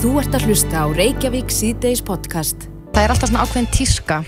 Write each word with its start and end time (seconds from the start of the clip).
Þú 0.00 0.10
ert 0.20 0.34
að 0.36 0.44
hlusta 0.48 0.80
á 0.80 0.86
Reykjavík 0.96 1.50
síðdeis 1.52 2.00
podcast. 2.04 2.68
Það 2.94 3.02
er 3.04 3.12
alltaf 3.14 3.30
svona 3.30 3.42
ákveðin 3.44 3.68
tíska 3.74 4.20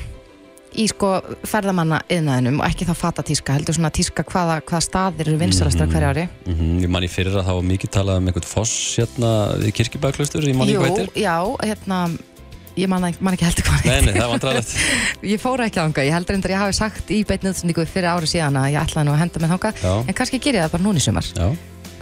í 0.72 0.84
sko 0.88 1.08
ferðamanna 1.48 1.98
yðnaðinum 2.12 2.60
og 2.62 2.66
ekki 2.68 2.86
þá 2.88 2.92
fata 2.96 3.24
tíska, 3.28 3.52
heldur 3.56 3.76
svona 3.76 3.90
tíska 3.92 4.24
hvaða, 4.24 4.58
hvaða 4.68 4.82
staðir 4.86 5.28
eru 5.32 5.40
vinsalastra 5.40 5.86
hverja 5.90 6.12
ári. 6.12 6.26
Mm 6.46 6.54
-hmm. 6.58 6.82
Ég 6.84 6.88
man 6.92 7.04
í 7.04 7.10
fyrir 7.12 7.36
að 7.36 7.44
það 7.48 7.56
var 7.60 7.66
mikið 7.72 7.90
talað 7.96 8.16
um 8.20 8.28
einhvern 8.28 8.48
foss 8.52 8.74
hérna 8.98 9.30
við 9.60 9.72
kirkibæklaustur 9.80 10.44
í 10.48 10.54
manni 10.56 10.76
hvað 10.76 10.88
heitir. 10.88 11.08
já, 11.16 11.36
hérna, 11.62 11.98
ég 12.76 12.88
man, 12.88 13.02
ekki- 13.04 13.20
man 13.20 13.34
ekki 13.34 13.44
heldur 13.44 13.64
hvað 13.64 13.72
hann 13.72 13.84
Nei, 13.84 13.94
heitir. 13.96 14.12
nei, 14.12 14.20
það 14.20 14.28
var 14.28 14.32
vandrarlegt. 14.38 14.76
Ég 15.32 15.40
fóra 15.40 15.64
ekki 15.66 15.80
ánga, 15.80 16.04
ég 16.04 16.12
heldur 16.12 16.34
endur 16.34 16.50
að 16.50 16.54
ég 16.54 16.60
hafi 16.64 16.72
sagt 16.72 17.10
í 17.10 17.24
beitnöðsningu 17.24 17.86
fyrir 17.86 18.08
ári 18.08 18.26
síðan 18.26 18.56
að 18.56 18.72
ég 18.72 18.80
ætlaði 18.82 19.04
nú 19.06 19.12
að 19.12 19.18
henda 19.20 19.48
þangað, 19.48 19.74
Já. 19.82 20.04
en 20.08 20.14
kannski 20.14 20.38
ger 20.40 20.54
ég 20.54 20.62
það 20.64 20.72
bara 20.72 20.82
núna 20.82 20.96
í 20.96 21.00
sumar. 21.04 21.24
Já, 21.36 21.56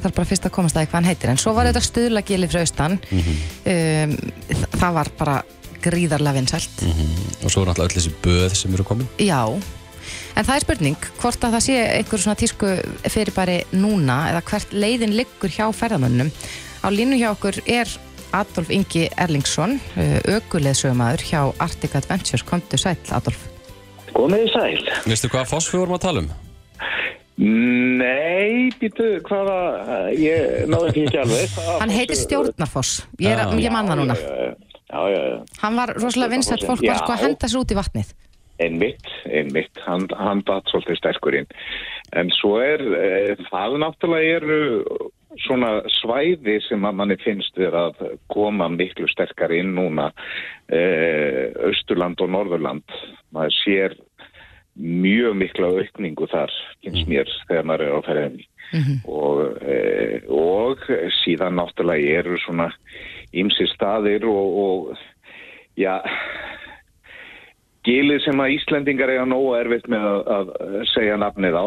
Er 0.04 0.10
bara 0.16 0.24
fyrst 0.24 0.46
að 0.48 0.50
komast 0.54 0.76
að 0.76 0.86
hvað 0.88 0.92
hann 1.00 1.04
heitir, 1.10 1.28
en 1.30 1.36
svo 1.36 1.52
var 1.54 1.66
þetta 1.68 1.82
stuðlagili 1.84 2.48
frá 2.48 2.60
austan, 2.62 2.98
Mhm. 3.10 3.34
um, 3.66 4.16
þ- 4.48 4.70
það 4.80 4.92
var 4.94 5.08
bara 5.18 5.42
gríðarlega 5.82 6.34
vinsælt. 6.40 6.82
Mhm. 6.82 7.44
og 7.44 7.50
svo 7.50 7.62
er 7.62 7.66
náttúrulega 7.68 7.88
öll 7.88 7.96
þessi 8.00 8.12
böð 8.22 8.54
sem 8.56 8.74
eru 8.74 8.84
komin. 8.84 9.08
Já, 9.18 9.44
en 10.36 10.44
það 10.44 10.56
er 10.56 10.60
spurning 10.60 10.96
hvort 11.20 11.40
að 11.40 11.52
það 11.54 11.64
sé 11.66 11.76
einhver 11.98 12.18
svona 12.18 12.36
tísku 12.36 12.66
fyrirbæri 13.08 13.64
núna 13.72 14.30
eða 14.32 14.42
hvert 14.42 14.72
leiðin 14.72 15.14
liggur 15.16 15.48
hjá 15.50 15.68
ferðamönnum. 15.72 16.30
Á 16.84 16.88
línu 16.88 17.16
hjá 17.20 17.30
okkur 17.36 17.60
er 17.66 17.86
Adolf 18.32 18.70
Ingi 18.70 19.08
Erlingsson, 19.18 19.80
aukuleðsögumæður 20.28 21.22
hjá 21.28 21.54
Arctic 21.58 21.94
Adventures. 21.94 22.42
Komdu 22.42 22.76
sæl, 22.78 22.96
Adolf. 23.10 23.38
Komið 24.14 24.46
í 24.46 24.52
sæl. 24.52 25.02
Veistu 25.06 25.28
hvað 25.28 25.48
vorum 25.72 25.94
að 25.96 26.00
tala 26.00 26.18
um? 26.20 26.30
Nei, 27.40 28.68
býtu, 28.80 29.06
hvaða, 29.24 29.60
ég 30.12 30.66
náðu 30.68 30.90
ekki 30.90 31.04
ekki 31.06 31.20
alveg. 31.22 31.54
Hann 31.80 31.94
heitir 31.94 32.18
Stjórnarfoss, 32.20 33.04
ég, 33.22 33.32
er, 33.32 33.54
ég 33.62 33.72
man 33.72 33.88
það 33.88 34.02
núna. 34.02 34.16
Já, 34.90 35.00
já, 35.08 35.20
já. 35.30 35.38
Hann 35.62 35.78
var 35.78 35.94
rosalega 35.96 36.34
vinsælt 36.34 36.66
fólk 36.66 36.82
var 36.84 36.98
sko 37.00 37.14
að 37.14 37.24
henda 37.24 37.48
sér 37.48 37.62
út 37.62 37.72
í 37.72 37.78
vatnið. 37.78 38.10
Einmitt, 38.60 39.06
einmitt, 39.24 39.80
hann, 39.86 40.04
hann 40.18 40.42
datt 40.44 40.68
svolítið 40.68 40.98
sterkurinn. 40.98 41.48
En 42.18 42.28
svo 42.34 42.58
er, 42.60 42.82
e, 42.82 43.36
það 43.46 43.78
náttúrulega 43.80 44.36
eru 44.40 44.58
svona 45.46 45.70
svæði 46.00 46.58
sem 46.66 46.84
að 46.84 46.98
manni 46.98 47.16
finnst 47.22 47.56
við 47.56 47.76
að 47.78 48.02
koma 48.34 48.66
miklu 48.74 49.08
sterkar 49.08 49.54
inn 49.54 49.72
núna, 49.78 50.10
e, 50.68 50.82
Östurland 51.70 52.20
og 52.20 52.34
Norðurland. 52.34 52.98
Maður 53.32 53.56
sér 53.62 53.96
mjög 54.76 55.36
mikla 55.36 55.72
aukningu 55.74 56.28
þar, 56.30 56.52
finnst 56.84 57.08
mér, 57.10 57.30
þegar 57.48 57.68
maður 57.68 57.86
er 57.86 57.96
á 57.96 58.00
ferðinni. 58.06 58.46
og, 59.10 59.40
e, 59.66 60.20
og 60.30 60.84
síðan 61.24 61.56
náttúrulega 61.58 62.20
eru 62.20 62.38
svona 62.38 62.68
ymsi 63.34 63.66
staðir 63.72 64.26
og, 64.30 64.60
og 64.62 65.00
já 65.78 65.96
gilið 67.86 68.22
sem 68.26 68.42
að 68.42 68.54
Íslendingar 68.58 69.10
eiga 69.10 69.26
nógu 69.26 69.56
erfitt 69.58 69.88
með 69.90 70.06
að, 70.06 70.20
að 70.36 70.52
segja 70.92 71.18
nafnið 71.18 71.58
á 71.58 71.66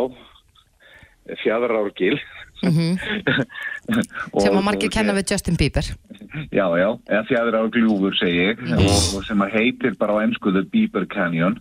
fjadrargil 2.63 4.41
Sem 4.41 4.55
að 4.55 4.65
margir 4.65 4.91
kenna 4.93 5.15
við 5.17 5.33
Justin 5.33 5.57
Bieber. 5.59 5.89
Já, 6.55 6.65
já, 6.79 6.87
eða 7.11 7.23
fjadrargljúfur 7.29 8.15
segi 8.17 8.45
ég. 8.49 8.61
Og, 8.77 8.99
og 9.17 9.25
sem 9.27 9.43
að 9.43 9.57
heitir 9.57 9.97
bara 9.99 10.15
á 10.15 10.23
ennsku 10.23 10.53
The 10.55 10.63
Bieber 10.71 11.05
Canyon. 11.11 11.59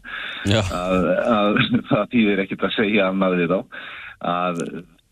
Já, 0.48 0.62
að, 0.62 1.08
að 1.26 1.62
það 1.90 2.04
þýðir 2.14 2.44
ekkert 2.44 2.68
að 2.68 2.76
segja 2.76 3.08
annað 3.10 3.38
við 3.40 3.54
þá. 3.54 3.80
Að 4.32 4.62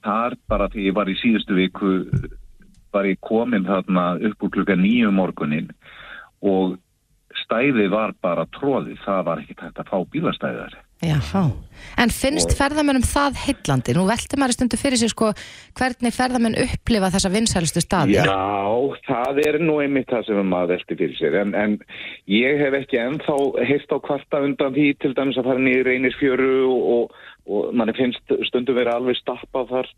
þar 0.07 0.37
bara 0.49 0.69
því 0.73 0.87
ég 0.87 0.97
var 0.97 1.11
í 1.11 1.17
síðustu 1.21 1.59
viku 1.59 1.97
var 2.95 3.07
ég 3.07 3.19
komin 3.23 3.67
þarna 3.67 4.13
upp 4.31 4.47
úr 4.47 4.55
klukka 4.55 4.77
nýju 4.79 5.11
morgunin 5.15 5.69
og 6.43 6.79
stæði 7.45 7.87
var 7.93 8.15
bara 8.23 8.47
tróði, 8.57 8.97
það 9.05 9.27
var 9.29 9.43
ekki 9.43 9.59
hægt 9.61 9.83
að 9.83 9.91
fá 9.91 9.99
bílastæðar. 10.15 10.79
Já, 11.01 11.17
en 11.97 12.11
finnst 12.13 12.51
ferðamönnum 12.59 13.05
það 13.09 13.39
heillandi? 13.41 13.95
Nú 13.97 14.03
velti 14.05 14.37
maður 14.37 14.59
stundu 14.59 14.77
fyrir 14.77 15.01
sig 15.01 15.09
sko 15.15 15.31
hvernig 15.79 16.13
ferðamenn 16.13 16.59
upplifa 16.61 17.09
þessa 17.15 17.31
vinsælustu 17.33 17.81
staði. 17.81 18.19
Já, 18.19 18.27
það 19.09 19.41
er 19.47 19.59
nú 19.65 19.79
einmitt 19.81 20.13
það 20.13 20.27
sem 20.29 20.53
maður 20.53 20.75
velti 20.75 20.99
fyrir 21.01 21.17
sér 21.17 21.39
en, 21.41 21.57
en 21.57 21.79
ég 22.29 22.61
hef 22.61 22.77
ekki 22.83 23.01
ennþá 23.01 23.39
heist 23.71 23.97
á 23.97 23.99
kvarta 24.05 24.43
undan 24.45 24.77
því 24.77 24.91
til 25.01 25.15
dæmis 25.17 25.41
að 25.41 25.49
fara 25.49 25.65
niður 25.65 25.89
reynisfjöru 25.89 26.53
og, 26.69 26.85
og, 26.93 27.19
og 27.49 27.73
manni 27.81 27.97
finnst 27.97 28.37
stundum 28.51 28.77
verið 28.77 28.99
alveg 28.99 29.21
stappað 29.23 29.73
þar 29.73 29.93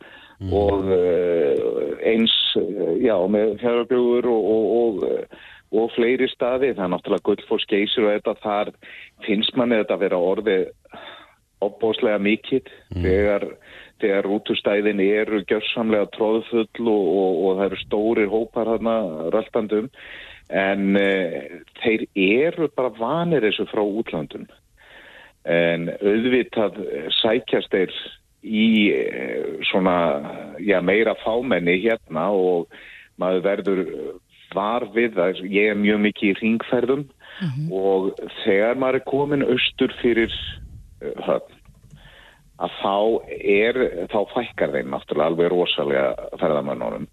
og 0.55 0.87
uh, 0.87 1.99
eins, 2.13 2.37
uh, 2.63 2.95
já, 3.03 3.17
með 3.31 3.57
fjárabjúur 3.63 4.31
og, 4.31 4.71
og, 5.73 5.89
fleiri 5.95 6.29
staði, 6.31 6.75
það 6.77 6.85
er 6.85 6.93
náttúrulega 6.93 7.27
gullfórs 7.29 7.67
geysir 7.71 8.07
og 8.07 8.15
þetta. 8.17 8.35
Þar 8.43 8.73
finnst 9.27 9.57
manni 9.57 9.81
þetta 9.81 9.97
að 9.97 10.05
vera 10.05 10.21
orðið 10.33 10.67
opbóslega 11.63 12.21
mikill. 12.23 12.65
Þegar, 12.93 13.47
þegar 14.03 14.29
rútustæðin 14.29 15.03
eru 15.05 15.43
gjörsamlega 15.49 16.11
tróðfull 16.17 16.89
og, 16.93 17.07
og, 17.23 17.39
og 17.47 17.61
það 17.61 17.65
eru 17.69 17.81
stórir 17.85 18.33
hópar 18.33 18.73
þarna 18.75 18.97
röltandum. 19.35 19.93
En 20.53 20.99
uh, 21.01 21.39
þeir 21.81 22.09
eru 22.19 22.69
bara 22.77 22.93
vanir 22.99 23.47
þessu 23.47 23.69
frá 23.71 23.81
útlandum 23.85 24.51
en 25.49 25.89
auðvitað 25.99 26.77
sækjast 27.19 27.73
þeir 27.73 27.95
í 28.43 28.67
uh, 28.95 29.63
svona 29.71 29.97
já, 30.63 30.77
meira 30.85 31.17
fámenni 31.23 31.79
hérna 31.83 32.29
og 32.37 32.69
maður 33.19 33.43
verður 33.47 33.83
var 34.55 34.87
við 34.95 35.17
það, 35.19 35.43
ég 35.53 35.73
er 35.73 35.81
mjög 35.81 36.05
mikið 36.09 36.31
í 36.31 36.39
ringferðum 36.41 37.09
og 37.73 38.13
þegar 38.45 38.79
maður 38.79 39.01
er 39.01 39.09
komin 39.09 39.47
austur 39.47 39.95
fyrir 40.03 40.33
uh, 40.33 41.17
höfn 41.27 41.59
að 42.63 42.75
þá 42.79 42.97
er, 43.43 43.79
þá 44.13 44.19
fækkar 44.31 44.75
þeim 44.77 44.93
náttúrulega 44.93 45.31
alveg 45.33 45.49
rosalega 45.51 46.29
ferðamannunum 46.39 47.09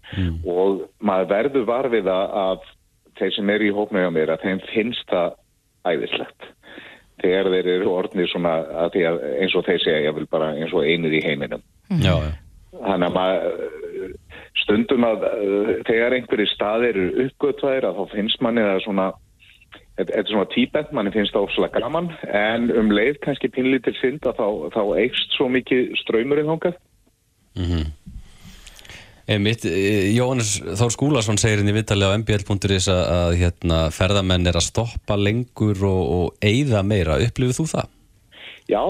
og 0.46 0.84
maður 1.02 1.30
verður 1.32 1.66
var 1.66 1.88
við 1.90 2.10
að, 2.12 2.36
að 2.44 2.68
þeir 3.18 3.34
sem 3.34 3.52
eru 3.56 3.66
í 3.66 3.74
hópnum 3.74 4.04
hjá 4.04 4.12
mér 4.14 4.34
að 4.34 4.44
þeim 4.46 4.60
finnst 4.70 5.10
það 5.10 5.34
æðislegt. 5.90 6.48
Þegar 7.20 7.50
þeir 7.52 7.70
eru 7.74 7.90
orðnir 7.92 8.30
svona 8.30 8.54
að 8.84 8.94
því 8.94 9.02
að 9.10 9.18
eins 9.42 9.56
og 9.58 9.66
þeir 9.66 9.82
segja 9.82 10.04
ég 10.06 10.16
vil 10.16 10.28
bara 10.30 10.52
eins 10.54 10.72
og 10.76 10.86
einir 10.86 11.16
í 11.18 11.24
heiminum. 11.24 11.64
Já. 12.00 12.14
þannig 12.70 13.08
að 13.08 13.16
maður 13.16 13.79
stundum 14.64 15.06
að 15.08 15.26
uh, 15.30 15.72
þegar 15.88 16.16
einhverju 16.18 16.48
staðir 16.54 16.94
eru 16.94 17.26
uppgötvæðir 17.26 17.88
að 17.88 17.98
þá 18.00 18.14
finnst 18.14 18.44
manni 18.44 18.64
það 18.66 18.84
svona 18.86 19.08
þetta 20.00 20.16
er 20.16 20.28
svona 20.30 20.50
tíbent, 20.54 20.92
manni 20.96 21.12
finnst 21.14 21.34
það 21.36 21.48
óslega 21.48 21.82
gaman 21.82 22.12
en 22.26 22.70
um 22.72 22.92
leið 22.94 23.20
kannski 23.24 23.50
pinlítil 23.52 23.94
synd 24.00 24.24
að 24.28 24.40
þá, 24.40 24.48
þá 24.76 24.82
eikst 25.02 25.36
svo 25.36 25.50
mikið 25.52 25.92
ströymurinn 26.00 26.48
þóngað 26.48 26.78
Einmitt, 29.30 29.64
eh, 29.64 30.10
Jóhannes 30.16 30.56
Þór 30.58 30.90
Skúlason 30.90 31.38
segir 31.38 31.60
inn 31.62 31.70
í 31.70 31.74
viðtali 31.76 32.02
á 32.02 32.18
mbl.is 32.18 32.88
að, 32.90 33.02
að 33.14 33.34
hérna, 33.38 33.78
ferðamenn 33.94 34.48
er 34.50 34.58
að 34.58 34.66
stoppa 34.66 35.18
lengur 35.18 35.84
og, 35.86 36.00
og 36.16 36.42
eyða 36.42 36.82
meira. 36.82 37.20
Upplifið 37.22 37.60
þú 37.60 37.66
það? 37.70 37.92
Já, 38.70 38.82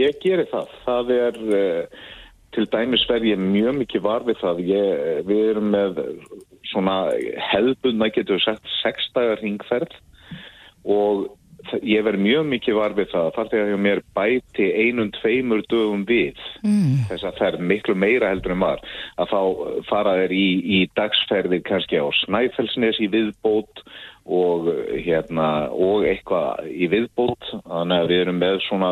ég 0.00 0.18
geri 0.24 0.48
það. 0.50 0.74
Það 0.86 1.12
er 1.18 1.38
uh, 1.60 2.08
til 2.54 2.66
dæmis 2.70 3.06
verð 3.08 3.30
ég 3.30 3.42
mjög 3.42 3.80
mikið 3.80 4.06
var 4.06 4.24
við 4.26 4.40
það. 4.42 4.62
Ég, 4.70 5.02
við 5.28 5.42
erum 5.52 5.68
með 5.74 6.00
svona 6.70 6.96
hefðbundna 7.50 8.10
getur 8.14 8.38
við 8.38 8.46
sagt 8.46 8.72
sexdagar 8.80 9.42
hringferð 9.42 9.94
og 10.88 11.28
ég 11.84 12.04
verð 12.04 12.22
mjög 12.24 12.46
mikið 12.50 12.78
var 12.78 12.94
við 12.96 13.10
það. 13.12 13.30
Þar 13.36 13.50
þegar 13.52 13.72
ég 13.72 13.82
mér 13.84 14.02
bæti 14.16 14.68
einum, 14.80 15.10
tveimur 15.18 15.64
dögum 15.70 16.04
við 16.08 16.38
mm. 16.64 17.06
þess 17.10 17.26
að 17.28 17.40
ferð 17.42 17.64
miklu 17.72 17.96
meira 17.98 18.30
heldur 18.32 18.56
en 18.56 18.64
var 18.64 18.84
að 19.20 19.34
þá 19.34 19.40
fara 19.90 20.16
þeir 20.22 20.36
í, 20.36 20.46
í 20.60 20.78
dagsferðir 20.98 21.64
kannski 21.68 22.00
á 22.00 22.06
Snæfellsnes 22.24 23.02
í 23.02 23.10
viðbót 23.12 23.84
og 24.26 24.68
hérna 25.04 25.70
og 25.72 26.04
eitthvað 26.08 26.68
í 26.70 26.88
viðbót. 26.92 27.48
Þannig 27.64 28.02
að 28.02 28.10
við 28.12 28.22
erum 28.24 28.38
með 28.42 28.60
svona 28.66 28.90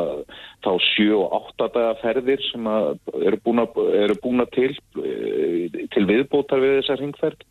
þá 0.64 0.70
sjö 0.88 1.20
og 1.20 1.36
átta 1.38 1.68
daga 1.74 1.92
ferðir 2.02 2.42
sem 2.48 2.70
eru 2.72 3.40
búna, 3.44 3.68
eru 4.00 4.18
búna 4.22 4.48
til 4.54 4.72
eh, 5.02 5.86
til 5.94 6.04
viðbótar 6.08 6.62
við 6.64 6.80
þessar 6.80 7.02
hringferð. 7.02 7.46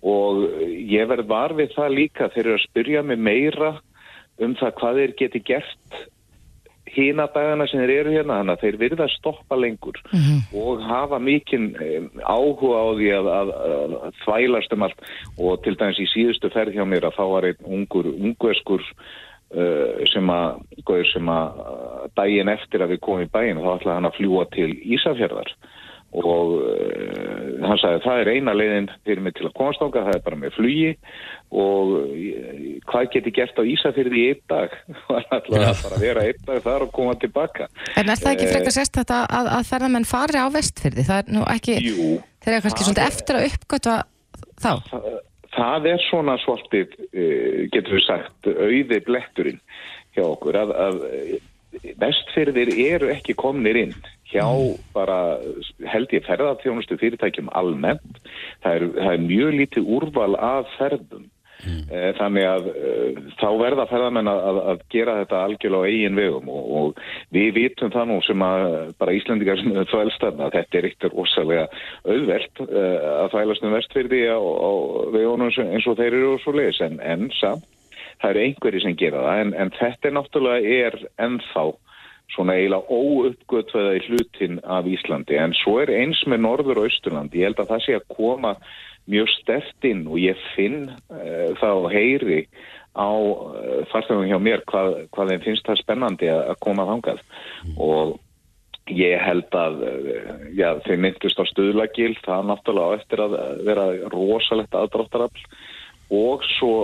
Og 0.00 0.46
ég 0.88 1.10
verð 1.10 1.28
var 1.28 1.52
við 1.58 1.74
það 1.76 1.96
líka 1.98 2.30
þeir 2.32 2.46
eru 2.46 2.56
að 2.56 2.66
spyrja 2.68 3.02
mig 3.04 3.20
meira 3.20 3.74
um 4.40 4.54
það 4.56 4.76
hvað 4.78 5.02
þeir 5.02 5.16
geti 5.18 5.42
gert 5.44 6.00
hína 6.94 7.26
dagana 7.34 7.66
sem 7.70 7.82
þeir 7.82 7.92
eru 7.94 8.14
hérna 8.14 8.40
þannig 8.40 8.56
að 8.56 8.64
þeir 8.64 8.78
virða 8.80 9.06
að 9.06 9.14
stoppa 9.14 9.58
lengur 9.58 9.98
og 10.56 10.84
hafa 10.88 11.18
mikinn 11.22 11.70
áhuga 12.24 12.82
á 12.82 12.86
því 12.98 13.10
að, 13.16 13.30
að, 13.36 13.52
að, 13.70 13.96
að 14.08 14.20
þvælast 14.24 14.76
um 14.76 14.86
allt. 14.86 15.08
Og 15.38 15.64
til 15.64 15.76
dæmis 15.80 16.02
í 16.02 16.08
síðustu 16.10 16.52
ferð 16.54 16.78
hjá 16.78 16.86
mér 16.88 17.08
að 17.08 17.18
þá 17.18 17.24
var 17.34 17.48
einn 17.50 17.68
ungur, 17.78 18.10
ungverskur 18.10 18.84
uh, 18.84 20.06
sem 20.12 20.32
að, 20.34 20.62
góður 20.88 21.12
sem 21.12 21.34
að 21.34 21.62
daginn 22.18 22.52
eftir 22.52 22.84
að 22.84 22.96
við 22.96 23.04
komum 23.06 23.26
í 23.26 23.30
bæinn 23.32 23.62
þá 23.62 23.70
ætlaði 23.76 23.96
hann 23.98 24.10
að 24.10 24.18
fljúa 24.18 24.48
til 24.56 24.70
Ísafjörðar 24.96 25.54
og 26.10 26.54
uh, 26.58 27.60
hann 27.62 27.78
sagði 27.78 28.00
það 28.02 28.20
er 28.22 28.30
eina 28.34 28.54
leiðin 28.56 28.88
fyrir 29.06 29.22
mig 29.22 29.36
til 29.38 29.46
að 29.46 29.54
komast 29.60 29.82
ákvað, 29.84 30.08
það 30.08 30.16
er 30.16 30.24
bara 30.24 30.38
með 30.40 30.56
flugi. 30.56 30.88
Og 31.50 31.92
uh, 32.00 32.64
hvað 32.90 33.08
geti 33.14 33.32
gert 33.36 33.60
á 33.60 33.64
Ísafyrði 33.66 34.22
í 34.22 34.26
einn 34.32 34.42
dag? 34.50 34.74
Hann 35.10 35.28
ætlaði 35.38 35.68
að 35.68 35.82
bara 35.84 36.00
vera 36.02 36.24
einn 36.26 36.44
dag 36.48 36.62
þar 36.66 36.86
og 36.86 36.92
koma 36.96 37.14
tilbaka. 37.22 37.68
En 37.94 38.10
er 38.10 38.18
það 38.22 38.34
ekki 38.34 38.50
frekar 38.50 38.76
sérst 38.78 38.98
þetta 38.98 39.22
að, 39.26 39.50
að 39.58 39.68
ferðamenn 39.70 40.08
fari 40.10 40.42
á 40.42 40.48
vestfyrði? 40.54 41.06
Það 41.10 41.22
er 41.22 41.34
nú 41.38 41.44
ekki, 41.54 41.78
Jú, 41.86 42.08
þeir 42.42 42.56
eru 42.56 42.64
kannski 42.66 42.88
er- 42.94 43.02
eftir 43.06 43.38
að 43.40 43.48
uppgötva 43.50 43.96
þá. 44.60 44.72
það, 44.90 45.08
það 45.54 45.88
er 45.94 46.04
svona 46.08 46.38
svolítið, 46.42 46.98
uh, 47.10 47.62
getur 47.74 47.98
við 48.00 48.06
sagt, 48.08 48.50
auði 48.50 49.00
bletturinn 49.06 49.62
hjá 50.16 50.24
okkur 50.26 50.56
að, 50.58 50.70
að 50.74 51.02
eh, 51.06 51.34
vestfyrðir 52.02 52.72
eru 52.82 53.10
ekki 53.14 53.36
komnir 53.38 53.78
inn 53.78 53.92
hjá 54.30 54.46
bara 54.94 55.18
held 55.90 56.14
ég 56.14 56.24
ferðarþjónustu 56.28 56.98
fyrirtækjum 57.00 57.50
almennt. 57.56 58.22
Það 58.64 58.78
er, 58.78 58.88
það 58.96 59.12
er 59.12 59.28
mjög 59.28 59.52
lítið 59.58 59.92
úrval 59.98 60.32
af 60.38 60.72
ferðum. 60.78 61.28
Eh, 61.60 62.12
Þannig 62.16 62.46
að 62.48 62.68
uh, 62.70 63.16
þá 63.36 63.48
verða 63.60 63.84
ferðamenn 63.90 64.30
að, 64.32 64.38
að, 64.48 64.60
að 64.72 64.84
gera 64.94 65.16
þetta 65.18 65.40
algjörlega 65.44 65.84
á 65.84 65.90
eigin 65.90 66.16
vegum 66.16 66.48
og, 66.48 66.70
og 66.78 67.02
við 67.36 67.50
vitum 67.58 67.92
það 67.92 68.06
nú 68.08 68.16
sem 68.24 68.44
að 68.46 68.64
bara 69.02 69.16
Íslandingar 69.18 69.60
sem 69.60 69.74
er 69.76 69.90
þvælst 69.90 70.24
þarna 70.24 70.46
að 70.46 70.56
þetta 70.56 70.78
er 70.80 70.88
eitt 70.88 71.08
rosalega 71.12 71.66
auðvelt 72.06 72.62
uh, 72.64 73.10
að 73.18 73.28
þvælast 73.34 73.68
um 73.68 73.76
vestfyrði 73.76 74.22
á, 74.32 74.40
á 74.40 74.70
vegunum 75.18 75.52
eins 75.66 75.90
og 75.90 76.00
þeir 76.00 76.16
eru 76.16 76.32
og 76.38 76.40
svo 76.46 76.56
leiðis 76.56 76.80
en, 76.86 76.96
en 77.04 77.28
samt 77.36 77.68
það 78.20 78.30
eru 78.30 78.44
einhverjir 78.46 78.84
sem 78.84 78.96
gera 79.00 79.22
það 79.26 79.44
en, 79.44 79.54
en 79.60 79.72
þetta 79.76 80.08
er 80.08 80.16
náttúrulega 80.16 80.74
er 80.80 80.98
ennþá 81.26 81.66
svona 82.34 82.56
eiginlega 82.58 82.86
óuppgötveða 82.90 83.96
í 83.98 84.04
hlutin 84.08 84.60
af 84.62 84.88
Íslandi. 84.88 85.38
En 85.38 85.54
svo 85.58 85.78
er 85.82 85.92
eins 85.94 86.20
með 86.30 86.44
Norður 86.46 86.82
og 86.82 86.88
Austurland. 86.88 87.34
Ég 87.34 87.50
held 87.50 87.62
að 87.62 87.72
það 87.74 87.84
sé 87.86 87.98
að 87.98 88.08
koma 88.14 88.54
mjög 89.10 89.30
stert 89.40 89.88
inn 89.88 90.04
og 90.06 90.20
ég 90.22 90.40
finn 90.54 90.84
uh, 90.90 91.50
það 91.58 91.84
og 91.84 91.92
heyri 91.94 92.40
á 92.94 93.10
uh, 93.10 93.82
farþegum 93.90 94.28
hjá 94.28 94.38
mér 94.42 94.64
hvað, 94.70 94.96
hvað 95.14 95.32
þeim 95.32 95.46
finnst 95.46 95.68
það 95.68 95.82
spennandi 95.82 96.30
að, 96.30 96.42
að 96.52 96.60
koma 96.66 96.88
þangað. 96.90 97.22
Og 97.76 98.16
ég 98.90 99.22
held 99.22 99.58
að 99.58 99.84
uh, 99.88 100.32
já, 100.54 100.70
þeir 100.86 101.04
myndust 101.06 101.42
á 101.42 101.44
stuðlagil. 101.50 102.14
Það 102.22 102.38
er 102.38 102.48
náttúrulega 102.52 103.02
eftir 103.02 103.26
að 103.26 103.36
vera 103.66 103.90
rosalegt 104.14 104.78
aðdráttarafl. 104.78 105.46
Og 106.10 106.42
svo 106.58 106.74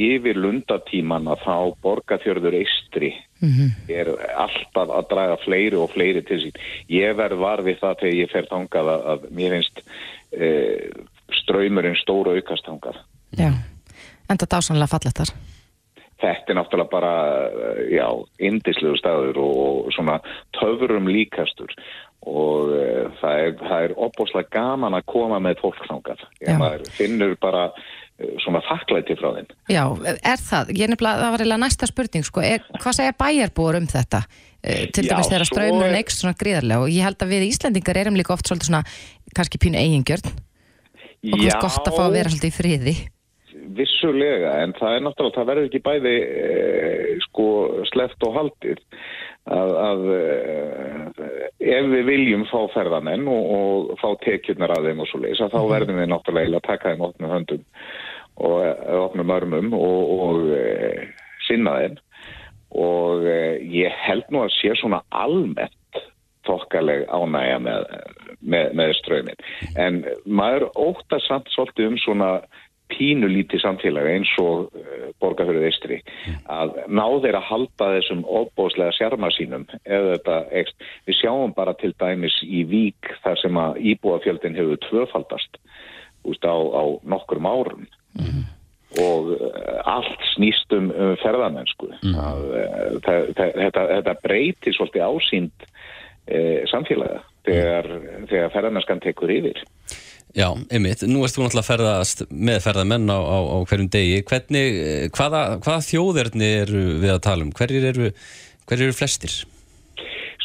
yfir 0.00 0.38
lundatíman 0.40 1.28
að 1.28 1.42
þá 1.44 1.56
borgarfjörður 1.84 2.56
eistri 2.62 3.12
er 3.88 4.10
alltaf 4.36 4.90
að 4.90 5.08
draga 5.10 5.38
fleiri 5.42 5.76
og 5.76 5.90
fleiri 5.92 6.22
til 6.26 6.40
sín. 6.44 6.60
Ég 6.88 7.16
verð 7.16 7.38
var 7.42 7.62
við 7.62 7.80
það 7.80 7.98
þegar 8.02 8.18
ég 8.18 8.30
fer 8.30 8.50
þangað 8.50 8.92
að, 8.92 9.06
að 9.12 9.24
mér 9.38 9.56
finnst 9.56 9.82
e, 10.32 10.50
ströymurinn 11.42 11.98
stóra 12.00 12.36
aukast 12.36 12.68
þangað. 12.68 13.00
Já, 13.38 13.50
enda 14.30 14.46
dásanlega 14.46 14.92
fallettar. 14.92 15.34
Þetta 16.22 16.52
er 16.52 16.54
náttúrulega 16.54 16.90
bara, 16.92 17.14
eh, 17.50 17.96
já, 17.96 18.06
indislegu 18.38 18.96
staður 18.96 19.40
og 19.42 19.92
svona 19.94 20.20
töfurum 20.54 21.08
líkastur 21.10 21.72
og 22.22 22.70
e, 22.78 22.84
það 23.18 23.40
er, 23.42 23.56
er 23.80 23.94
opbóslega 23.98 24.52
gaman 24.54 24.94
að 24.94 25.08
koma 25.10 25.40
með 25.42 25.58
fólk 25.64 25.82
þangað. 25.88 26.22
Já. 26.38 26.54
Ég 26.54 26.86
finnur 26.94 27.34
bara 27.42 27.72
e, 27.72 28.01
svona 28.44 28.62
þakklæti 28.68 29.18
frá 29.18 29.28
þeim. 29.38 29.52
Já, 29.72 29.84
er 30.14 30.40
það? 30.42 30.72
Ég 30.78 30.92
nefnilega, 30.92 31.22
það 31.22 31.34
var 31.34 31.44
eiginlega 31.44 31.64
næsta 31.64 31.90
spurning, 31.90 32.26
sko. 32.28 32.44
Er, 32.46 32.64
hvað 32.78 32.98
segja 32.98 33.18
bæjarbúar 33.18 33.78
um 33.80 33.90
þetta? 33.90 34.22
Eh, 34.62 34.86
til 34.94 35.08
dæmis 35.08 35.26
þegar 35.26 35.48
ströymurinn 35.48 35.96
eikst 35.98 36.20
svona 36.22 36.38
gríðarlega 36.38 36.84
og 36.84 36.92
ég 36.94 37.02
held 37.02 37.24
að 37.24 37.32
við 37.34 37.48
Íslendingar 37.48 37.98
erum 37.98 38.14
líka 38.14 38.30
oft 38.36 38.46
svolítið 38.46 38.68
svona, 38.68 38.82
kannski 39.34 39.58
pínu 39.58 39.80
eigingjörn 39.80 40.28
og 40.30 41.40
hvað 41.42 41.58
gott 41.64 41.88
að 41.90 41.96
fá 41.96 42.04
að 42.04 42.14
vera 42.14 42.30
svolítið 42.30 42.52
í 42.52 42.54
friði. 42.54 42.94
Vissulega, 43.72 44.52
en 44.62 44.74
það 44.78 44.94
er 44.94 45.02
náttúrulega, 45.02 45.34
það 45.34 45.48
verður 45.50 45.66
ekki 45.68 45.82
bæði 45.82 46.14
e, 46.22 47.18
sko 47.26 47.48
sleft 47.90 48.26
og 48.26 48.38
haldið 48.38 48.80
að, 49.50 49.74
að 49.82 50.06
e, 50.14 50.22
ef 51.72 51.90
við 51.96 52.06
viljum 52.12 52.46
fá 52.50 52.60
ferðamenn 52.76 53.26
og, 53.34 53.50
og 53.56 53.92
fá 54.02 54.08
tekjurnar 54.22 54.76
að 54.76 54.90
þeim 54.90 55.02
og 55.02 55.10
svo 55.10 55.22
leys 55.24 55.42
að 55.42 55.56
þá 55.56 55.60
verðum 55.74 56.00
við 56.04 56.10
náttúrulega 56.14 56.62
að 56.62 56.68
taka 56.70 56.94
þeim 56.94 57.06
opnum 57.08 57.34
höndum 57.34 57.66
og 58.36 58.56
e, 58.64 58.72
opnum 58.96 59.34
örmum 59.34 59.74
og, 59.76 60.14
og 60.26 60.48
e, 60.56 61.08
sinna 61.48 61.76
þeim 61.80 62.00
og 62.82 63.26
e, 63.28 63.38
ég 63.68 63.94
held 64.06 64.28
nú 64.32 64.44
að 64.46 64.54
sé 64.56 64.74
svona 64.80 65.02
almennt 65.10 66.02
þokkaleg 66.46 67.06
ánægja 67.06 67.58
með, 67.62 67.84
með, 68.40 68.72
með 68.78 68.92
strömin. 68.98 69.42
En 69.78 70.02
maður 70.26 70.70
óttast 70.74 71.28
samt 71.28 71.50
svolítið 71.52 71.92
um 71.92 71.98
svona 72.02 72.30
pínulítið 72.92 73.62
samfélag 73.62 74.08
eins 74.10 74.30
og 74.42 74.72
borgarfjörðu 75.22 75.68
eistri 75.68 75.98
að 76.50 76.74
ná 76.92 77.04
þeir 77.24 77.38
að 77.38 77.48
halda 77.48 77.88
þessum 77.94 78.24
óbóðslega 78.26 78.96
sjarma 78.98 79.30
sínum 79.32 79.64
eða 79.84 80.16
þetta 80.16 80.38
ekst. 80.60 80.86
Við 81.08 81.18
sjáum 81.22 81.54
bara 81.56 81.76
til 81.80 81.94
dæmis 82.02 82.36
í 82.44 82.64
Vík 82.68 83.14
þar 83.24 83.40
sem 83.40 83.62
að 83.64 83.80
íbúafjöldin 83.94 84.58
hefur 84.58 84.82
tvöfaldast 84.88 85.60
úst, 86.28 86.44
á, 86.44 86.52
á 86.52 86.82
nokkurum 87.02 87.48
árum 88.18 88.42
og 89.00 89.30
uh, 89.32 89.78
allt 89.88 90.24
snýst 90.34 90.74
um, 90.76 90.90
um 90.92 91.14
ferðamennsku 91.22 91.86
það, 92.02 92.42
það, 93.06 93.30
þetta, 93.38 93.84
þetta 93.88 94.14
breytir 94.20 94.76
svolítið 94.76 95.06
ásýnd 95.06 95.64
uh, 95.64 96.58
samfélaga 96.68 97.22
þegar, 97.46 97.88
þegar 98.30 98.52
ferðamennskan 98.54 99.00
tekur 99.02 99.32
yfir. 99.32 99.62
Já, 100.32 100.46
einmitt, 100.72 101.02
nú 101.08 101.24
erst 101.26 101.36
þú 101.36 101.44
náttúrulega 101.44 101.68
ferðast 101.68 102.22
með 102.30 102.62
ferðamenn 102.64 103.10
á, 103.12 103.20
á, 103.20 103.38
á 103.52 103.56
hverjum 103.68 103.90
degi. 103.92 104.22
Hvernig, 104.28 104.78
eh, 104.80 105.02
hvaða, 105.12 105.42
hvaða 105.60 105.82
þjóðerni 105.84 106.48
eru 106.62 106.84
við 107.02 107.12
að 107.12 107.24
tala 107.26 107.44
um, 107.44 107.50
hverjir 107.58 107.88
eru 107.90 108.12
hverjir 108.64 108.88
eru 108.88 108.96
flestir? 108.96 109.34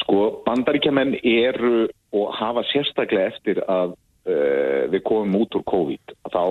Sko, 0.02 0.18
bandaríkjaman 0.44 1.16
eru 1.22 1.86
og 2.16 2.34
hafa 2.36 2.66
sérstaklega 2.68 3.32
eftir 3.32 3.62
að 3.64 3.94
uh, 4.28 4.84
við 4.92 5.02
komum 5.08 5.40
út 5.40 5.56
úr 5.56 5.64
COVID. 5.72 6.14
Þá 6.36 6.44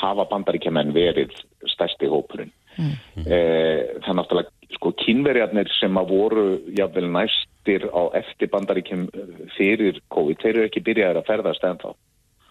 hafa 0.00 0.26
bandaríkjaman 0.30 0.94
verið 0.96 1.34
stærsti 1.74 2.10
hópurinn. 2.10 2.52
Mm. 2.78 2.92
það 3.26 4.08
er 4.08 4.14
náttúrulega 4.16 4.76
sko 4.76 4.92
kynverjarnir 5.02 5.68
sem 5.74 5.96
að 5.98 6.12
voru 6.14 6.44
jáfnvel 6.78 7.08
næstir 7.10 7.88
á 7.90 8.02
eftir 8.20 8.48
bandaríkjum 8.52 9.08
fyrir 9.56 9.98
COVID, 10.14 10.38
þeir 10.40 10.54
eru 10.54 10.68
ekki 10.68 10.84
byrjaðir 10.86 11.20
að 11.20 11.30
ferðast 11.32 11.66
ennþá. 11.66 11.92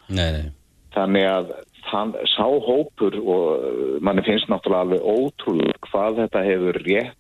Nei, 0.10 0.30
nei, 0.36 0.46
Þannig 0.94 1.26
að 1.30 1.54
þann, 1.90 2.14
sá 2.34 2.46
hópur 2.66 3.16
og 3.20 3.48
uh, 3.56 3.96
manni 4.04 4.24
finnst 4.26 4.50
náttúrulega 4.52 4.86
alveg 4.88 5.06
ótrúlega 5.06 5.90
hvað 5.90 6.22
þetta 6.24 6.46
hefur 6.48 6.82
rétt 6.86 7.19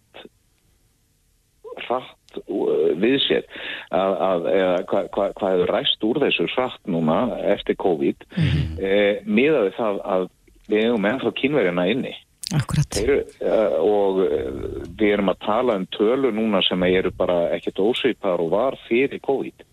hratt 1.87 2.39
uh, 2.45 2.89
við 2.99 3.17
sér 3.25 3.45
að, 3.89 4.15
að 4.29 4.49
eða, 4.53 4.73
hvað, 4.91 5.11
hvað, 5.15 5.35
hvað 5.39 5.55
hefur 5.55 5.73
ræst 5.75 6.07
úr 6.09 6.21
þessu 6.25 6.47
hratt 6.55 6.81
núna 6.95 7.19
eftir 7.53 7.79
COVID 7.79 8.25
mm 8.29 8.49
-hmm. 8.49 8.81
eh, 8.83 9.21
miðaði 9.25 9.75
það 9.77 10.01
að 10.15 10.27
við 10.69 10.83
hefum 10.85 11.09
ennþá 11.11 11.31
kynverjana 11.41 11.87
inni. 11.89 12.15
Þeir, 12.49 13.11
og 13.85 14.19
við 14.97 15.11
erum 15.13 15.29
að 15.29 15.41
tala 15.45 15.75
um 15.77 15.85
tölu 15.93 16.31
núna 16.33 16.61
sem 16.65 16.83
eru 16.83 17.11
bara 17.13 17.49
ekkert 17.53 17.77
ósvipar 17.77 18.41
og 18.41 18.49
var 18.49 18.77
fyrir 18.87 19.21
COVID 19.21 19.65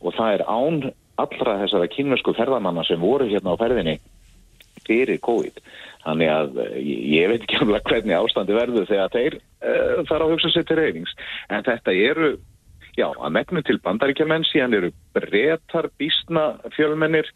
og 0.00 0.14
það 0.16 0.34
er 0.34 0.44
án 0.44 0.92
allra 1.20 1.58
þessara 1.62 1.88
kynversku 1.92 2.34
ferðamanna 2.36 2.84
sem 2.88 3.00
voru 3.00 3.28
hérna 3.28 3.56
á 3.56 3.60
ferðinni 3.60 3.96
fyrir 4.86 5.20
COVID. 5.24 5.60
Þannig 6.04 6.30
að 6.32 6.60
uh, 6.62 6.70
ég, 6.80 7.26
veit 7.30 7.42
ekki 7.44 7.58
alveg 7.60 7.90
hvernig 7.90 8.16
ástandi 8.16 8.56
verður 8.56 8.88
þegar 8.88 9.12
þeir 9.12 9.36
uh, 9.40 9.98
þarf 10.08 10.24
að 10.24 10.32
hugsa 10.34 10.52
sér 10.54 10.68
til 10.68 10.78
reynings. 10.78 11.12
En 11.52 11.66
þetta 11.66 11.94
eru, 12.08 12.30
já, 12.96 13.06
að 13.10 13.34
megnu 13.36 13.64
til 13.66 13.76
bandaríkjamenn, 13.84 14.46
síðan 14.48 14.78
eru 14.78 14.94
breytar, 15.16 15.90
bísna 16.00 16.46
fjölmennir 16.76 17.28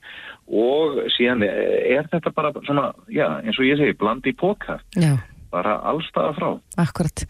og 0.49 1.03
síðan 1.17 1.45
er 1.45 2.09
þetta 2.13 2.33
bara 2.37 2.53
svona, 2.65 2.91
já, 3.13 3.29
eins 3.43 3.61
og 3.61 3.69
ég 3.69 3.81
segi, 3.81 3.97
bland 4.01 4.27
í 4.29 4.37
póka. 4.37 4.81
Já. 4.97 5.17
Bara 5.55 5.77
allstaða 5.87 6.33
frá. 6.35 6.49
Akkurat. 6.83 7.23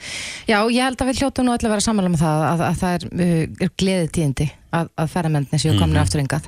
Já, 0.49 0.57
ég 0.73 0.81
held 0.81 1.03
að 1.03 1.11
við 1.11 1.19
hljóttum 1.21 1.45
nú 1.45 1.53
öll 1.53 1.67
að 1.67 1.75
vera 1.75 1.85
sammála 1.85 2.13
með 2.15 2.23
það 2.23 2.45
að, 2.47 2.63
að 2.69 2.79
það 2.81 2.95
er, 2.95 3.09
uh, 3.11 3.65
er 3.67 3.73
gleðið 3.83 4.13
tíðindi 4.17 4.47
að, 4.75 4.93
að 5.03 5.11
ferramendni 5.13 5.61
séu 5.61 5.75
komin 5.77 6.01
aftur 6.01 6.23
engað 6.23 6.47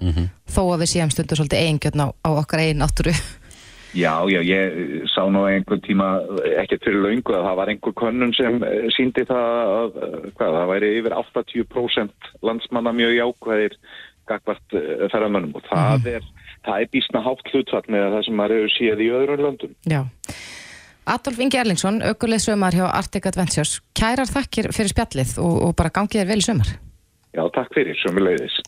þó 0.48 0.62
að 0.62 0.80
við 0.84 0.92
séum 0.94 1.12
stundur 1.12 1.42
svolítið 1.42 1.66
eigingjörn 1.66 2.06
á, 2.06 2.08
á 2.16 2.28
okkar 2.32 2.62
eigin 2.64 2.80
náttúru. 2.80 3.12
Já, 3.94 4.12
já, 4.28 4.40
ég 4.42 5.06
sá 5.12 5.22
nú 5.30 5.44
einhvern 5.48 5.82
tíma 5.84 6.08
ekkert 6.62 6.84
fyrir 6.84 7.04
laungu 7.04 7.36
að 7.36 7.46
það 7.46 7.60
var 7.60 7.72
einhver 7.72 7.94
könnun 8.00 8.34
sem 8.36 8.58
eh, 8.66 8.88
síndi 8.96 9.24
það 9.28 9.70
að, 9.76 10.00
eh, 10.02 10.26
hvað, 10.36 10.58
það 10.58 10.72
væri 10.72 10.90
yfir 10.98 11.16
80% 11.20 12.30
landsmanna 12.48 12.92
mjög 12.96 13.16
jákvæðir 13.20 13.78
gagvart 14.26 14.76
ferramönnum 15.12 15.54
og 15.54 15.62
það 15.70 16.08
er, 16.16 16.24
það 16.66 16.82
er 16.82 16.88
bísna 16.90 17.22
hátt 17.22 17.52
hlutfall 17.52 17.84
með 17.94 18.08
það 18.16 18.24
sem 18.26 18.38
maður 18.40 18.56
hefur 18.56 18.72
séð 18.74 19.02
í 19.04 19.10
öðrum 19.20 19.44
löndum. 19.44 19.76
Já. 19.86 20.00
Adolf 21.06 21.38
Ingi 21.38 21.60
Erlingsson, 21.60 22.00
aukuleið 22.02 22.48
sömar 22.48 22.74
hjá 22.74 22.88
Arctic 22.88 23.28
Adventures. 23.30 23.76
Kærar 23.94 24.26
þakkir 24.26 24.72
fyrir 24.74 24.90
spjallið 24.90 25.36
og, 25.38 25.54
og 25.68 25.76
bara 25.78 25.94
gangið 25.94 26.24
þér 26.24 26.32
vel 26.32 26.42
sömar. 26.42 26.72
Já, 27.36 27.44
takk 27.54 27.70
fyrir, 27.76 27.94
sömuleiðis. 28.02 28.58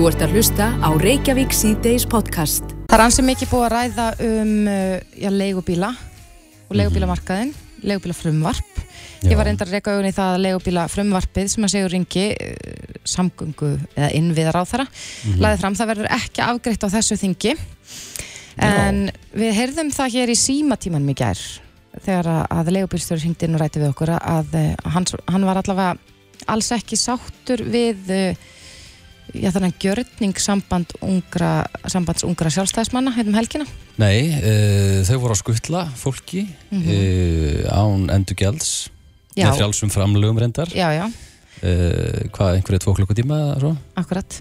Þú 0.00 0.06
ert 0.08 0.22
að 0.24 0.30
hlusta 0.32 0.66
á 0.80 0.88
Reykjavík 0.96 1.50
C-Days 1.52 2.06
podcast. 2.08 2.70
Það 2.88 2.94
er 2.94 3.02
ansið 3.04 3.24
mikið 3.26 3.48
búið 3.50 3.64
að 3.66 3.72
ræða 3.74 4.04
um 4.24 4.52
uh, 4.72 4.94
já, 5.12 5.28
leigubíla 5.28 5.88
og 5.92 6.78
leigubílamarkaðin, 6.78 7.50
leigubíla 7.84 8.14
frumvarp. 8.16 8.78
Ég 9.28 9.36
var 9.36 9.44
reyndar 9.50 9.68
að 9.68 9.74
reyka 9.76 9.92
augun 9.92 10.08
í 10.08 10.14
það 10.16 10.30
að 10.32 10.44
leigubíla 10.46 10.86
frumvarpið 10.88 11.50
sem 11.52 11.66
að 11.66 11.72
segur 11.74 11.92
ringi 11.92 12.22
uh, 12.32 12.94
samgöngu 13.12 13.68
eða 13.90 14.08
innviðar 14.16 14.56
á 14.56 14.64
þara. 14.70 14.86
Laðið 15.36 15.60
fram, 15.66 15.76
það 15.82 15.90
verður 15.92 16.08
ekki 16.16 16.42
afgreitt 16.46 16.86
á 16.88 16.94
þessu 16.94 17.18
þingi. 17.20 17.52
En 18.70 19.02
við 19.36 19.52
heyrðum 19.58 19.90
það 19.98 20.14
hér 20.14 20.32
í 20.32 20.38
símatímanum 20.46 21.12
í 21.12 21.16
gær 21.20 21.42
þegar 22.06 22.30
að, 22.38 22.40
að 22.56 22.70
leigubílstjóri 22.78 23.26
hringdi 23.26 23.50
inn 23.50 23.60
og 23.60 23.60
rætti 23.66 23.84
við 23.84 23.92
okkur 23.92 24.14
að 24.16 24.56
uh, 24.62 24.72
hann, 24.96 25.08
hann 25.28 25.44
var 25.44 25.60
allavega 25.60 25.92
alls 26.48 26.72
ekki 26.72 26.96
sáttur 26.96 27.66
við 27.68 28.08
já, 29.34 29.50
þannig 29.54 29.78
gjörning 29.82 30.40
samband 30.42 30.92
ungra, 31.04 31.64
sambands 31.90 32.24
ungra 32.26 32.52
sjálfstæðismanna 32.54 33.14
hérna 33.16 33.34
um 33.34 33.38
helgina. 33.38 33.66
Nei, 34.00 34.30
uh, 34.40 35.00
þau 35.08 35.16
voru 35.22 35.36
að 35.36 35.42
skuttla 35.42 35.86
fólki 36.00 36.44
uh, 36.74 37.64
án 37.70 38.08
endur 38.14 38.38
gælds 38.38 38.90
með 39.36 39.56
frjálsum 39.56 39.92
framlögum 39.92 40.40
reyndar 40.42 40.72
Já, 40.74 40.88
já, 40.96 41.04
uh, 41.06 42.22
hvað, 42.34 42.58
einhverju 42.58 42.84
tvo 42.84 42.96
klukkutíma 42.98 43.42
eða 43.46 43.58
svo? 43.64 43.74
akkurat. 44.00 44.40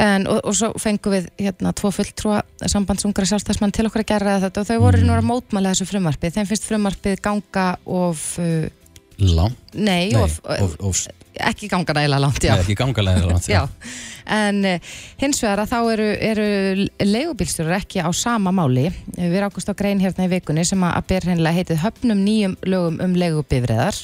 En, 0.00 0.24
og, 0.32 0.38
og 0.48 0.54
svo 0.56 0.70
fengum 0.80 1.12
við 1.12 1.26
hérna 1.36 1.74
tvo 1.76 1.90
fulltrúa 1.92 2.40
sambandsungra 2.72 3.26
sjálfstæðsmann 3.28 3.74
til 3.76 3.84
okkur 3.88 4.00
að 4.00 4.12
gera 4.14 4.38
þetta 4.46 4.62
og 4.62 4.68
þau 4.70 4.78
voru 4.86 5.02
nú 5.04 5.12
að 5.12 5.26
mótmæla 5.28 5.74
þessu 5.74 5.90
frumvarpið. 5.90 6.38
Þeim 6.38 6.48
finnst 6.48 6.68
frumvarpið 6.70 7.20
ganga 7.26 7.66
of, 7.84 8.22
uh, 9.20 9.34
Lang, 9.36 9.56
nei, 9.74 10.10
nei, 10.12 10.22
of, 10.22 10.40
of, 10.44 10.76
of, 10.80 11.02
ekki 11.40 11.68
ganga 11.70 11.94
nægilega 11.96 12.20
langt, 12.20 12.42
já. 12.44 12.54
nei, 12.54 12.64
ekki 12.64 12.76
gangalega 12.78 13.28
langt 13.28 13.48
Já, 13.48 13.62
en 14.40 14.64
uh, 14.66 14.90
hins 15.20 15.40
vegar 15.42 15.62
að 15.64 15.72
þá 15.72 15.78
eru, 15.94 16.08
eru 16.30 16.48
leigubílstjórar 17.04 17.78
ekki 17.80 18.02
á 18.02 18.10
sama 18.16 18.52
máli. 18.54 18.88
Við 19.16 19.38
erum 19.38 19.50
ákvæmst 19.50 19.72
á 19.72 19.74
grein 19.78 20.02
hérna 20.02 20.26
í 20.26 20.32
vikunni 20.34 20.64
sem 20.68 20.82
að, 20.86 21.00
ber 21.10 21.30
hennilega 21.30 21.60
heitið 21.60 21.82
höfnum 21.84 22.20
nýjum 22.26 22.58
lögum 22.66 23.00
um 23.04 23.16
leigubifriðar 23.18 23.98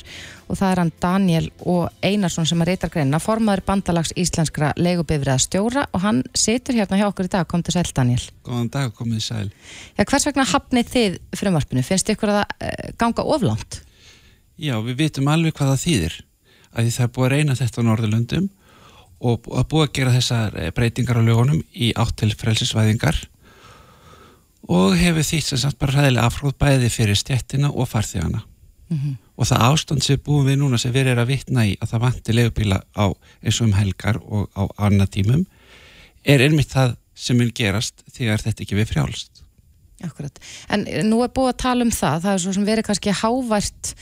og 0.47 0.59
það 0.61 0.71
er 0.71 0.81
hann 0.81 0.93
Daniel 1.03 1.47
og 1.67 2.05
Einarsson 2.07 2.47
sem 2.47 2.61
að 2.63 2.71
reytar 2.71 2.93
greinina, 2.95 3.19
formaður 3.23 3.65
bandalags 3.67 4.13
íslenskra 4.15 4.71
leigubifriða 4.79 5.41
stjóra 5.43 5.87
og 5.91 6.05
hann 6.05 6.23
situr 6.39 6.79
hérna 6.79 7.01
hjá 7.01 7.09
okkur 7.09 7.27
í 7.27 7.33
dag, 7.33 7.49
kom 7.51 7.65
til 7.67 7.75
sæl 7.75 7.89
Daniel. 7.97 8.23
Góðan 8.47 8.71
dag, 8.71 8.95
komið 8.95 9.25
sæl. 9.27 9.49
Já, 9.97 10.05
hvers 10.05 10.29
vegna 10.29 10.47
hafnið 10.47 10.93
þið 10.93 11.19
frumvarpinu? 11.41 11.83
Finnst 11.87 12.15
ykkur 12.15 12.35
að 12.35 12.41
það 12.45 12.71
uh, 12.71 12.95
ganga 13.03 13.27
oflánt? 13.35 13.81
Já, 14.57 14.77
við 14.81 15.01
vitum 15.03 15.29
alveg 15.29 15.57
hvað 15.57 15.75
það 15.75 15.83
þýðir. 15.85 16.19
Að 16.77 16.91
það 16.95 17.07
er 17.07 17.13
búið 17.17 17.27
að 17.27 17.33
reyna 17.35 17.57
þetta 17.57 17.83
á 17.85 17.87
Norðurlöndum 17.87 18.49
og 19.27 19.49
að 19.53 19.69
búið 19.71 19.87
að 19.87 19.95
gera 19.99 20.15
þessar 20.17 20.59
eh, 20.61 20.73
breytingar 20.77 21.21
á 21.21 21.27
lögunum 21.29 21.63
í 21.73 21.93
átt 21.97 22.17
til 22.21 22.33
frelsisvæðingar 22.37 23.23
og 24.73 24.97
hefur 24.99 25.25
þýtt 25.25 25.49
sem 25.53 25.61
sagt 25.63 25.79
bara 25.81 25.95
ræðilega 25.95 26.27
afhróð 26.27 26.57
bæði 26.61 26.91
fyrir 26.93 27.19
stjettina 27.19 27.71
og 27.71 27.89
farþegana. 27.89 28.43
Og 29.37 29.49
það 29.49 29.65
ástand 29.67 30.05
sem 30.05 30.21
búum 30.23 30.47
við 30.47 30.61
núna 30.61 30.79
sem 30.79 30.93
við 30.95 31.13
erum 31.13 31.25
að 31.25 31.33
vitna 31.33 31.67
í 31.67 31.77
að 31.81 31.91
það 31.93 32.05
vanti 32.07 32.35
legubíla 32.35 32.81
á 32.97 33.07
eins 33.43 33.61
og 33.61 33.67
um 33.69 33.77
helgar 33.77 34.21
og 34.23 34.49
á 34.55 34.63
annað 34.89 35.13
tímum 35.19 35.47
er 36.25 36.41
einmitt 36.41 36.73
það 36.73 36.97
sem 37.15 37.37
mun 37.39 37.53
gerast 37.55 38.05
þegar 38.13 38.43
þetta 38.43 38.63
ekki 38.63 38.79
við 38.79 38.93
frjálst. 38.93 39.36
Akkurat. 40.05 40.37
En 40.69 40.83
nú 41.09 41.23
er 41.25 41.31
búið 41.33 41.55
að 41.55 41.61
tala 41.62 41.85
um 41.87 41.91
það, 41.95 42.19
það 42.26 42.35
er 42.35 42.41
svo 42.43 42.53
sem 42.53 42.65
verið 42.69 42.85
kannski 42.85 43.15
hávært 43.17 43.93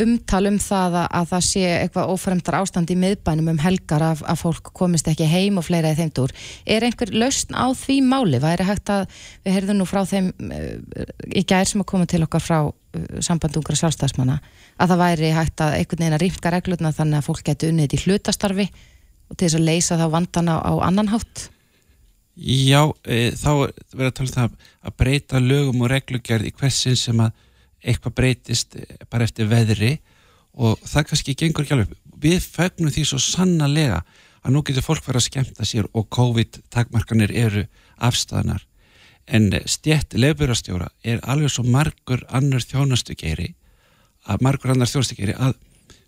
umtal 0.00 0.40
um 0.48 0.56
það 0.64 0.96
að, 1.02 1.08
að 1.18 1.26
það 1.28 1.44
sé 1.44 1.64
eitthvað 1.74 2.12
ófremdar 2.14 2.56
ástand 2.56 2.92
í 2.94 2.96
miðbænum 3.02 3.50
um 3.52 3.60
helgar 3.60 4.04
að, 4.06 4.22
að 4.32 4.40
fólk 4.40 4.70
komist 4.80 5.10
ekki 5.12 5.28
heim 5.28 5.60
og 5.60 5.66
fleira 5.68 5.92
í 5.92 5.98
þeim 6.00 6.14
dúr. 6.16 6.32
Er 6.64 6.88
einhver 6.88 7.12
lausn 7.12 7.52
á 7.52 7.68
því 7.76 7.98
máli? 8.08 8.40
Væri 8.40 8.70
hægt 8.70 8.94
að, 8.96 9.20
við 9.44 9.58
heyrðum 9.58 9.82
nú 9.82 9.90
frá 9.92 10.00
þeim 10.08 10.32
uh, 10.32 11.06
í 11.28 11.44
gær 11.44 11.68
sem 11.68 11.84
að 11.84 11.90
koma 11.92 12.08
til 12.08 12.24
okkar 12.24 12.46
frá 12.48 12.58
uh, 12.64 12.74
sambandungra 13.20 13.76
sjálfstæðsmanna, 13.76 14.40
að 14.80 14.94
það 14.94 15.04
væri 15.04 15.34
hægt 15.36 15.66
að 15.68 15.80
einhvern 15.82 16.06
veginn 16.06 16.16
að 16.16 16.24
rýmka 16.24 16.56
reglurna 16.56 16.96
þannig 16.96 17.20
að 17.20 17.28
fólk 17.28 17.44
geti 17.50 17.68
unnið 17.68 17.98
í 17.98 18.04
hlutastarfi 18.06 18.70
og 19.28 19.36
til 19.36 19.44
þess 19.44 19.60
að 19.60 19.68
leysa 19.68 20.00
þá 20.00 20.06
vandana 20.16 20.62
á 20.64 20.72
annan 20.80 21.12
hátt? 21.12 21.50
Já, 22.32 22.88
e, 23.04 23.32
þá 23.36 23.50
er 23.68 23.72
verið 23.92 24.08
að 24.08 24.14
tala 24.16 24.46
um 24.46 24.54
að 24.88 24.96
breyta 24.96 25.40
lögum 25.40 25.82
og 25.84 25.90
reglugjörð 25.92 26.48
í 26.48 26.54
hversin 26.56 26.96
sem 26.96 27.20
að 27.20 27.34
eitthvað 27.84 28.14
breytist 28.16 28.76
e, 28.78 28.86
bara 29.12 29.26
eftir 29.28 29.50
veðri 29.50 29.98
og 30.56 30.80
það 30.80 31.08
kannski 31.10 31.36
gengur 31.36 31.66
ekki 31.66 31.76
alveg. 31.76 31.92
Við 32.22 32.40
fögnum 32.54 32.92
því 32.94 33.04
svo 33.04 33.20
sannarlega 33.20 34.00
að 34.42 34.54
nú 34.54 34.62
getur 34.64 34.86
fólk 34.86 35.04
verið 35.04 35.20
að 35.20 35.26
skemmta 35.28 35.68
sér 35.68 35.88
og 35.92 36.08
COVID-takmarkanir 36.16 37.34
eru 37.36 37.66
afstæðanar. 38.00 38.64
En 39.28 39.52
stjætt 39.68 40.16
lefburastjóra 40.16 40.88
er 41.04 41.20
alveg 41.28 41.52
svo 41.52 41.66
margur 41.68 42.24
annar 42.32 42.64
þjónastugeri 42.64 43.52
að 44.24 44.46
margur 44.46 44.72
annar 44.72 44.88
þjónastugeri 44.88 45.36
að 45.36 45.58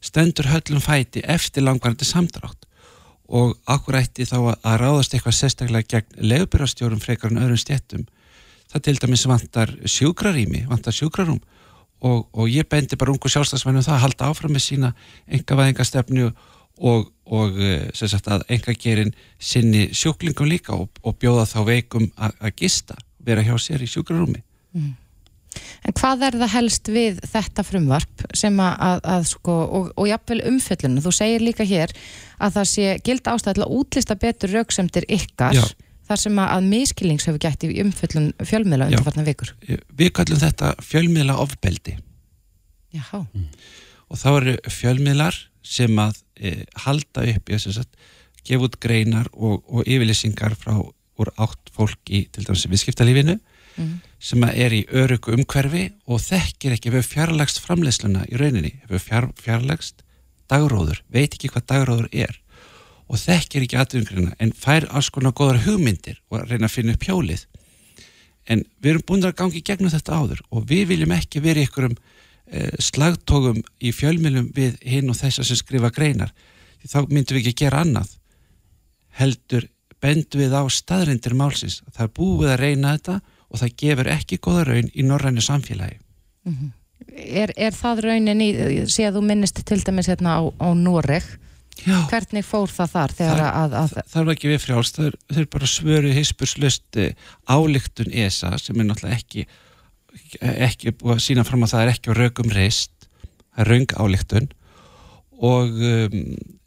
stendur 0.05 0.49
höllum 0.49 0.83
fæti 0.83 1.21
eftir 1.21 1.65
langvarandi 1.69 2.09
samdrátt 2.09 2.65
og 3.29 3.55
akkur 3.71 3.99
ætti 3.99 4.27
þá 4.29 4.37
að, 4.55 4.77
ráðast 4.83 5.15
eitthvað 5.15 5.39
sérstaklega 5.39 5.91
gegn 5.97 6.29
leifbyrjastjórum 6.31 7.03
frekar 7.03 7.33
en 7.33 7.43
öðrum 7.45 7.61
stjettum. 7.61 8.05
Það 8.73 8.85
til 8.87 8.97
dæmis 9.01 9.27
vantar 9.31 9.73
sjúkrarými, 9.89 10.65
vantar 10.69 10.97
sjúkrarúm 10.97 11.41
og, 12.05 12.27
og 12.33 12.51
ég 12.51 12.69
bendi 12.69 12.99
bara 13.01 13.15
ungu 13.15 13.31
sjálfstæðsmennum 13.33 13.85
það 13.85 13.97
að 13.97 14.05
halda 14.05 14.29
áfram 14.33 14.53
með 14.53 14.65
sína 14.67 14.91
engavæðingastefnu 15.39 16.27
og, 16.85 17.07
og 17.25 17.61
eh, 17.63 17.87
sagt 17.95 18.29
að 18.29 18.45
engagerin 18.53 19.15
sinni 19.39 19.87
sjúklingum 19.95 20.51
líka 20.51 20.75
og, 20.77 20.91
og 21.03 21.17
bjóða 21.23 21.47
þá 21.49 21.61
veikum 21.71 22.11
að, 22.17 22.51
gista, 22.59 22.99
vera 23.25 23.45
hjá 23.47 23.55
sér 23.63 23.85
í 23.85 23.89
sjúkrarúmi. 23.89 24.43
En 25.85 25.97
hvað 25.99 26.27
er 26.29 26.39
það 26.43 26.53
helst 26.55 26.91
við 26.93 27.21
þetta 27.33 27.65
frumvarp 27.67 28.25
sem 28.37 28.61
að, 28.63 28.75
að, 28.89 29.01
að 29.15 29.27
sko, 29.31 29.57
og, 29.79 29.89
og 30.01 30.09
jafnvel 30.11 30.41
umfjöllinu, 30.51 31.03
þú 31.05 31.15
segir 31.15 31.45
líka 31.45 31.67
hér 31.69 31.95
að 32.39 32.59
það 32.59 32.71
sé 32.73 32.95
gild 33.07 33.31
ástæð 33.31 33.59
til 33.59 33.67
að 33.67 33.75
útlista 33.79 34.19
betur 34.21 34.55
rauksemdir 34.55 35.07
ykkar 35.19 35.59
Já. 35.59 35.65
þar 36.09 36.23
sem 36.25 36.41
að, 36.41 36.51
að 36.57 36.69
miskilnings 36.73 37.29
hefur 37.29 37.43
gætt 37.45 37.67
í 37.69 37.73
umfjöllun 37.85 38.33
fjölmiðla 38.43 38.89
Já. 38.89 38.97
undanfarnar 38.99 39.29
vikur. 39.29 39.55
Við 39.69 40.13
kallum 40.17 40.43
þetta 40.43 40.75
fjölmiðla 40.85 41.39
ofbeldi. 41.45 41.97
Jáhá, 42.95 43.25
og 44.07 44.21
þá 44.21 44.29
eru 44.35 44.59
fjölmiðlar 44.71 45.39
sem 45.65 45.97
að 45.99 46.21
e, 46.39 46.53
halda 46.85 47.25
upp 47.33 47.49
í 47.51 47.57
þess 47.57 47.81
að 47.83 47.89
gefa 48.45 48.69
út 48.69 48.77
greinar 48.83 49.31
og, 49.33 49.65
og 49.67 49.89
yfirlýsingar 49.89 50.55
frá 50.61 50.77
úr 51.15 51.31
átt 51.41 51.73
fólk 51.75 52.11
í 52.11 52.25
til 52.35 52.45
dæmis 52.47 52.67
viðskiptalífinu 52.71 53.39
sem 54.23 54.45
að 54.47 54.61
er 54.65 54.75
í 54.77 54.85
örugu 54.93 55.35
umhverfi 55.35 55.89
og 56.07 56.23
þekkir 56.23 56.77
ekki 56.77 56.93
við 56.95 57.09
fjarlægst 57.11 57.61
framleiðsluna 57.65 58.25
í 58.31 58.39
rauninni, 58.41 58.73
við 58.89 59.03
fjar, 59.03 59.29
fjarlægst 59.41 60.05
dagróður, 60.51 61.03
veit 61.09 61.35
ekki 61.35 61.51
hvað 61.53 61.69
dagróður 61.73 62.09
er 62.13 62.39
og 63.09 63.21
þekkir 63.21 63.67
ekki 63.67 63.79
atvinngrina 63.81 64.33
en 64.41 64.55
fær 64.57 64.87
alls 64.91 65.11
konar 65.13 65.35
góðar 65.37 65.63
hugmyndir 65.67 66.21
og 66.31 66.47
reyna 66.49 66.69
að 66.71 66.77
finna 66.77 66.95
upp 66.97 67.05
hjólið. 67.05 67.45
En 68.49 68.65
við 68.81 68.91
erum 68.95 69.05
búin 69.09 69.25
að 69.25 69.37
gangi 69.41 69.63
gegnum 69.65 69.93
þetta 69.93 70.19
áður 70.21 70.41
og 70.51 70.67
við 70.69 70.89
viljum 70.93 71.13
ekki 71.17 71.43
verið 71.45 71.69
ykkurum 71.69 71.95
eh, 71.97 72.73
slagtógum 72.81 73.61
í 73.81 73.93
fjölmjölum 73.93 74.51
við 74.57 74.81
hinn 74.85 75.13
og 75.13 75.19
þess 75.21 75.43
að 75.43 75.51
sem 75.51 75.61
skrifa 75.61 75.93
greinar. 75.93 76.33
Því 76.81 76.93
þá 76.93 76.99
myndum 77.11 77.37
við 77.37 77.43
ekki 77.43 77.65
gera 77.65 77.85
annað 77.85 78.17
heldur 79.21 79.69
bendum 80.03 80.43
við 80.43 80.57
á 80.57 80.63
staðrindir 80.69 81.37
málsins. 81.37 81.81
Það 81.93 82.07
er 82.07 82.15
búið 82.19 82.53
að 82.53 82.61
reyna 82.61 82.97
þetta 82.97 83.21
og 83.55 83.61
það 83.63 83.77
gefur 83.85 84.11
ekki 84.17 84.41
góða 84.43 84.65
raun 84.73 84.89
í 84.91 85.05
norrænu 85.07 85.45
samfélagi. 85.45 86.01
Er, 87.15 87.53
er 87.57 87.75
það 87.77 88.03
raunin 88.09 88.43
í, 88.43 88.51
sé 88.91 89.07
að 89.07 89.21
þú 89.21 89.25
minnist 89.29 89.61
til 89.67 89.79
dæmis 89.87 90.09
hérna 90.11 90.39
á, 90.41 90.43
á 90.59 90.69
Noreg, 90.75 91.27
Já, 91.85 91.97
hvernig 92.11 92.45
fór 92.47 92.71
það 92.71 92.91
þar 92.93 93.13
Það- 93.19 93.41
að, 93.45 93.73
að, 93.81 93.95
það 94.13 94.21
er 94.21 94.33
ekki 94.35 94.51
við 94.53 94.61
frjálst 94.63 94.99
það 94.99 95.07
er, 95.09 95.17
það 95.33 95.41
er 95.43 95.49
bara 95.55 95.69
svöru 95.73 96.13
hispurslust 96.15 96.99
álíktun 97.51 98.13
ESA 98.15 98.53
sem 98.63 98.79
er 98.79 98.87
náttúrulega 98.87 99.19
ekki 99.19 99.47
ekki 100.43 100.93
búið 101.01 101.17
að 101.17 101.25
sína 101.25 101.45
fram 101.47 101.67
að 101.67 101.73
það 101.75 101.83
er 101.87 101.93
ekki 101.97 102.13
á 102.15 102.21
rökum 102.21 102.53
reist 102.55 103.09
það 103.09 103.65
er 103.65 103.71
raung 103.73 103.97
álíktun 104.05 104.47
og 105.51 105.83
um, 105.91 106.21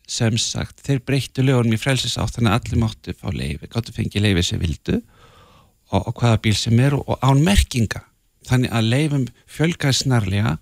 sem 0.08 0.38
sagt 0.44 0.84
þeir 0.86 1.00
breyttu 1.08 1.44
lögunum 1.48 1.76
í 1.76 1.82
frelsisátt 1.82 2.36
þannig 2.36 2.52
að 2.52 2.60
allir 2.60 2.84
máttu 2.84 3.16
fá 3.16 3.28
leifi, 3.32 3.72
gáttu 3.72 3.96
fengið 3.96 4.28
leifi 4.28 4.44
sem 4.52 4.60
vildu 4.62 5.00
og, 5.92 6.08
og 6.08 6.14
hvaða 6.20 6.42
bíl 6.44 6.56
sem 6.58 6.80
er 6.80 6.98
og, 6.98 7.18
án 7.22 7.44
merkinga. 7.46 8.04
Þannig 8.48 8.72
að 8.76 8.92
leifum 8.92 9.26
fjölgaði 9.52 10.02
snarlega 10.02 10.58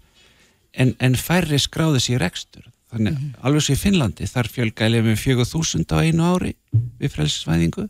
en, 0.73 0.95
en 0.99 1.17
færri 1.19 1.59
skráði 1.61 2.01
sér 2.03 2.23
rekstur. 2.25 2.65
Þannig 2.93 3.17
mm 3.17 3.33
alveg 3.45 3.65
svo 3.65 3.75
í 3.75 3.79
Finnlandi 3.79 4.27
þar 4.29 4.49
fjölgaði 4.49 4.95
leifum 4.95 5.19
4000 5.19 5.93
á 5.93 5.97
einu 6.01 6.25
ári 6.25 6.53
við 6.99 7.11
frelsisvæðingu 7.13 7.87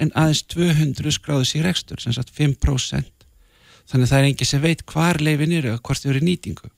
en 0.00 0.12
aðeins 0.16 0.42
200 0.48 1.14
skráði 1.14 1.48
sér 1.48 1.68
rekstur 1.68 2.00
sem 2.02 2.14
sagt 2.16 2.32
5% 2.36 3.26
þannig 3.90 4.06
að 4.06 4.12
það 4.12 4.18
er 4.18 4.28
engi 4.30 4.48
sem 4.48 4.62
veit 4.64 4.84
hvar 4.88 5.20
leifin 5.20 5.54
eru 5.58 5.74
og 5.76 5.82
hvort 5.84 6.02
þau 6.02 6.10
eru 6.14 6.22
nýtingu 6.24 6.70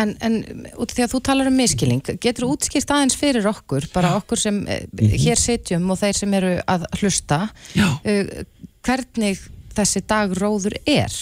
En, 0.00 0.14
en 0.24 0.38
út 0.72 0.88
af 0.88 0.96
því 0.96 1.04
að 1.04 1.12
þú 1.12 1.22
talar 1.28 1.50
um 1.50 1.58
miskilning, 1.60 2.14
getur 2.22 2.46
þú 2.46 2.54
útskýrt 2.56 2.94
aðeins 2.94 3.18
fyrir 3.18 3.48
okkur, 3.50 3.90
bara 3.92 4.14
okkur 4.20 4.40
sem 4.40 4.62
eh, 4.70 4.86
hér 5.20 5.40
sitjum 5.40 5.90
og 5.92 6.00
þeir 6.00 6.16
sem 6.22 6.38
eru 6.38 6.54
að 6.64 6.88
hlusta, 7.00 7.44
uh, 7.76 8.34
hvernig 8.82 9.44
þessi 9.76 10.04
dagróður 10.08 10.78
er? 10.88 11.12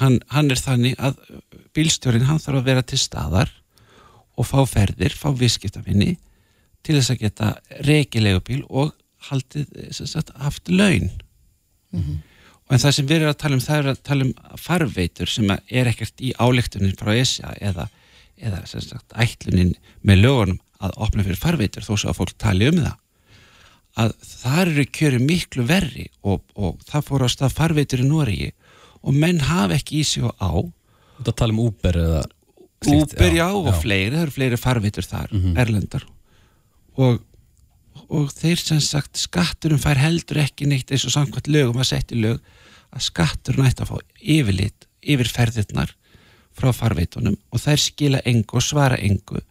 hann, 0.00 0.20
hann 0.32 0.52
er 0.52 0.60
þannig 0.60 0.96
að 1.02 1.18
bílstjórin 1.76 2.26
hann 2.28 2.40
þarf 2.42 2.60
að 2.60 2.70
vera 2.70 2.84
til 2.86 3.00
staðar 3.00 3.52
og 4.36 4.48
fá 4.48 4.58
ferðir, 4.68 5.16
fá 5.16 5.30
viðskiptafinni 5.36 6.16
til 6.86 6.96
þess 6.98 7.14
að 7.14 7.22
geta 7.24 7.52
reikilegu 7.86 8.42
bíl 8.46 8.62
og 8.68 8.92
haldið 9.30 9.70
sagt, 9.96 10.30
haft 10.38 10.68
laun. 10.70 11.08
Og 11.96 12.02
en 12.70 12.82
það 12.82 12.94
sem 12.96 13.08
við 13.08 13.16
erum 13.20 13.32
að 13.32 13.40
tala 13.42 13.58
um 13.58 13.64
það 13.64 13.80
er 13.80 13.88
að 13.92 14.02
tala 14.08 14.26
um 14.26 14.60
farveitur 14.60 15.30
sem 15.30 15.50
er 15.54 15.90
ekkert 15.90 16.22
í 16.24 16.32
álektunin 16.38 16.96
frá 16.98 17.12
ESA 17.14 17.54
eða, 17.62 17.88
eða 18.36 18.62
sem 18.70 18.84
sagt 18.84 19.16
ætlunin 19.22 19.74
með 20.06 20.22
lögunum 20.24 20.62
að 20.82 20.96
opna 21.06 21.24
fyrir 21.24 21.40
farveitur 21.40 21.86
þó 21.86 21.94
svo 21.94 22.12
að 22.12 22.18
fólk 22.20 22.34
tali 22.42 22.70
um 22.70 22.80
það. 22.82 22.96
Að 23.96 24.10
þar 24.28 24.70
eru 24.74 24.86
kjöri 24.92 25.20
miklu 25.24 25.64
verri 25.68 26.08
og, 26.20 26.42
og 26.52 26.82
það 26.84 27.06
fór 27.06 27.24
á 27.24 27.28
stað 27.32 27.54
farveitur 27.56 28.02
í 28.04 28.08
Noregi 28.08 28.50
og 29.06 29.16
menn 29.16 29.40
hafa 29.46 29.78
ekki 29.78 30.02
í 30.02 30.04
sig 30.04 30.26
og 30.26 30.34
á 30.36 30.52
Þú 31.16 31.32
tala 31.32 31.54
um 31.54 31.62
Uber 31.64 31.96
eða 31.96 32.18
slíkt, 32.84 33.14
Uber 33.16 33.36
já, 33.38 33.46
og 33.48 33.70
fleiri, 33.80 34.12
það 34.12 34.22
eru 34.26 34.34
fleiri 34.34 34.58
farveitur 34.60 35.06
þar, 35.06 35.30
erlendar. 35.56 36.04
Og, 37.00 37.22
og 38.08 38.32
þeir 38.34 38.60
sem 38.60 38.80
sagt 38.82 39.18
skatturum 39.20 39.80
fær 39.82 40.00
heldur 40.00 40.42
ekki 40.44 40.68
neitt 40.68 40.90
eins 40.92 41.06
og 41.08 41.14
samkvæmt 41.14 41.50
lögum 41.50 41.80
að 41.82 41.90
setja 41.92 42.18
lög 42.18 42.40
að 42.94 43.06
skatturinn 43.08 43.66
ætti 43.68 43.84
að 43.84 43.92
fá 43.92 43.96
yfirlit 44.36 44.86
yfir 45.06 45.30
ferðirnar 45.30 45.94
frá 46.56 46.70
farveitunum 46.72 47.36
og 47.52 47.62
þær 47.62 47.82
skila 47.82 48.22
engu 48.26 48.58
og 48.58 48.64
svara 48.64 48.98
engu. 49.02 49.42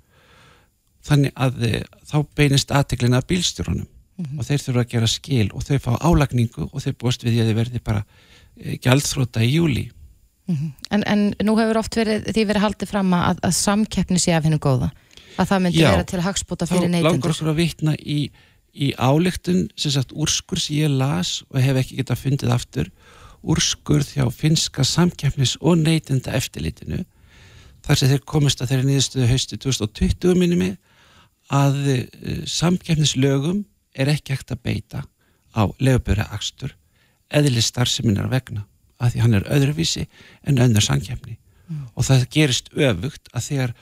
Þannig 1.06 1.36
að 1.38 1.68
eh, 1.68 1.84
þá 2.08 2.18
beinist 2.38 2.72
aðteklina 2.74 3.22
að 3.22 3.30
bílstjórunum 3.34 3.92
og 4.40 4.48
þeir 4.48 4.62
þurfa 4.64 4.82
að 4.86 4.92
gera 4.94 5.12
skil 5.12 5.50
og 5.52 5.66
þau 5.68 5.78
fá 5.84 5.92
álagningu 6.08 6.70
og 6.72 6.80
þeir 6.80 6.96
búast 7.02 7.26
við 7.26 7.36
því 7.36 7.42
að 7.44 7.50
þið 7.50 7.58
verði 7.60 7.82
bara 7.84 8.04
e, 8.56 8.78
gjaldþróta 8.80 9.44
í 9.44 9.50
júli 9.58 9.90
En, 10.94 11.02
en 11.10 11.22
nú 11.42 11.56
hefur 11.58 11.80
oft 11.80 11.96
verið, 11.98 12.28
því 12.30 12.44
verið 12.46 12.66
haldið 12.68 12.90
fram 12.92 13.14
að, 13.18 13.40
að 13.48 13.54
samkeppni 13.58 14.20
sé 14.22 14.36
af 14.38 14.46
hennu 14.46 14.60
góða, 14.62 14.92
að 15.36 15.50
það 15.51 15.63
myndi 15.65 15.82
Já. 15.82 15.89
vera 15.94 16.08
til 16.10 16.22
hagspota 16.25 16.68
þá 16.68 16.74
fyrir 16.74 16.88
langar 16.88 17.12
neytendur. 17.12 17.34
okkur 17.34 17.51
að 17.51 17.60
vitna 17.60 17.96
í, 18.00 18.20
í 18.74 18.92
áleiktun 18.96 19.65
sem 19.80 19.94
sagt 19.96 20.13
úrskur 20.15 20.62
sem 20.62 20.80
ég 20.84 20.96
las 20.96 21.42
og 21.50 21.60
hef 21.63 21.82
ekki 21.82 22.00
getað 22.01 22.22
fundið 22.24 22.56
aftur 22.56 22.92
úrskurð 23.46 24.15
hjá 24.15 24.25
finska 24.34 24.86
samkeppnis 24.88 25.56
og 25.62 25.77
neytenda 25.84 26.34
eftirlitinu 26.38 27.04
þar 27.86 28.00
sem 28.00 28.12
þeir 28.13 28.25
komist 28.25 28.62
að 28.63 28.74
þeirri 28.74 28.89
niðurstöðu 28.89 29.30
hausti 29.30 29.60
2020 29.62 30.39
minni 30.39 30.60
mig 30.60 30.77
að 31.54 31.82
uh, 31.94 32.00
samkeppnislögum 32.50 33.65
er 33.96 34.10
ekki 34.15 34.34
hægt 34.34 34.56
að 34.56 34.63
beita 34.65 35.04
á 35.54 35.63
leguböru 35.80 36.25
akstur 36.34 36.74
eðli 37.30 37.62
starfseminar 37.63 38.32
vegna 38.32 38.65
að 39.01 39.13
því 39.13 39.25
hann 39.25 39.38
er 39.38 39.50
öðruvísi 39.51 40.06
en 40.48 40.62
önnur 40.63 40.84
samkeppni 40.84 41.38
og 41.96 42.06
það 42.06 42.25
gerist 42.34 42.72
öfugt 42.74 43.30
að 43.34 43.48
þegar 43.50 43.74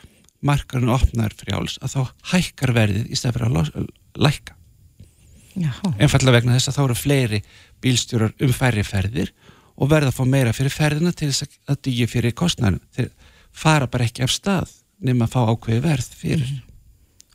markarinn 0.44 0.92
opnar 0.94 1.34
frjáls 1.40 1.78
að 1.84 1.96
þá 1.96 2.02
hækkar 2.34 2.74
verðið 2.76 3.10
í 3.14 3.20
stað 3.20 3.38
fyrir 3.38 3.58
að 3.64 3.88
lækka 4.28 4.58
einfallega 6.02 6.38
vegna 6.40 6.56
þess 6.58 6.72
að 6.72 6.78
þá 6.78 6.84
eru 6.88 6.98
fleiri 6.98 7.40
bílstjórar 7.84 8.34
um 8.42 8.54
færri 8.58 8.84
ferðir 8.88 9.32
og 9.78 9.90
verða 9.92 10.10
að 10.14 10.18
fá 10.18 10.24
meira 10.30 10.54
fyrir 10.56 10.74
ferðina 10.74 11.14
til 11.14 11.30
þess 11.32 11.46
að- 11.70 11.82
dýja 11.86 12.08
fyrir 12.10 12.34
kostnæðinu 12.38 12.80
þeir 12.96 13.10
fara 13.54 13.88
bara 13.88 14.06
ekki 14.08 14.24
af 14.26 14.32
stað 14.34 14.72
nema 15.04 15.26
að 15.28 15.34
fá 15.36 15.42
ákveði 15.54 15.82
verð 15.84 16.10
fyrir 16.18 16.54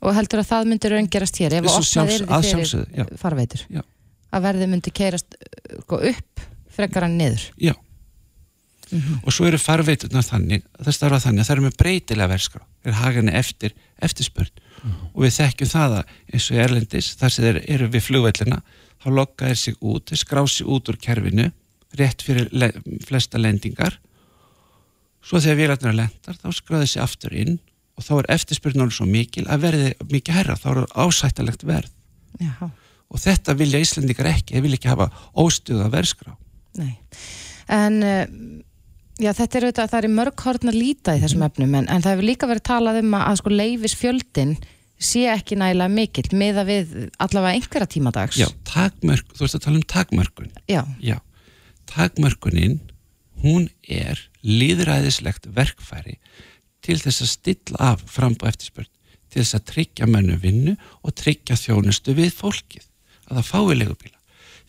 og 0.01 0.15
heldur 0.15 0.39
að 0.43 0.49
það 0.51 0.67
myndi 0.71 0.91
raungerast 0.93 1.39
hér 1.43 1.53
ef 1.59 1.65
að 1.67 2.45
fyrir 2.47 3.17
farveitur. 3.19 3.63
Já. 3.69 3.81
Að 4.31 4.43
verðið 4.45 4.69
myndi 4.71 4.91
keirast 4.95 5.35
sko, 5.83 5.97
upp 6.11 6.43
frekar 6.75 7.03
hann 7.03 7.17
niður. 7.19 7.43
Já. 7.59 7.73
Og 9.23 9.33
svo 9.33 9.45
eru 9.49 9.59
farveiturnar 9.61 10.25
þannig, 10.25 10.65
það 10.79 10.95
starfa 10.95 11.21
þannig 11.25 11.43
að 11.43 11.47
það 11.49 11.55
eru 11.55 11.65
með 11.65 11.77
breytilega 11.81 12.31
verðskrá, 12.33 12.63
er 12.85 12.97
haginni 12.97 13.35
eftir 13.37 13.75
eftirspurn. 14.01 14.65
Og 15.13 15.23
við 15.25 15.35
þekkjum 15.35 15.71
það 15.73 15.95
að 15.99 16.13
eins 16.33 16.49
og 16.49 16.61
Erlendis, 16.63 17.09
þar 17.19 17.33
sem 17.35 17.45
þeir 17.45 17.59
eru 17.75 17.89
við 17.93 18.05
flugvellina, 18.07 18.61
þá 18.99 19.07
lokka 19.15 19.49
þeir 19.49 19.61
sig 19.63 19.79
út, 19.79 20.09
þeir 20.09 20.21
skrá 20.23 20.41
sig 20.47 20.69
út 20.69 20.91
úr 20.91 20.99
kerfinu, 21.01 21.49
rétt 21.99 22.23
fyrir 22.25 22.49
le 22.51 22.71
flesta 23.05 23.41
lendingar, 23.41 23.99
svo 25.25 25.41
þegar 25.43 25.59
vélarnar 25.59 25.97
lendar, 25.97 26.37
þá 26.39 26.49
skráði 26.55 26.93
sig 26.93 27.03
aftur 27.03 27.35
inn 27.35 27.57
og 27.99 28.05
þá 28.05 28.13
er 28.21 28.29
eftirspurnarinn 28.37 28.95
svo 28.95 29.07
mikil 29.09 29.43
að 29.51 29.65
verði 29.65 29.89
mikið 30.07 30.37
herra, 30.37 30.55
þá 30.55 30.69
eru 30.71 30.85
ásættalegt 30.95 31.65
verð. 31.67 31.91
Já, 32.39 32.53
og 33.09 33.19
þetta 33.19 33.55
vilja 33.59 33.81
Íslandingar 33.83 34.29
ekki, 34.31 34.55
þeir 34.55 34.63
vilja 34.63 34.79
ekki 34.79 34.91
hafa 34.93 35.09
óstuða 35.35 35.89
verðskrá. 35.91 36.35
nei. 36.79 36.93
En 37.69 37.99
uh, 38.05 38.23
já, 39.19 39.31
þetta 39.35 39.57
er 39.59 39.67
auðvitað, 39.67 39.91
það 39.91 40.05
er 40.07 40.13
mörg 40.17 40.43
horn 40.45 40.71
að 40.71 40.77
líta 40.79 41.15
í 41.15 41.23
þessum 41.23 41.45
efnum, 41.47 41.77
en, 41.79 41.87
en 41.91 42.03
það 42.03 42.15
hefur 42.15 42.27
líka 42.29 42.49
verið 42.49 42.67
talað 42.69 42.99
um 43.03 43.15
að, 43.17 43.25
að 43.29 43.39
sko 43.41 43.53
leifis 43.53 43.95
fjöldin 43.99 44.53
sé 44.99 45.23
ekki 45.31 45.57
nægilega 45.59 45.93
mikill 45.93 46.29
miða 46.35 46.65
við 46.67 46.93
allavega 47.23 47.55
einhverja 47.55 47.89
tímadags. 47.95 48.39
Já, 48.39 48.47
takmörk, 48.67 49.31
þú 49.35 49.45
veist 49.45 49.57
að 49.59 49.65
tala 49.65 49.79
um 49.79 49.87
takmörkun. 49.93 50.53
Já, 50.67 50.81
Já, 51.03 51.17
takmörkunin, 51.89 52.79
hún 53.43 53.69
er 53.87 54.19
líðræðislegt 54.43 55.47
verkfæri 55.55 56.17
til 56.83 56.99
þess 56.99 57.23
að 57.23 57.33
stilla 57.33 57.91
af 57.93 58.03
frambúð 58.11 58.51
eftirspurn, 58.51 58.91
til 59.29 59.43
þess 59.43 59.57
að 59.59 59.67
tryggja 59.73 60.07
mönnu 60.09 60.39
vinnu 60.41 60.75
og 61.03 61.15
tryggja 61.15 61.57
þjónustu 61.59 62.15
við 62.17 62.33
fólkið, 62.35 62.87
að 63.29 63.39
það 63.39 63.49
fái 63.51 63.77
legubíla. 63.77 64.17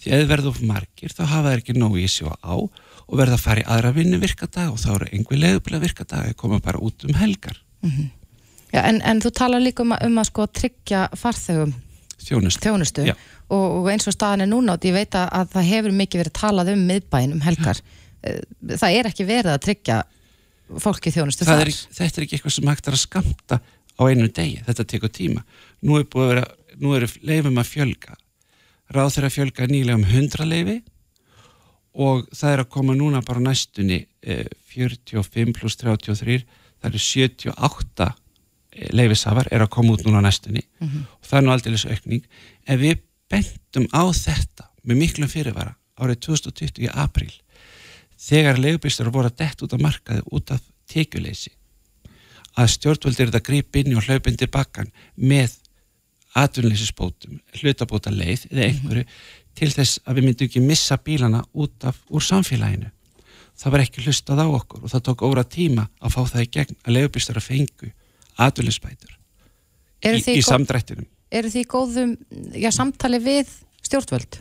Því 0.00 0.12
að 0.12 0.22
þið 0.22 0.30
verður 0.30 0.50
of 0.50 0.62
margir, 0.64 1.12
þá 1.12 1.22
hafa 1.28 1.50
þeir 1.50 1.62
ekki 1.62 1.76
nógu 1.76 2.00
í 2.00 2.08
og 2.24 2.36
á 2.40 2.54
og 2.56 2.70
verða 3.18 3.36
að 3.38 3.44
fara 3.44 3.62
í 3.62 3.66
aðra 3.66 3.92
vinnu 3.96 4.20
virkadag 4.22 4.70
og 4.70 4.78
þá 4.78 4.88
eru 4.94 5.10
einhver 5.10 5.40
legubíla 5.40 5.80
virkadag 5.82 6.30
að 6.30 6.36
koma 6.38 6.60
bara 6.62 6.78
út 6.78 7.04
um 7.08 7.14
helgar, 7.18 7.56
já 8.70 8.80
en, 8.86 9.00
en 9.02 9.20
þú 9.22 9.32
talar 9.34 9.62
líka 9.62 9.82
um 9.82 9.94
að, 9.96 10.04
um 10.06 10.20
að 10.22 10.28
sko 10.30 10.46
tryggja 10.46 11.08
farþegum 11.18 11.72
þjónustu. 12.20 12.62
þjónustu. 12.68 13.06
Já. 13.08 13.14
og, 13.48 13.66
og 13.80 13.88
eins 13.90 14.06
og 14.06 14.14
staðan 14.14 14.44
er 14.44 14.50
núna 14.52 14.76
og 14.76 14.86
ég 14.86 14.94
veit 14.94 15.16
að, 15.18 15.26
að 15.40 15.50
það 15.56 15.68
hefur 15.72 15.96
mikið 16.02 16.22
verið 16.22 16.36
talað 16.38 16.72
um 16.74 16.86
miðbæin 16.86 17.34
um 17.34 17.42
helgar. 17.44 17.80
Eh, 18.22 18.40
það 18.76 18.96
er 18.98 19.10
ekki 19.10 19.26
verið 19.26 19.52
að 19.54 19.62
tryggja 19.66 19.98
fólki 20.78 21.10
þjónustu 21.14 21.46
Það 21.48 21.62
þar. 21.62 21.72
er, 21.72 21.82
þetta 21.98 22.20
er 22.20 22.26
ekki 22.26 22.38
eitthvað 22.38 22.56
sem 22.56 22.70
hægt 22.70 22.90
er 22.90 22.96
að 22.96 23.02
skamta 23.02 23.60
á 23.60 24.02
einu 24.06 24.28
degi, 24.28 24.62
þetta 24.68 24.86
tekur 24.92 25.12
tíma. 25.12 25.42
Nú 25.82 25.98
er 25.98 26.06
búið 26.06 26.26
að 26.26 26.32
vera, 26.34 26.44
nú 26.80 26.94
eru 26.96 27.08
leifum 27.26 27.58
að 27.60 27.70
fjölga. 27.72 28.14
Ráð 28.94 29.12
þeirra 29.16 29.32
fjölga 29.34 29.66
nýlega 29.70 29.98
um 29.98 30.06
100 30.06 30.46
leifi 30.46 30.76
og 31.94 32.26
það 32.30 32.54
er 32.54 32.62
að 32.62 32.72
koma 32.76 32.94
núna 32.94 33.22
bara 33.26 33.42
næstunni 33.42 34.04
eh, 34.22 34.46
45 34.70 35.54
pluss 35.56 35.78
33 35.80 36.40
það 36.80 36.88
eru 36.90 37.02
78 37.02 38.08
eh, 38.08 38.88
leifisafar 38.94 39.50
er 39.50 39.64
að 39.64 39.72
koma 39.74 39.96
út 39.96 40.04
núna 40.06 40.22
næstunni. 40.24 40.62
Og 40.80 41.26
það 41.26 41.38
er 41.38 41.46
nú 41.46 41.54
aldrei 41.54 41.74
þessu 41.74 41.92
aukning. 41.94 42.26
En 42.66 42.80
við 42.80 43.02
bentum 43.30 43.86
á 43.92 44.02
þetta 44.14 44.68
með 44.82 45.02
miklum 45.04 45.30
fyrirvara 45.30 45.76
árið 46.00 46.22
2020 46.26 46.84
í 46.86 46.90
april 46.94 47.32
þegar 48.20 48.60
leigubýstur 48.60 49.10
voru 49.12 49.30
að 49.30 49.40
dett 49.40 49.62
út 49.64 49.74
af 49.74 49.82
markaði 49.82 50.22
út 50.30 50.52
af 50.54 50.62
tekjuleysi. 50.90 51.52
Að 52.58 52.72
stjórnvöldir 52.74 53.28
eru 53.28 53.38
að 53.38 53.46
grípa 53.46 53.80
inn 53.80 53.96
og 53.96 54.06
hlaupin 54.06 54.36
tilbakan 54.36 54.90
með 55.16 55.54
atvinnleysisbótum, 56.38 57.40
hlutabóta 57.58 58.12
leið 58.14 58.46
eða 58.50 58.66
einhverju 58.68 59.04
til 59.60 59.70
þess 59.74 60.00
að 60.06 60.18
við 60.18 60.26
myndum 60.28 60.48
ekki 60.48 60.64
missa 60.64 60.96
bílana 61.04 61.44
út 61.52 61.86
af 61.88 62.00
úr 62.08 62.24
samfélaginu. 62.24 62.90
Það 63.60 63.74
var 63.74 63.84
ekki 63.84 64.04
hlustað 64.06 64.40
á 64.40 64.46
okkur 64.48 64.84
og 64.86 64.92
það 64.92 65.06
tók 65.10 65.24
óra 65.28 65.44
tíma 65.44 65.86
að 66.00 66.14
fá 66.16 66.20
það 66.32 66.44
í 66.46 66.50
gegn 66.56 66.76
að 66.80 66.94
leigubýstur 66.96 67.40
að 67.40 67.48
fengu 67.50 67.90
atvinnleysbætur 68.40 69.16
eru 70.00 70.20
í, 70.20 70.36
í 70.38 70.44
samdrættinum. 70.44 71.08
eru 71.30 71.50
því 71.52 71.64
góðum 71.68 72.14
já, 72.56 72.70
samtali 72.72 73.20
við 73.20 73.50
stjórnvöld? 73.84 74.40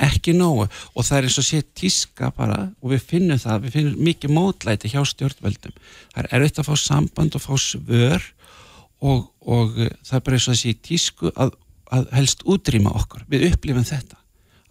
Ekki 0.00 0.32
nógu. 0.36 0.66
Og 0.94 1.04
það 1.04 1.16
er 1.16 1.28
eins 1.28 1.38
og 1.40 1.46
sé 1.48 1.62
tíska 1.76 2.30
bara 2.36 2.60
og 2.80 2.92
við 2.92 3.02
finnum 3.14 3.40
það, 3.40 3.64
við 3.64 3.76
finnum 3.78 4.04
mikið 4.10 4.36
mótlæti 4.36 4.92
hjá 4.92 5.00
stjórnvöldum. 5.08 5.74
Það 6.12 6.22
er 6.22 6.30
erfitt 6.36 6.60
að 6.60 6.70
fá 6.70 6.84
samband 6.84 7.36
og 7.36 7.44
fá 7.44 7.52
svör 7.60 8.30
og, 9.00 9.26
og 9.40 9.76
uh, 9.80 9.90
það 10.04 10.16
er 10.20 10.24
bara 10.28 10.38
eins 10.38 10.52
og 10.52 10.60
sé 10.60 10.76
tísku 10.76 11.32
að, 11.32 11.56
að 11.92 12.08
helst 12.16 12.44
útrýma 12.44 12.92
okkur, 13.00 13.24
við 13.32 13.50
upplifum 13.50 13.88
þetta 13.88 14.19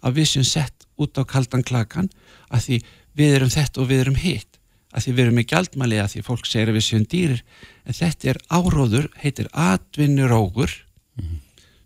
að 0.00 0.20
við 0.20 0.30
séum 0.32 0.46
sett 0.48 0.86
út 1.00 1.18
á 1.20 1.22
kaldan 1.28 1.64
klakan 1.66 2.10
að 2.50 2.66
því 2.66 2.78
við 3.20 3.36
erum 3.38 3.52
þetta 3.52 3.82
og 3.82 3.90
við 3.90 4.04
erum 4.04 4.20
hitt 4.20 4.58
að 4.90 5.04
því 5.04 5.12
við 5.12 5.24
erum 5.24 5.36
með 5.38 5.50
gjaldmæli 5.52 6.00
að 6.02 6.12
því 6.14 6.22
fólk 6.26 6.48
segir 6.48 6.70
að 6.70 6.78
við 6.78 6.86
séum 6.86 7.04
dýrir 7.10 7.42
en 7.86 7.98
þetta 8.00 8.32
er 8.32 8.40
áróður, 8.50 9.10
heitir 9.22 9.50
atvinnurógur 9.52 10.72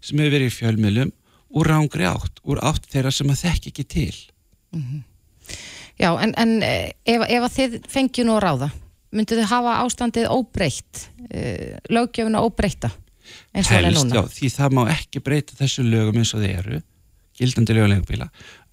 sem 0.05 0.21
hefur 0.21 0.35
verið 0.37 0.49
í 0.49 0.55
fjölmiðlum 0.55 1.13
úr 1.55 1.71
rángri 1.71 2.07
átt, 2.09 2.41
úr 2.49 2.63
átt 2.65 2.89
þeirra 2.91 3.13
sem 3.15 3.31
að 3.31 3.45
þekki 3.45 3.73
ekki 3.73 3.85
til. 3.85 4.17
já, 6.01 6.11
en, 6.19 6.33
en 6.35 6.57
eh, 6.67 6.91
ef, 7.07 7.23
ef 7.29 7.47
að 7.47 7.53
þið 7.59 7.77
fengju 7.93 8.25
nú 8.27 8.39
að 8.39 8.45
ráða 8.49 8.71
myndu 9.15 9.39
þið 9.39 9.51
hafa 9.53 9.77
ástandið 9.85 10.25
óbreytt, 10.35 11.05
uh, 11.29 11.77
löggjöfuna 11.93 12.43
óbreyta 12.43 12.91
eins 13.55 13.69
og 13.69 13.71
það 13.71 13.79
er 13.79 13.87
helst, 13.87 14.09
núna? 14.09 14.17
já, 14.17 14.33
því 14.35 14.51
það 14.57 14.75
má 14.75 14.83
ekki 14.97 15.23
breyta 15.25 15.59
þessu 15.61 15.85
lögum 15.87 16.19
eins 16.19 16.35
og 16.35 16.43
þeir 16.43 16.57
eru 16.65 16.81
gildandi 17.39 17.77
lögulegubíla 17.77 18.29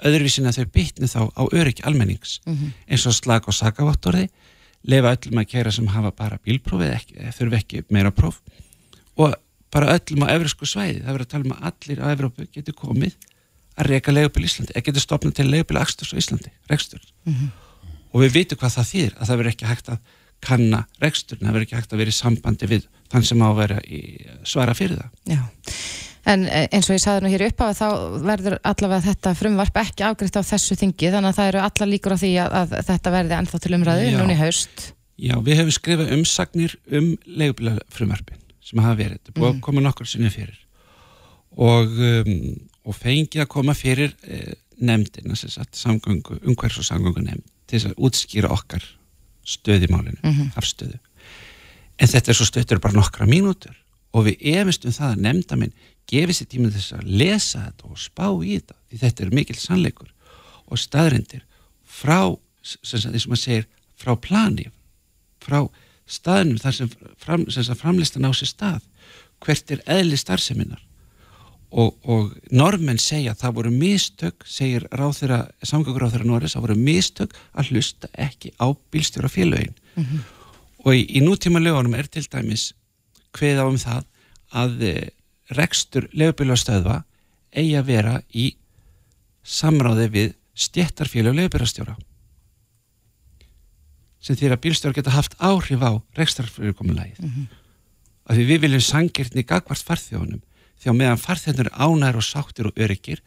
öðruvísin 0.07 0.49
að 0.49 0.61
þau 0.61 0.71
bytni 0.77 1.09
þá 1.11 1.21
á 1.33 1.43
öryggi 1.51 1.85
almennings. 1.85 2.39
Eins 2.87 3.05
og 3.09 3.15
slag 3.17 3.47
og 3.47 3.57
sakaváttorði 3.57 4.27
leifa 4.83 5.15
öllum 5.15 5.41
að 5.41 5.49
kæra 5.51 5.71
sem 5.71 5.87
hafa 5.87 6.11
bara 6.11 6.39
bílprófið 6.45 6.93
ekki, 6.95 7.17
eða 7.19 7.35
þurfi 7.37 7.57
ekki 7.59 7.83
meira 7.89 8.11
próf. 8.11 8.41
Og 9.17 9.35
bara 9.71 9.95
öllum 9.95 10.25
á 10.25 10.33
evrósku 10.35 10.67
svæði 10.67 11.01
það 11.01 11.13
verður 11.15 11.27
að 11.27 11.33
tala 11.33 11.45
um 11.45 11.53
að 11.55 11.67
allir 11.69 12.01
á 12.01 12.05
Evrópu 12.11 12.47
getur 12.51 12.75
komið 12.75 13.13
að 13.79 13.87
reyka 13.87 14.11
legubíl 14.11 14.45
Íslandi 14.45 14.73
eða 14.75 14.85
getur 14.89 15.05
stopnað 15.05 15.35
til 15.37 15.47
legubíl 15.51 15.79
aksturs 15.79 16.11
á 16.11 16.19
Íslandi 16.19 16.51
rekstur. 16.69 17.01
Og 18.11 18.25
við 18.25 18.33
vitum 18.35 18.59
hvað 18.59 18.75
það 18.75 18.89
þýðir 18.91 19.13
að 19.15 19.27
það 19.29 19.37
verður 19.39 19.51
ekki 19.53 19.69
hægt 19.69 19.89
að 19.93 19.99
kanna 20.41 20.81
reksturinn, 20.99 21.45
það 21.45 21.53
verður 21.53 21.67
ekki 21.67 21.77
hægt 21.77 21.93
að 21.93 22.01
vera 22.01 22.11
í 22.11 22.17
sambandi 22.17 22.67
við 22.67 22.87
þann 23.11 23.27
sem 23.29 23.43
á 23.45 23.47
að 23.47 23.59
vera 23.61 23.77
í 23.85 24.01
svara 24.43 24.73
fyrir 24.73 24.97
það. 24.97 25.11
Já, 25.29 25.41
en 26.29 26.45
eh, 26.47 26.67
eins 26.69 26.89
og 26.89 26.97
ég 26.97 27.03
sagði 27.03 27.25
nú 27.25 27.31
hér 27.33 27.45
upp 27.47 27.63
á 27.63 27.67
þá 27.77 27.87
verður 28.25 28.57
allavega 28.61 29.05
þetta 29.09 29.33
frumvarp 29.39 29.77
ekki 29.81 30.05
afgriðt 30.07 30.39
á 30.41 30.49
þessu 30.51 30.77
þingi. 30.79 31.11
Þannig 31.13 31.31
að 31.31 31.37
það 31.39 31.51
eru 31.51 31.61
alla 31.67 31.89
líkur 31.89 32.15
á 32.15 32.21
því 32.21 32.31
að, 32.43 32.57
að 32.61 32.75
þetta 32.89 33.13
verði 33.17 33.37
ennþá 33.39 33.61
til 33.61 33.75
umræðu 33.77 34.09
í 34.11 34.39
haust. 34.41 34.87
Já, 35.21 35.35
við 35.45 35.59
hefum 35.59 35.75
skrifað 35.75 36.15
umsagnir 36.15 36.75
um 36.89 37.11
leigubílafrumvarpin 37.29 38.41
sem 38.65 38.81
hafa 38.81 38.97
verið, 38.97 39.19
þetta 39.19 39.35
búið 39.37 39.49
að 39.51 39.61
koma 39.65 39.83
nokkur 39.83 40.09
sinni 40.09 40.31
fyrir. 40.33 40.57
Og, 41.59 41.97
um, 42.07 42.31
og 42.87 42.95
fengið 42.95 43.43
að 43.43 43.51
koma 43.51 43.75
fyrir 43.77 44.15
eh, 44.23 44.53
sagt, 45.35 45.75
samgöngu, 45.77 46.39
umhverfs 46.47 46.79
og 46.81 46.87
samgöngu 46.87 47.25
nefnd 47.25 47.45
til 47.69 47.83
að 47.87 47.99
útskýra 48.01 48.49
okkar 48.51 48.83
stöð 49.47 49.85
í 49.85 49.91
málinu, 49.91 50.19
afstöðu. 50.59 50.97
En 52.01 52.09
þetta 52.09 52.31
er 52.31 52.37
svo 52.37 52.47
stöttur 52.47 52.81
bara 52.81 52.97
nokkra 52.97 53.27
mínútur. 53.29 53.75
Og 54.11 54.25
við 54.27 54.41
efist 54.57 54.85
um 54.85 54.95
það 54.95 55.13
að 55.13 55.21
nefnda 55.27 55.57
minn 56.11 56.27
gefi 56.27 56.33
sér 56.35 56.49
tíma 56.51 56.71
þess 56.71 56.93
að 56.97 57.07
lesa 57.07 57.65
þetta 57.69 57.87
og 57.87 57.99
spá 57.99 58.27
í 58.43 58.57
þetta, 58.57 58.75
því 58.89 58.97
þetta 58.99 59.23
er 59.23 59.33
mikil 59.35 59.55
sannleikur 59.55 60.11
og 60.67 60.79
staðrendir 60.79 61.45
frá, 61.87 62.35
eins 62.61 63.25
og 63.25 63.31
maður 63.31 63.41
segir, 63.41 63.67
frá 63.95 64.15
plani, 64.19 64.69
frá 65.39 65.69
staðnum 66.07 66.59
þar 66.59 66.75
sem, 66.75 66.89
fram, 67.17 67.45
sem 67.49 67.75
framlistan 67.75 68.27
á 68.27 68.31
sér 68.35 68.51
stað, 68.51 68.81
hvert 69.41 69.71
er 69.71 69.83
eðli 69.87 70.17
starfseminnar. 70.17 70.81
Og, 71.71 71.95
og 72.03 72.33
normenn 72.51 72.99
segja 72.99 73.31
að 73.31 73.45
það 73.45 73.55
voru 73.55 73.71
mistök, 73.71 74.43
segir 74.43 74.83
ráþyra, 74.91 75.45
samgöngur 75.63 76.03
ráþyra 76.03 76.27
Norris, 76.27 76.57
það 76.57 76.65
voru 76.65 76.75
mistök 76.75 77.35
að 77.55 77.71
hlusta 77.71 78.09
ekki 78.19 78.51
á 78.59 78.75
bílstjóra 78.91 79.31
félögin. 79.31 79.77
Og 80.83 80.97
í, 80.97 81.05
í 81.15 81.21
nútíma 81.23 81.63
lögunum 81.63 81.95
er 81.95 82.11
til 82.11 82.25
dæmis 82.27 82.73
kveða 83.31 83.69
um 83.71 83.79
það 83.79 84.03
að 84.51 84.83
e, 84.83 84.95
rekstur 85.57 86.07
leifubílastöðva 86.13 87.01
eigi 87.51 87.75
að 87.79 87.89
vera 87.91 88.19
í 88.31 88.51
samráði 89.43 90.07
við 90.13 90.33
stjættarfélag 90.53 91.37
leifubílastjóra 91.37 91.97
sem 94.21 94.37
því 94.37 94.51
að 94.51 94.61
bílstjóra 94.63 94.95
geta 94.99 95.15
haft 95.15 95.35
áhrif 95.41 95.81
á 95.81 95.91
rekstarfyrirkomulagið 96.19 97.25
mm 97.25 97.49
að 98.31 98.39
því 98.39 98.47
við 98.47 98.63
viljum 98.65 98.83
sangirtni 98.85 99.43
gagvart 99.47 99.85
farþjóðunum 99.85 100.41
því 100.81 100.91
að 100.91 100.97
meðan 100.97 101.21
farþjóðunum 101.21 101.67
er 101.67 101.71
ánæður 101.75 102.19
og 102.21 102.25
sáttir 102.25 102.69
og 102.69 102.79
öryggir 102.79 103.21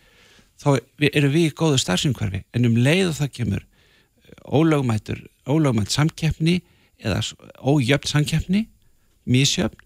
þá 0.61 0.69
erum 1.11 1.35
við 1.35 1.49
í 1.49 1.55
góðu 1.59 1.81
starfsumhverfi. 1.83 2.45
En 2.55 2.69
um 2.69 2.79
leið 2.79 3.11
og 3.11 3.17
það 3.19 3.33
kemur 3.39 3.65
eh, 3.65 5.45
ólögmætt 5.45 5.93
samkeppni 5.93 6.61
eða 7.03 7.21
ójöfn 7.61 8.11
samkeppni 8.11 8.65
mísjöfn 9.29 9.84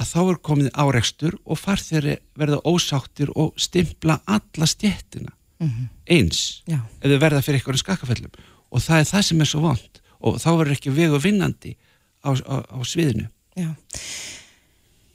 að 0.00 0.08
þá 0.12 0.20
er 0.22 0.40
komið 0.48 0.70
árekstur 0.82 1.38
og 1.44 1.60
farþjóður 1.60 2.18
verða 2.38 2.60
ósáttir 2.68 3.32
og 3.36 3.52
stimpla 3.60 4.20
alla 4.26 4.68
stjettina 4.68 5.34
eins 6.10 6.62
Já. 6.66 6.80
þau 7.02 7.18
verða 7.22 7.42
fyrir 7.44 7.60
einhverjum 7.60 7.82
skakkafellum 7.84 8.32
og 8.72 8.82
það 8.82 9.02
er 9.02 9.08
það 9.12 9.26
sem 9.28 9.42
er 9.44 9.50
svo 9.50 9.60
vond 9.62 10.00
og 10.22 10.38
þá 10.42 10.48
verður 10.50 10.76
ekki 10.76 10.94
vegu 10.94 11.20
vinnandi 11.22 11.74
á, 12.22 12.30
á, 12.30 12.56
á 12.62 12.78
sviðinu. 12.86 13.26
Já. 13.58 13.72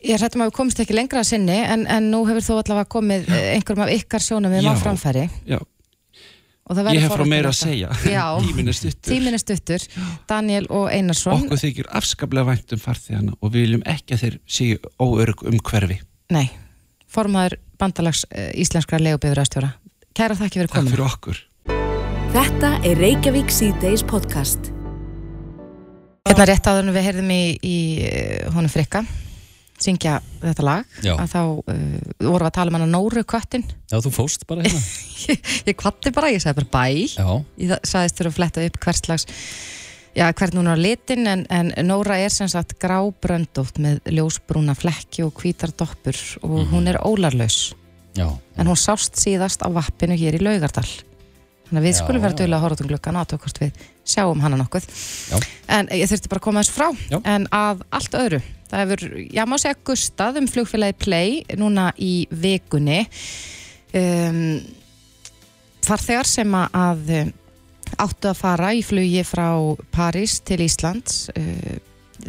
Ég 0.08 0.20
hrættum 0.22 0.44
að 0.44 0.52
við 0.52 0.58
komist 0.60 0.82
ekki 0.84 0.96
lengra 0.96 1.24
að 1.24 1.30
sinni 1.32 1.58
en, 1.58 1.88
en 1.90 2.10
nú 2.12 2.22
hefur 2.28 2.46
þú 2.46 2.58
allavega 2.62 2.92
komið 2.92 3.32
einhverjum 3.34 3.86
af 3.88 3.94
ykkar 3.96 4.24
sjónum 4.24 4.54
við 4.54 4.68
Já. 4.68 4.74
framfæri. 4.84 5.26
Já, 5.50 5.60
ég 6.67 7.01
hef 7.06 7.15
frá 7.15 7.25
meira 7.27 7.51
að 7.53 7.60
segja. 7.62 7.89
Já, 8.17 8.25
tíminn 8.43 8.67
er 8.67 8.75
stuttur. 8.75 9.08
Tíminn 9.08 9.38
er 9.38 9.43
stuttur. 9.43 9.88
Daniel 10.27 10.67
og 10.73 10.88
Einarsson. 10.91 11.45
Okkur 11.45 11.62
þykir 11.63 11.91
afskaplega 11.95 12.51
vænt 12.51 12.75
um 12.75 12.84
farþegana 12.84 13.36
og 13.39 13.53
við 13.53 13.67
viljum 13.67 13.84
ekki 13.88 14.17
að 14.17 14.23
þeir 14.25 14.39
séu 14.58 14.80
óörg 14.99 15.43
um 15.47 15.60
hverfi. 15.63 16.01
Nei, 16.36 16.47
formaður 17.08 17.60
bandalags 17.80 18.25
uh, 18.27 18.49
íslenskra 18.58 18.99
legubifræðastjóra 18.99 19.75
Kæra 20.17 20.34
þakki 20.34 20.58
fyrir 20.58 20.69
takk 20.71 20.80
komin 20.80 20.93
fyrir 20.95 21.06
okkur. 21.06 21.39
Þetta 22.34 22.69
er 22.89 22.97
Reykjavík 22.97 23.51
C-Days 23.53 24.01
podcast. 24.01 24.71
Hérna 26.25 26.47
rétt 26.49 26.65
áður 26.65 26.88
en 26.88 26.95
við 26.95 27.06
heyrðum 27.06 27.30
í, 27.36 27.41
í 27.62 27.77
uh, 28.01 28.47
honum 28.56 28.71
frikka 28.73 29.03
syngja 29.88 30.17
þetta 30.43 30.67
lag 30.67 31.00
Já. 31.06 31.13
að 31.15 31.32
þá 31.34 31.39
uh, 31.41 31.80
vorum 32.21 32.43
við 32.43 32.50
að 32.52 32.56
tala 32.60 32.73
um 32.73 32.78
hana 32.80 32.89
Nóru 32.91 33.23
köttin 33.28 33.65
Já, 33.88 33.97
þú 34.04 34.12
fóst 34.19 34.45
bara 34.50 34.65
hérna. 34.67 34.84
ég 35.69 35.80
kvatti 35.80 36.13
bara, 36.15 36.32
ég 36.36 36.43
sagði 36.43 36.62
bara 36.62 36.73
bæ 36.76 36.86
Já, 37.15 37.28
ég 37.63 37.73
þa- 37.73 37.82
sagðist 37.93 38.21
þurfa 38.21 38.34
að 38.34 38.39
fletta 38.41 38.67
upp 38.67 38.80
hvert 38.84 39.10
slags 39.10 39.28
já, 40.17 40.28
hvern 40.34 40.58
hún 40.62 40.71
er 40.71 40.82
litin 40.82 41.28
en, 41.30 41.43
en 41.54 41.73
Nóra 41.86 42.17
er 42.21 42.34
sem 42.34 42.50
sagt 42.52 42.78
grábröndótt 42.82 43.78
með 43.84 44.00
ljósbrúna 44.17 44.76
flekki 44.78 45.26
og 45.26 45.36
hvítar 45.41 45.73
doppur 45.78 46.17
og 46.41 46.71
hún 46.71 46.89
er 46.89 47.00
ólarlaus 47.06 47.73
já. 48.17 48.28
en 48.58 48.69
hún 48.69 48.80
sást 48.80 49.19
síðast 49.21 49.62
á 49.62 49.69
vappinu 49.69 50.17
hér 50.17 50.39
í 50.39 50.41
Laugardal 50.41 50.88
þannig 51.67 51.82
að 51.82 51.88
við 51.88 51.93
Já, 51.93 51.99
skulum 52.01 52.21
vera 52.25 52.38
dögulega 52.39 52.58
að 52.58 52.63
horfa 52.65 52.77
út 52.77 52.84
um 52.86 52.91
glukkan 52.91 53.19
og 53.21 53.34
hvort 53.43 53.60
við 53.62 53.82
sjáum 54.08 54.41
hana 54.43 54.58
nokkuð. 54.62 54.86
Já. 55.32 55.38
en 55.77 55.89
ég 55.91 56.08
þurfti 56.12 56.30
bara 56.32 56.39
að 56.41 56.45
koma 56.47 56.63
þessu 56.63 56.77
frá. 56.77 56.88
Já. 57.12 57.19
en 57.36 57.47
að 57.51 57.82
allt 57.91 58.13
öðru 58.21 58.41
það 58.67 58.82
hefur, 58.84 59.03
já 59.32 59.43
má 59.47 59.56
segja 59.60 59.77
gustað 59.88 60.38
um 60.41 60.47
flugfélagi 60.51 60.97
Play 60.99 61.43
núna 61.60 61.89
í 62.03 62.27
vikunni. 62.32 63.06
Um, 63.95 64.41
farþegar 65.88 66.27
sem 66.27 66.51
að- 66.51 66.73
að 66.75 67.12
um, 67.21 67.30
áttu 68.03 68.27
að 68.32 68.36
fara 68.41 68.73
í 68.75 68.82
flugi 68.84 69.23
frá 69.23 69.47
París 69.95 70.41
til 70.43 70.60
Íslands 70.65 71.30
uh, 71.32 71.77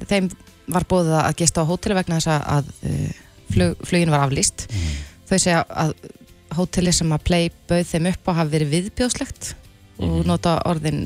þeim 0.07 0.29
var 0.71 0.85
bóðið 0.87 1.17
að 1.25 1.37
gesta 1.41 1.65
á 1.65 1.69
hóteli 1.69 1.97
vegna 1.99 2.21
þess 2.21 2.31
að, 2.31 2.47
að 2.59 2.71
uh, 2.87 3.11
flug, 3.55 3.77
flugin 3.89 4.11
var 4.15 4.27
aflýst. 4.29 4.67
Þau 5.29 5.39
segja 5.41 5.63
að 5.69 5.95
hóteli 6.57 6.93
sem 6.95 7.13
að 7.15 7.25
Play 7.29 7.51
bauð 7.71 7.89
þeim 7.93 8.11
upp 8.13 8.31
á 8.31 8.33
hafi 8.41 8.55
verið 8.57 8.75
viðbjóðslegt 8.77 9.51
og 10.05 10.23
nota 10.29 10.59
orðin 10.69 11.05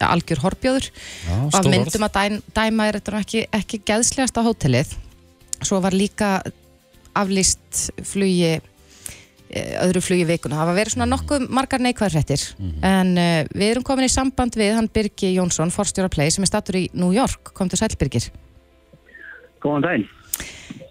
algjör 0.00 0.40
horbjóður 0.46 0.88
já 0.88 1.34
og 1.36 1.50
af 1.50 1.58
stór 1.58 1.68
orð. 1.68 1.74
myndum 1.74 2.06
að 2.06 2.16
dæm, 2.16 2.40
dæma 2.56 2.88
er 2.88 2.98
þetta 2.98 3.20
ekki, 3.20 3.44
ekki 3.52 3.80
geðslegasta 3.90 4.44
hótelið 4.46 4.94
svo 5.60 5.80
var 5.84 5.96
líka 5.96 6.38
aflýst 7.16 7.90
flugi 8.06 8.54
eh, 8.54 9.72
öðru 9.82 10.02
flugi 10.04 10.26
vikuna. 10.28 10.60
Það 10.60 10.70
var 10.70 10.78
verið 10.78 10.94
svona 10.94 11.08
nokkuð 11.10 11.48
margar 11.52 11.82
neikvæðrættir 11.84 12.46
en 12.86 13.12
uh, 13.18 13.42
við 13.50 13.66
erum 13.72 13.86
komin 13.86 14.06
í 14.06 14.12
samband 14.12 14.56
við 14.56 14.76
hann 14.78 14.90
Birgi 14.92 15.34
Jónsson, 15.34 15.74
forstjóra 15.74 16.12
Play 16.12 16.32
sem 16.32 16.46
er 16.46 16.52
stattur 16.52 16.80
í 16.80 16.86
New 16.94 17.12
York. 17.16 17.52
Kom 17.56 17.68
til 17.68 17.80
Sælbyrgir. 17.82 18.30
Góðan 19.60 19.84
daginn. 19.84 20.08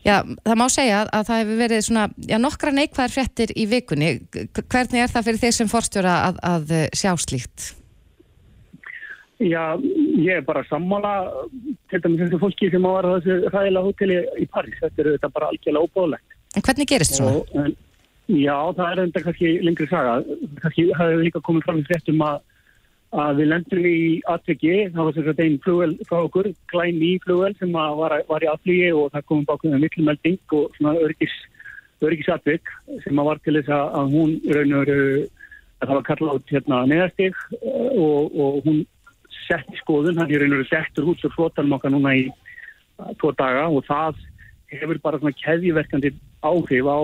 Já, 0.05 0.21
það 0.23 0.55
má 0.61 0.65
segja 0.71 1.01
að 1.11 1.25
það 1.27 1.41
hefur 1.41 1.59
verið 1.59 1.81
svona, 1.83 2.05
já, 2.29 2.37
nokkra 2.39 2.71
neikvæðar 2.75 3.11
fréttir 3.11 3.51
í 3.51 3.65
vikunni. 3.67 4.13
Hvernig 4.61 5.03
er 5.03 5.11
það 5.11 5.27
fyrir 5.27 5.41
þeir 5.43 5.57
sem 5.57 5.71
forstjóra 5.71 6.15
að, 6.29 6.39
að 6.49 6.73
eh, 6.77 6.87
sjá 6.95 7.11
slíkt? 7.19 7.73
Já, 9.39 9.79
ég 10.19 10.39
er 10.39 10.43
bara 10.43 10.65
sammála 10.67 11.13
til 11.91 12.01
dæmis 12.03 12.25
þessu 12.25 12.39
fólki 12.41 12.67
sem 12.71 12.83
á 12.83 12.91
þessu 13.07 13.37
ræðilega 13.47 13.85
hóteli 13.85 14.17
í 14.35 14.47
París. 14.51 14.79
Þetta 14.81 15.03
er 15.03 15.11
þetta 15.13 15.29
bara 15.35 15.51
algjörlega 15.53 15.87
óbóðlegt. 15.87 16.35
En 16.57 16.65
hvernig 16.65 16.89
gerist 16.89 17.21
en, 17.21 17.75
já, 18.27 18.55
það 18.75 18.89
er 18.89 19.01
enda 19.05 19.23
kannski 19.23 19.53
lengri 19.63 19.87
saga. 19.91 20.17
Kannski 20.63 20.89
það 20.89 21.13
hefur 21.13 21.23
líka 21.27 21.43
komið 21.47 21.67
fram 21.67 21.79
í 21.79 21.85
fréttum 21.87 22.25
að, 22.27 22.41
að 23.09 23.39
við 23.41 23.47
lendum 23.49 23.85
í 23.89 24.01
atveki, 24.29 24.73
það 24.93 25.07
var 25.07 25.29
að 25.31 25.39
einn 25.45 25.57
flugvel 25.63 25.93
frá 26.05 26.17
okkur, 26.19 26.51
glæn 26.69 26.99
í 27.01 27.15
flugvel 27.23 27.55
sem 27.57 27.71
var, 27.73 28.13
var 28.29 28.45
í 28.45 28.49
aflýgi 28.51 28.91
og 28.93 29.09
það 29.15 29.25
komum 29.31 29.47
bákum 29.49 29.73
með 29.73 29.85
miklumelding 29.87 30.55
og 30.57 30.75
svona 30.77 30.93
öryggis, 31.01 31.33
öryggisatvik 32.05 32.69
sem 33.03 33.21
var 33.25 33.41
til 33.41 33.57
þess 33.57 33.73
að, 33.73 34.13
hún 34.13 34.35
raun 34.53 34.75
og 34.77 34.85
veru 34.85 35.01
að 35.79 35.87
það 35.87 35.95
var 35.95 36.07
kallað 36.09 36.37
út 36.37 36.53
hérna 36.53 36.81
neðastig 36.91 37.41
og, 37.63 38.35
og 38.35 38.61
hún 38.67 38.83
sett 39.47 39.73
skoðun, 39.81 40.19
hann 40.21 40.29
er 40.29 40.43
raun 40.43 40.53
og 40.53 40.61
veru 40.61 40.69
settur 40.69 41.09
út 41.09 41.23
svo 41.23 41.33
flotanum 41.33 41.79
okkar 41.79 41.95
núna 41.95 42.13
í 42.19 42.27
uh, 42.29 43.09
tvo 43.17 43.33
daga 43.39 43.65
og 43.73 43.87
það 43.89 44.21
hefur 44.69 45.01
bara 45.01 45.17
svona 45.17 45.39
keðjiverkandi 45.39 46.13
áhrif 46.45 46.85
á 46.85 46.99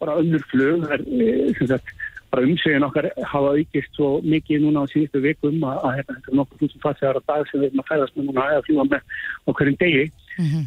bara 0.00 0.16
önnur 0.22 0.44
flug 0.48 0.86
það 0.86 0.94
er, 0.96 1.02
eh, 1.20 1.52
sem 1.58 1.68
sagt, 1.68 1.92
bara 2.30 2.46
umsvegin 2.46 2.86
okkar 2.86 3.08
hafa 3.26 3.52
aukist 3.58 3.96
svo 3.98 4.08
mikið 4.22 4.64
núna 4.64 4.84
á 4.86 4.90
síðustu 4.92 5.22
vikum 5.24 5.64
að, 5.66 5.78
að 5.86 5.94
hérna, 5.98 6.16
þetta 6.16 6.30
er 6.30 6.38
nokkuð 6.38 6.60
þúsund 6.62 6.84
farþegar 6.84 7.18
á 7.18 7.22
dag 7.30 7.46
sem 7.48 7.60
við 7.60 7.68
erum 7.68 7.82
að 7.82 7.88
fæðast 7.90 8.16
með 8.16 8.28
núna 8.28 8.48
eða 8.54 8.64
fljúa 8.66 8.84
með 8.90 9.02
á 9.40 9.50
hverjum 9.50 9.78
degi. 9.80 10.04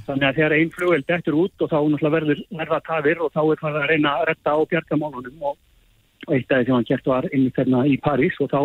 Þannig 0.07 0.27
að 0.27 0.39
þegar 0.39 0.55
einn 0.57 0.73
flugvel 0.75 1.03
dettur 1.07 1.37
út 1.43 1.63
og 1.63 1.71
þá 1.71 1.77
náttúrulega 1.79 2.15
verður 2.17 2.41
verða 2.59 2.79
tafir 2.89 3.21
og 3.23 3.33
þá 3.33 3.41
er 3.43 3.61
það 3.63 3.77
að 3.79 3.87
reyna 3.93 4.15
að 4.17 4.25
retta 4.29 4.55
á 4.55 4.59
bjargamálunum 4.73 5.45
og 5.49 6.33
eitt 6.33 6.51
af 6.51 6.59
því 6.59 6.65
sem 6.65 6.75
hann 6.75 6.89
gert 6.89 7.07
var 7.09 7.27
inn 7.31 7.51
þarna 7.55 7.85
í 7.87 7.95
París 8.03 8.39
og 8.43 8.51
þá, 8.51 8.61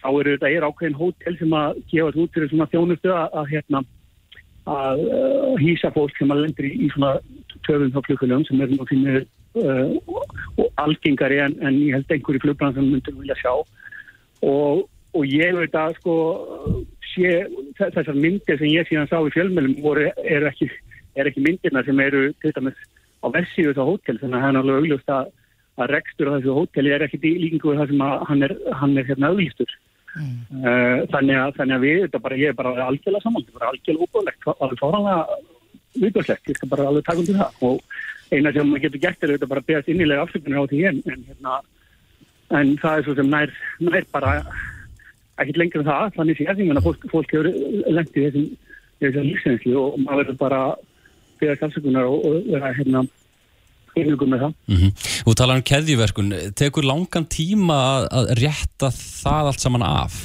þá 0.00 0.08
eru 0.12 0.34
þetta 0.36 0.50
er 0.50 0.66
ákveðin 0.68 0.98
hótel 1.00 1.36
sem 1.38 1.58
að 1.60 1.82
gefa 1.92 2.24
út 2.24 2.34
fyrir 2.34 2.50
svona 2.52 2.70
þjónustu 2.72 3.12
að, 3.12 3.36
að 3.40 3.52
hérna 3.52 3.84
að 4.72 5.04
uh, 5.10 5.54
hýsa 5.58 5.90
fólk 5.94 6.16
sem 6.18 6.30
að 6.30 6.44
lendur 6.44 6.68
í, 6.68 6.72
í 6.86 6.90
svona 6.92 7.16
töfum 7.66 7.92
þá 7.94 8.02
flugfélagum 8.06 8.44
sem 8.48 8.60
er 8.62 8.70
nú 8.70 8.86
og 9.56 10.64
algengari 10.80 11.42
en, 11.44 11.58
en 11.60 11.76
ég 11.76 11.96
held 11.96 12.14
einhverju 12.14 12.42
flugbrann 12.44 12.74
sem 12.76 12.88
myndir 12.88 13.16
vilja 13.18 13.36
sjá 13.40 13.52
og, 13.52 14.86
og 15.12 15.26
ég 15.28 15.52
veit 15.58 15.76
að 15.76 15.98
sko 16.00 16.16
sé 17.12 17.34
þessar 17.80 18.16
myndir 18.16 18.58
sem 18.58 18.72
ég 18.72 18.88
síðan 18.88 19.10
sá 19.10 19.18
í 19.20 19.34
fjölmjölum 19.34 19.76
voru, 19.84 20.08
er 20.24 20.48
ekki, 20.48 20.70
er 21.18 21.28
ekki 21.28 21.44
myndirna 21.44 21.84
sem 21.84 22.00
eru 22.00 22.30
til 22.40 22.54
dæmis 22.56 22.80
á 23.22 23.26
versiðu 23.34 23.76
þá 23.76 23.84
hótel 23.84 24.18
þannig 24.22 24.38
að 24.38 24.42
það 24.42 24.50
er 24.50 24.60
alveg 24.62 24.80
augljóst 24.80 25.14
að 25.18 25.32
að 25.80 25.94
rekstur 25.94 26.28
á 26.28 26.34
þessu 26.36 26.56
hóteli 26.56 26.92
er 26.92 27.04
ekkit 27.06 27.24
í 27.24 27.32
líkingu 27.46 27.74
það 27.78 27.92
sem 27.92 28.04
hann 28.28 28.46
er, 28.46 28.54
hann 28.76 28.94
er 28.98 29.08
hérna 29.08 29.32
auðlýstur. 29.32 29.72
Mm. 30.12 30.32
Uh, 30.60 30.98
þannig, 31.08 31.36
að, 31.40 31.54
þannig 31.56 31.76
að 31.76 31.84
við, 31.86 32.00
þetta 32.04 32.20
bara, 32.26 32.36
ég 32.36 32.52
er 32.52 32.56
bara 32.58 32.72
algjörlega 32.84 33.24
saman, 33.24 33.44
þetta 33.46 33.54
er 33.54 33.60
bara 33.60 33.70
algjörlega 33.72 34.06
útbúðlegt, 34.06 34.48
alveg 34.52 34.82
fáranlega 34.82 35.38
viðbjörnslegt, 36.02 36.50
ég 36.50 36.58
skal 36.58 36.70
bara 36.72 36.88
alveg 36.90 37.06
taka 37.06 37.22
um 37.22 37.28
til 37.28 37.38
það 37.38 37.64
og 37.68 37.91
eina 38.32 38.52
sem 38.52 38.68
maður 38.68 38.86
getur 38.86 39.02
gert 39.04 39.24
er 39.24 39.34
þetta 39.34 39.48
bara 39.50 39.62
að 39.62 39.70
beðast 39.70 39.90
innilega 39.92 40.26
afsökunir 40.26 40.62
á 40.62 40.70
því 40.70 40.82
en, 40.90 41.00
en, 41.12 41.24
hérna, 41.28 41.56
en 42.60 42.76
það 42.82 42.98
er 42.98 43.06
svo 43.06 43.16
sem 43.18 43.32
nær, 43.32 43.56
nær 43.84 44.06
bara 44.14 44.34
ekkit 45.42 45.60
lengur 45.60 45.82
en 45.82 45.88
það, 45.88 46.12
þannig 46.18 46.38
sé 46.38 46.54
því 46.58 46.68
að 46.72 46.84
fólk, 46.86 47.08
fólk 47.12 47.34
hefur 47.34 47.50
lengt 47.98 48.16
í 48.16 48.26
þessum, 48.26 48.46
þessum 49.02 49.28
lífsenslu 49.28 49.76
og 49.80 49.98
maður 50.02 50.22
verður 50.22 50.40
bara 50.42 50.62
beðast 51.42 51.66
afsökunar 51.68 52.08
og, 52.08 52.26
og 52.28 52.48
vera 52.52 52.72
hérna 52.76 53.04
einhverjum 53.92 54.30
með 54.32 54.44
það. 54.46 54.52
Mm 54.68 54.76
-hmm. 54.80 54.92
Þú 55.26 55.34
talar 55.36 55.58
um 55.58 55.66
keðjuverkun, 55.70 56.34
tekur 56.56 56.88
langan 56.88 57.26
tíma 57.28 57.78
að 58.08 58.30
rétta 58.40 58.88
það 58.92 59.50
allt 59.50 59.64
saman 59.64 59.84
af 59.84 60.20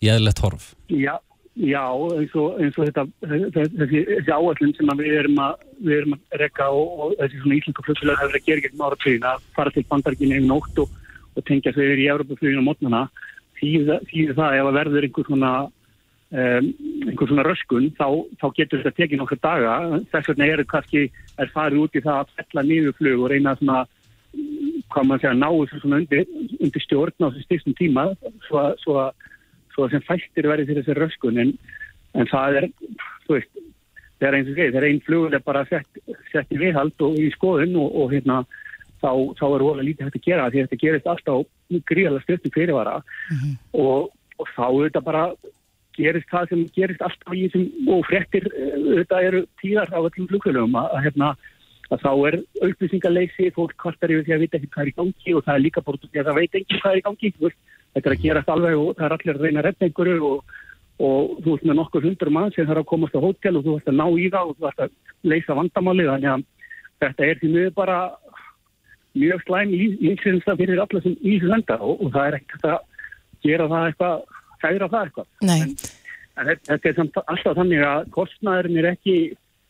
í 0.00 0.08
eðlert 0.12 0.40
horf? 0.44 0.74
Já, 0.88 1.16
já 1.56 1.84
eins, 2.16 2.34
og, 2.36 2.58
eins 2.60 2.76
og 2.76 2.88
þetta 2.88 3.04
þessi, 3.24 4.02
þessi 4.10 4.34
áallin 4.34 4.74
sem 4.76 4.90
við 5.00 5.14
erum 5.22 5.38
að, 5.40 5.62
við 5.80 6.00
erum 6.00 6.16
að 6.16 6.40
rekka 6.42 6.68
og, 6.68 6.90
og 7.00 7.14
þessi 7.20 7.40
svona 7.42 7.58
íslenska 7.60 7.86
flugfélag 7.86 8.20
hefur 8.22 8.38
að 8.40 8.50
gera 8.50 8.64
gegn 8.66 8.84
áratvíðin 8.88 9.30
að 9.30 9.46
fara 9.56 9.72
til 9.72 9.86
bandarginni 9.88 10.36
yfir 10.36 10.50
nótt 10.50 10.82
og, 10.84 10.92
og 11.36 11.48
tengja 11.48 11.72
sig 11.72 11.88
yfir 11.88 12.02
í 12.02 12.10
Európa-fluginu 12.12 12.64
á 12.64 12.68
mótnana 12.68 13.02
þýðir 13.56 14.36
það 14.36 14.58
ef 14.60 14.68
að 14.68 14.78
verður 14.80 15.08
einhver 15.08 15.30
svona 15.30 15.54
Um, 16.26 16.72
einhver 17.06 17.28
svona 17.30 17.44
röskun 17.46 17.84
þá, 17.94 18.08
þá 18.42 18.46
getur 18.56 18.80
þetta 18.82 18.96
tekið 18.96 19.20
nokkur 19.20 19.38
daga. 19.38 19.74
Þess 20.10 20.30
vegna 20.32 20.48
er 20.50 20.62
kannski 20.66 21.04
er 21.38 21.52
farið 21.54 21.84
út 21.84 21.94
í 21.94 22.02
það 22.02 22.18
að 22.18 22.32
fella 22.40 22.64
niður 22.66 22.96
flug 22.98 23.22
og 23.22 23.30
reyna 23.30 23.52
svona 23.60 23.84
hvað 24.90 25.06
maður 25.06 25.22
segja 25.22 25.36
náðu 25.38 25.68
svona 25.70 26.00
undir, 26.00 26.24
undir 26.58 26.82
stjórn 26.82 27.14
á 27.22 27.28
þessu 27.28 27.44
stíkstum 27.46 27.76
tíma 27.78 28.08
svo 28.48 28.98
að, 29.04 29.28
svo 29.76 29.84
að, 29.84 29.92
að 29.92 29.94
sem 29.94 30.06
fæstir 30.08 30.50
verið 30.50 30.72
fyrir 30.72 30.86
þessi 30.86 30.98
röskun 30.98 31.40
en, 31.42 31.54
en 32.16 32.30
það 32.32 32.60
er 32.60 32.68
þú 33.26 33.36
veist, 33.36 33.64
það 34.16 34.28
er 34.28 34.38
eins 34.38 34.52
og 34.52 34.60
geið 34.60 34.70
það 34.72 34.80
er 34.80 34.88
einn 34.90 35.02
flug 35.06 35.34
er 35.36 35.44
bara 35.44 35.66
sett, 35.68 36.00
sett 36.32 36.54
í 36.54 36.60
viðhald 36.60 37.04
og 37.04 37.18
í 37.20 37.28
skoðun 37.36 37.76
og, 37.82 37.90
og 37.92 38.14
hérna 38.14 38.40
þá, 39.02 39.10
þá 39.36 39.46
er 39.48 39.66
volið 39.66 39.88
lítið 39.90 40.08
hægt 40.08 40.20
að 40.20 40.28
gera 40.30 40.48
því 40.50 40.62
að 40.62 40.68
þetta 40.68 40.82
gerist 40.84 41.10
alltaf 41.12 41.82
gríðalega 41.90 42.24
stjórnum 42.24 42.54
fyrirvara 42.56 42.96
mm 43.02 43.36
-hmm. 43.36 43.58
og, 43.84 44.10
og 44.40 44.50
þá 44.56 44.66
er 44.66 44.88
þetta 44.88 45.04
bara 45.10 45.26
gerist 45.96 46.30
það 46.30 46.48
sem 46.48 46.64
gerist 46.76 47.04
alltaf 47.04 47.34
í 47.34 47.44
þessum 47.46 47.92
og 47.92 48.06
frektir 48.08 48.48
þetta 48.48 49.20
eru 49.28 49.44
tíðar 49.62 49.92
á 49.92 49.98
öllum 50.00 50.28
flugfélögum 50.30 50.76
að, 50.80 50.88
að, 50.96 51.04
hérna, 51.06 51.30
að 51.90 52.02
þá 52.04 52.12
er 52.28 52.36
upplýsingarleysi, 52.68 53.52
fólk 53.56 53.76
kvartar 53.80 54.12
yfir 54.12 54.26
því 54.26 54.36
að 54.36 54.44
vita 54.44 54.58
ekki 54.58 54.72
hvað 54.74 54.84
er 54.84 54.92
í 54.92 54.96
gangi 55.00 55.36
og 55.36 55.44
það 55.46 55.54
er 55.54 55.64
líka 55.64 55.84
bort 55.86 56.06
því 56.06 56.20
að 56.20 56.28
það 56.28 56.38
veit 56.40 56.60
ekki 56.60 56.80
hvað 56.82 56.92
er 56.92 57.00
í 57.00 57.06
gangi 57.08 57.32
þetta 57.96 58.10
er 58.10 58.14
að 58.16 58.22
gerast 58.22 58.52
alveg 58.52 58.78
og 58.78 58.92
það 58.98 59.06
er 59.06 59.16
allir 59.16 59.34
að 59.34 59.44
reyna 59.46 59.62
að 59.62 59.66
redda 59.70 59.88
einhverju 59.88 60.30
og, 60.30 60.54
og 61.06 61.32
þú 61.40 61.54
veist 61.54 61.66
með 61.66 61.78
nokkur 61.80 62.06
hundur 62.06 62.32
mann 62.36 62.52
sem 62.54 62.68
þarf 62.68 62.84
að 62.84 62.90
komast 62.92 63.16
á 63.16 63.24
hótel 63.24 63.56
og 63.56 63.66
þú 63.66 63.76
veist 63.76 63.90
að 63.90 63.98
ná 64.00 64.06
í 64.06 64.28
það 64.34 64.50
og 64.50 64.56
þú 64.56 64.66
veist 64.66 64.84
að 64.84 64.94
leysa 65.32 65.58
vandamáli 65.58 66.08
þannig 66.10 66.32
að 66.34 66.46
þetta 67.04 67.26
er 67.26 67.40
því 67.40 67.52
mjög 67.56 67.74
bara 67.76 67.98
mjög 69.16 69.44
slæm 69.46 69.72
lífsins 70.04 70.48
fyrir 70.48 70.82
alla 70.82 71.02
sem 71.02 71.16
í 71.20 71.36
þessu 71.36 71.52
lenda 71.52 71.78
og, 71.80 72.02
og 72.04 72.12
það 72.12 72.28
er 72.28 72.38
ekkert 72.40 72.68
að 72.68 72.78
gera 73.46 73.68
það 73.72 73.88
eitthvað 73.90 74.16
kæra 74.62 74.88
það 74.92 75.06
eitthvað. 75.06 75.28
En, 75.46 75.74
en 76.36 76.52
þetta 76.68 76.90
er 76.90 76.96
samt 76.98 77.20
alltaf 77.24 77.58
þannig 77.58 77.84
að 77.86 78.08
kostnæðurinn 78.16 78.80
er 78.82 78.90
ekki 78.92 79.16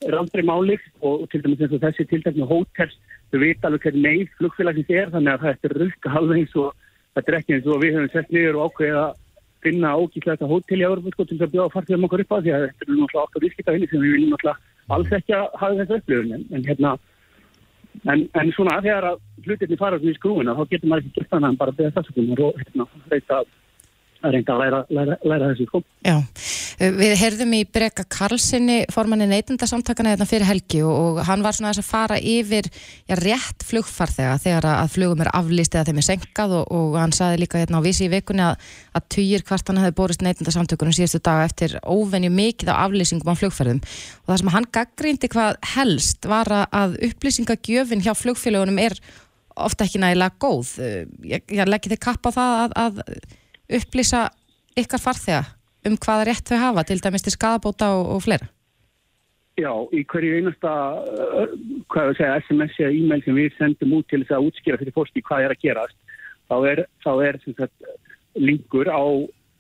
er 0.05 0.17
aldrei 0.19 0.43
málik 0.45 0.83
og 1.07 1.27
til 1.33 1.43
dæmis 1.45 1.63
eins 1.63 1.77
og 1.77 1.83
þessi 1.85 2.07
tilteknu 2.11 2.49
hótels, 2.49 2.97
þau 3.31 3.39
veit 3.43 3.65
alveg 3.65 3.87
hvernig 3.87 4.05
meið 4.05 4.35
flugfélagsins 4.41 4.93
er 4.93 5.13
þannig 5.15 5.33
að 5.33 5.47
þetta 5.47 5.69
er 5.69 5.77
rulka 5.83 6.13
halveg 6.13 6.43
eins 6.43 6.57
og 6.61 6.86
þetta 7.17 7.33
er 7.33 7.39
ekki 7.41 7.57
eins 7.57 7.67
og 7.73 7.83
við 7.83 7.97
höfum 7.97 8.13
sett 8.13 8.33
niður 8.35 8.61
og 8.61 8.71
ákveðið 8.71 9.01
að 9.03 9.13
finna 9.67 9.97
ógíslega 9.99 10.37
þetta 10.37 10.51
hótel 10.53 10.79
í 10.79 10.87
Európa 10.87 11.13
sko 11.15 11.27
til 11.27 11.41
að 11.41 11.53
bjóða 11.55 11.75
farþjóðum 11.75 12.07
okkur 12.07 12.23
upp 12.23 12.35
á 12.37 12.39
því 12.39 12.55
að 12.55 12.65
þetta 12.67 12.87
er 12.87 12.91
náttúrulega 12.93 13.27
okkur 13.27 13.45
viðskiptaðinni 13.47 13.91
sem 13.91 14.03
við 14.05 14.17
viljum 14.17 14.35
náttúrulega 14.35 14.97
alls 14.97 15.15
ekki 15.17 15.37
að 15.37 15.47
hafa 15.63 15.79
þessu 15.81 16.01
upplifun. 16.01 16.35
En, 16.37 16.45
en 16.55 16.67
hérna 16.69 16.93
en, 18.05 18.25
en 18.37 18.53
svona 18.55 18.81
þegar 18.85 19.09
að 19.11 19.47
hlutinni 19.47 19.79
fara 19.81 20.01
í 20.01 20.15
skrúina 20.17 20.55
þá 20.57 20.63
getur 20.71 20.93
maður 20.93 21.07
ekki 21.07 21.15
gert 21.17 21.33
þannig 21.33 21.49
að 21.49 21.61
bara 21.63 21.77
beða 21.81 21.95
þess 21.97 22.11
og 22.13 22.61
hérna, 22.61 22.87
að 24.27 24.37
reynda 24.37 24.55
að 24.55 24.63
læra, 24.63 24.81
læra, 24.99 25.17
læra 25.25 25.49
þessu 25.51 25.67
sko. 25.69 25.81
Já, 26.07 26.17
við 26.99 27.15
heyrðum 27.21 27.55
í 27.57 27.61
Breka 27.77 28.05
Karlssoni, 28.13 28.79
formanni 28.93 29.29
neytundasamtakana 29.31 30.13
hérna 30.13 30.29
fyrir 30.29 30.49
helgi 30.49 30.83
og, 30.87 30.95
og 30.97 31.21
hann 31.29 31.45
var 31.45 31.57
svona 31.57 31.73
að 31.73 31.87
fara 31.87 32.19
yfir 32.21 32.69
já, 32.69 33.17
rétt 33.23 33.67
flugfarþega 33.67 34.39
þegar 34.45 34.69
að 34.73 34.95
flugum 34.97 35.25
er 35.25 35.33
aflýst 35.37 35.77
eða 35.77 35.91
þeim 35.91 36.01
er 36.03 36.09
senkað 36.11 36.57
og, 36.61 36.73
og 36.79 36.97
hann 37.01 37.15
saði 37.17 37.43
líka 37.45 37.63
hérna 37.63 37.83
á 37.83 37.87
vísi 37.87 38.07
í 38.07 38.13
vikunni 38.13 38.47
að, 38.47 38.71
að 38.97 39.09
týjir 39.17 39.47
hvart 39.49 39.73
hann 39.73 39.83
hefði 39.83 39.99
borist 40.01 40.25
neytundasamtökunum 40.27 40.97
síðustu 40.97 41.23
daga 41.25 41.47
eftir 41.49 41.79
óvenju 41.83 42.33
mikið 42.35 42.73
á 42.75 42.85
aflýsingum 42.87 43.33
á 43.33 43.41
flugferðum 43.41 43.83
og 43.83 44.33
það 44.33 44.43
sem 44.43 44.55
hann 44.57 44.73
gaggrindi 44.79 45.33
hvað 45.33 45.61
helst 45.77 46.29
var 46.29 46.53
að 46.67 46.99
upplýsingagjöfin 47.11 48.05
hjá 48.05 48.13
flugfélagunum 48.17 48.85
er 48.85 49.01
ofta 49.57 49.87
ekki 49.87 50.01
nægilega 50.03 50.37
góð. 50.41 50.77
Ég, 51.25 51.45
ég 51.49 51.69
leggi 51.69 51.93
þig 51.93 52.03
kapp 52.05 52.29
á 52.29 52.31
það 52.37 52.57
að, 52.61 52.77
að 52.85 53.03
upplýsa 53.73 54.29
ykkar 54.79 55.03
farþega 55.03 55.45
um 55.87 55.97
hvaða 56.03 56.27
rétt 56.29 56.51
þau 56.51 56.59
hafa, 56.61 56.85
til 56.87 57.01
dæmis 57.03 57.25
til 57.25 57.35
skadabóta 57.35 57.93
og, 57.95 58.17
og 58.17 58.23
fleira? 58.25 58.49
Já, 59.57 59.71
í 59.95 60.03
hverju 60.05 60.37
einasta 60.37 60.73
segja, 62.19 62.35
SMS 62.43 62.77
eða 62.77 62.93
e-mail 62.93 63.23
sem 63.25 63.39
við 63.39 63.55
sendum 63.57 63.95
út 63.97 64.09
til 64.11 64.21
þess 64.21 64.37
að 64.37 64.49
útskýra 64.51 64.81
fyrir 64.83 64.97
fórsti 64.97 65.23
hvað 65.25 65.47
er 65.47 65.55
að 65.55 65.63
gerast, 65.63 65.97
þá 66.51 66.57
er, 66.73 66.83
þá 67.01 67.13
er 67.25 67.39
sagt, 67.47 67.93
linkur 68.37 68.91
á, 68.93 69.01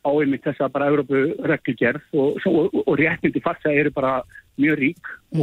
á 0.05 0.11
einmitt 0.12 0.45
þess 0.45 0.66
að 0.66 0.75
bara 0.75 0.90
Európu 0.92 1.23
reglgerð 1.49 2.19
og, 2.19 2.42
og, 2.51 2.77
og 2.85 2.99
réttindi 3.01 3.40
farþega 3.45 3.87
eru 3.87 3.95
bara 3.97 4.19
mjög 4.61 4.81
rík 4.83 5.12
mm. 5.33 5.40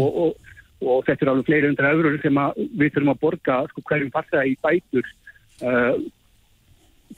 og 0.84 1.08
þetta 1.08 1.26
er 1.26 1.32
alveg 1.32 1.49
fleiri 1.49 1.71
hundra 1.71 1.93
eurur 1.95 2.19
sem 2.21 2.39
við 2.78 2.93
þurfum 2.93 3.13
að 3.15 3.21
borga 3.23 3.58
sko, 3.71 3.86
hverjum 3.89 4.13
farþega 4.13 4.45
í 4.52 4.56
bætur 4.62 5.10
uh, 5.65 5.97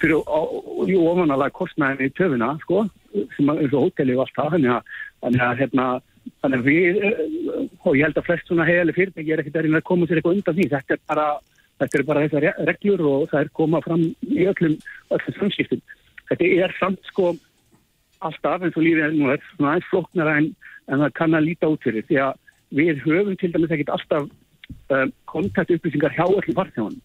fyrir 0.02 1.00
ofanalega 1.12 1.54
kostnæðin 1.56 2.10
í 2.10 2.14
töfuna 2.18 2.52
sko, 2.64 2.86
sem 3.36 3.50
er 3.54 3.66
og 3.72 3.88
hóteli 3.88 4.16
og 4.16 4.26
allt 4.26 4.38
það 4.38 4.54
þannig 4.56 4.74
að, 4.76 4.94
að, 5.32 5.58
hérna, 5.62 5.88
þannig 6.44 6.62
að 6.62 6.70
við 6.70 7.02
og 7.86 7.98
ég 7.98 8.06
held 8.08 8.22
að 8.22 8.28
flest 8.30 8.48
svona 8.50 8.68
heilig 8.68 8.98
fyrirtæki 8.98 9.34
er 9.34 9.44
ekkert 9.44 9.60
að 9.62 9.84
koma 9.90 10.08
sér 10.08 10.22
eitthvað 10.22 10.40
undan 10.40 10.58
því 10.58 10.70
þetta 10.74 10.98
er 10.98 11.04
bara, 11.12 11.28
þetta 11.82 12.00
er 12.00 12.08
bara 12.10 12.24
þessar 12.26 12.48
reglur 12.72 13.04
og 13.12 13.28
það 13.34 13.42
er 13.42 13.52
komað 13.60 13.90
fram 13.90 14.06
í 14.06 14.48
öllum 14.52 14.78
öllum 15.16 15.38
samskiptum. 15.40 15.84
Þetta 16.30 16.54
er 16.66 16.78
samt 16.80 17.12
sko 17.12 17.36
alltaf 18.26 18.64
eins 18.66 18.80
og 18.80 18.86
lífið 18.86 19.06
er 19.06 19.14
nú 19.14 19.30
er 19.34 19.44
svona 19.52 19.76
aðeins 19.76 19.92
floknara 19.92 20.40
en, 20.40 20.50
en 20.90 21.06
það 21.06 21.16
kann 21.20 21.38
að 21.38 21.48
líta 21.50 21.70
út 21.70 21.86
fyrir 21.86 22.08
því 22.10 22.20
að 22.26 22.42
við 22.76 23.04
höfum 23.06 23.38
til 23.40 23.52
dæmis 23.54 23.76
ekkert 23.76 23.94
alltaf 23.94 24.26
um, 24.26 25.12
kontaktupplýsingar 25.30 26.16
hjá 26.16 26.26
öllum 26.26 26.58
partjónum 26.58 27.02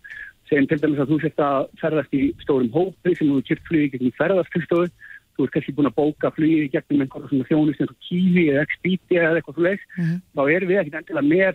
segjum 0.50 0.68
til 0.68 0.80
dæmis 0.82 1.00
að 1.00 1.12
þú 1.12 1.18
sért 1.22 1.42
að 1.46 1.68
ferðast 1.80 2.16
í 2.16 2.22
stórum 2.42 2.72
hópi 2.74 3.14
sem 3.16 3.30
þú 3.30 3.42
kyrkt 3.48 3.68
flugið 3.68 3.92
gegnum 3.94 4.16
ferðastilstofu, 4.18 4.88
þú 5.36 5.46
ert 5.46 5.54
kannski 5.54 5.74
búin 5.76 5.90
að 5.90 5.98
bóka 5.98 6.32
flugið 6.36 6.72
gegnum 6.74 7.04
einhverja 7.04 7.30
svona 7.30 7.48
þjónust 7.50 7.84
eins 7.84 7.92
og 7.94 8.00
Kífi 8.08 8.46
eða 8.50 8.64
Expedia 8.66 9.28
eða 9.28 9.40
eitthvað 9.40 9.60
svona 9.60 9.74
mm 9.76 10.04
-hmm. 10.04 10.18
þá 10.34 10.42
er 10.54 10.66
við 10.66 10.80
ekkert 10.80 10.98
endilega 11.00 11.30
meir 11.32 11.54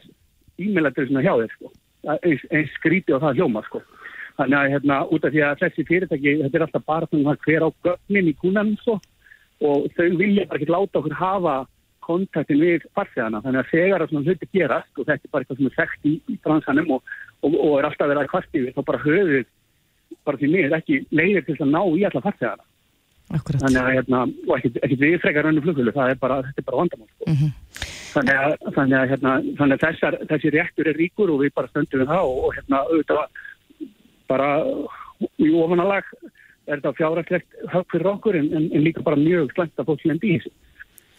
e-mailadrið 0.57 1.07
svona 1.09 1.25
hjá 1.25 1.33
þér 1.41 1.51
sko, 1.55 1.71
eins, 2.23 2.41
eins 2.51 2.71
skríti 2.79 3.13
og 3.13 3.21
það 3.21 3.35
hljóma 3.37 3.63
sko. 3.67 3.81
Þannig 4.35 4.57
að 4.59 4.71
hérna 4.73 4.95
út 5.11 5.25
af 5.25 5.31
því 5.31 5.41
að 5.43 5.59
þessi 5.61 5.87
fyrirtæki, 5.87 6.31
þetta 6.43 6.57
er 6.57 6.65
alltaf 6.65 6.85
bara 6.85 7.07
svona 7.07 7.37
hver 7.45 7.63
á 7.63 7.69
gögnin 7.83 8.31
í 8.31 8.35
kúnan 8.35 8.75
sko 8.81 8.99
og 9.63 9.87
þau 9.95 10.09
vilja 10.19 10.47
bara 10.47 10.59
ekki 10.59 10.71
láta 10.71 10.99
okkur 10.99 11.15
hafa 11.15 11.55
kontaktin 12.05 12.61
við 12.61 12.85
farþegana 12.97 13.41
þannig 13.43 13.61
að 13.61 13.71
þegar 13.73 14.03
það 14.03 14.13
svona 14.13 14.29
hluti 14.29 14.49
gerast 14.53 14.99
og 14.99 15.09
þetta 15.09 15.27
er 15.27 15.33
bara 15.33 15.45
eitthvað 15.45 15.59
sem 15.59 15.69
er 15.69 15.77
þekkt 15.79 16.07
í, 16.09 16.13
í 16.31 16.37
bransanum 16.45 16.95
og, 16.95 17.13
og, 17.41 17.57
og 17.57 17.75
er 17.79 17.89
alltaf 17.89 18.11
verið 18.11 18.23
að 18.23 18.31
kvart 18.33 18.59
yfir 18.59 18.75
þá 18.75 18.81
bara 18.91 19.03
höfum 19.05 19.51
bara 20.25 20.41
því 20.41 20.51
miður 20.51 20.77
ekki 20.79 21.01
leiðir 21.13 21.45
til 21.45 21.57
að 21.59 21.71
ná 21.73 21.81
í 21.85 22.05
alla 22.07 22.23
farþegana. 22.23 22.65
Akkurat. 23.35 23.61
Þannig 23.63 23.81
að, 23.81 23.91
hérna, 23.95 24.19
ekki 24.85 24.97
við 25.01 25.15
frekar 25.23 25.49
önnu 25.49 25.63
flugfjölu, 25.65 25.93
það 25.95 26.11
er 26.13 26.19
bara, 26.21 26.37
þetta 26.45 26.61
er 26.61 26.67
bara 26.67 26.81
vandamál. 26.81 27.09
Sko. 27.09 27.31
Mhm. 27.31 27.53
Þannig 28.15 28.37
að, 28.41 28.53
þannig 28.75 28.97
að, 28.97 29.09
hérna, 29.11 29.31
þannig 29.59 29.75
að 29.75 29.85
þessar, 29.85 30.17
þessi 30.29 30.51
réttur 30.53 30.89
er 30.89 30.99
ríkur 31.01 31.33
og 31.33 31.41
við 31.41 31.55
bara 31.57 31.71
stöndum 31.71 32.03
við 32.03 32.11
það 32.13 32.29
og, 32.29 32.37
og 32.45 32.53
hérna, 32.55 32.83
auðvitað 32.85 33.41
bara 34.29 34.49
í 35.41 35.49
ofanalag 35.51 36.13
er 36.65 36.79
þetta 36.79 36.93
fjárhægt 36.97 37.57
höfð 37.73 37.89
fyrir 37.91 38.11
okkur 38.13 38.37
en, 38.39 38.47
en, 38.55 38.69
en 38.71 38.85
líka 38.85 39.03
bara 39.05 39.19
mjög 39.19 39.51
slæmt 39.53 39.81
að 39.81 39.89
fólk 39.91 40.05
lendi 40.07 40.31
í 40.31 40.37
þessu. 40.39 40.53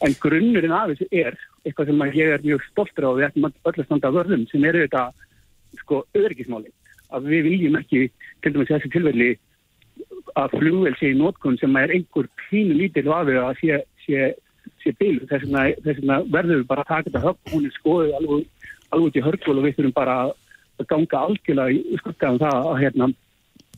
En 0.04 0.14
grunnurinn 0.20 0.74
af 0.76 0.90
þessu 0.90 1.06
er 1.10 1.36
eitthvað 1.64 1.90
sem 1.90 2.02
ég 2.18 2.32
er 2.34 2.42
mjög 2.44 2.64
stoltur 2.68 3.06
á 3.06 3.10
og 3.10 3.18
við 3.18 3.26
ættum 3.30 3.46
öll 3.48 3.72
að 3.72 3.86
standa 3.86 4.10
að 4.10 4.18
vörðum 4.18 4.44
sem 4.50 4.64
eru 4.68 4.82
þetta 4.84 5.04
sko 5.80 6.02
öryggismáli. 6.20 6.72
Að 7.16 7.28
við 7.32 7.46
viljum 7.48 7.78
ekki, 7.80 8.02
til 8.44 8.52
dæmis 8.52 8.72
þessi 8.72 8.90
tilvelli, 8.92 9.30
að 10.36 10.56
flugvel 10.58 10.92
sé 10.98 11.12
í 11.14 11.16
nótkun 11.16 11.56
sem 11.60 11.78
er 11.80 11.94
einhver 11.96 12.28
pínu 12.42 12.76
lítil 12.76 13.06
og 13.08 13.22
afið 13.22 13.40
að 13.40 13.62
sé, 13.62 13.78
sé, 14.04 14.26
sé 14.84 14.92
bil. 15.00 15.16
Þess 15.30 15.48
vegna, 15.86 16.20
verðum 16.34 16.60
við 16.60 16.68
bara 16.68 16.84
að 16.84 16.92
taka 16.92 17.08
þetta 17.08 17.24
höfn, 17.24 17.52
hún 17.54 17.68
er 17.70 17.76
skoðið 17.78 18.18
alveg, 18.20 18.70
alveg 18.90 19.08
út 19.08 19.16
í 19.16 19.24
hörgvöld 19.28 19.62
og 19.62 19.68
við 19.68 19.78
þurfum 19.78 19.96
bara 19.96 20.18
að 20.26 20.88
ganga 20.92 21.22
algjörlega 21.24 21.72
í 21.72 22.00
skuggaðum 22.02 22.42
það 22.44 22.70
að 22.72 22.80
hérna, 22.84 23.12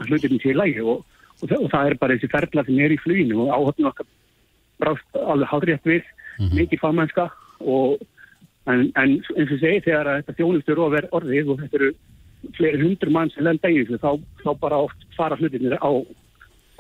hlutirinn 0.08 0.42
sé 0.42 0.50
í 0.50 0.58
lægi 0.58 0.82
og, 0.82 1.04
og, 1.38 1.44
það, 1.44 1.60
og 1.62 1.70
það 1.74 1.90
er 1.90 2.00
bara 2.02 2.16
þessi 2.16 2.32
ferla 2.32 2.64
sem 2.66 2.80
er 2.82 2.94
í 2.94 3.02
fluginu 3.04 3.44
og 3.44 3.52
áhörnum 3.54 3.92
okkar 3.92 4.08
brást 4.82 5.18
alveg 5.18 5.50
hálfrétt 5.50 5.88
við, 5.88 6.06
mikið 6.54 6.82
fagmennska 6.82 7.28
og 7.60 7.98
en, 8.68 8.88
en 8.94 9.16
eins 9.18 9.52
og 9.52 9.60
segi 9.60 9.82
þegar 9.86 10.12
að 10.12 10.22
þetta 10.22 10.38
þjónustur 10.38 10.82
og 10.84 10.94
verð 10.94 11.18
orðið 11.18 11.52
og 11.52 11.60
þetta 11.64 11.80
eru 11.80 11.92
fleiri 12.56 12.82
hundur 12.84 13.12
mann 13.14 13.32
sem 13.34 13.46
lenda 13.46 13.70
í 13.70 13.82
þessu 13.82 14.00
þá, 14.02 14.10
þá 14.44 14.50
bara 14.62 14.82
oft 14.86 15.06
fara 15.16 15.38
hlutinir 15.40 15.78
á, 15.80 15.90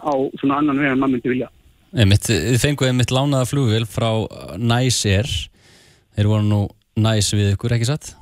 á 0.04 0.12
svona 0.40 0.60
annan 0.60 0.78
veginn 0.78 1.02
mann 1.02 1.16
myndi 1.16 1.32
vilja. 1.32 1.50
Þið 1.88 2.60
fenguð 2.60 2.90
einmitt 2.90 3.14
lánaða 3.14 3.48
flugvél 3.48 3.88
frá 3.88 4.10
Air 4.60 5.30
þeir 6.18 6.28
voru 6.28 6.44
nú 6.44 6.62
næs 6.98 7.30
við 7.34 7.54
ykkur, 7.54 7.74
ekki 7.76 7.88
satt? 7.88 8.12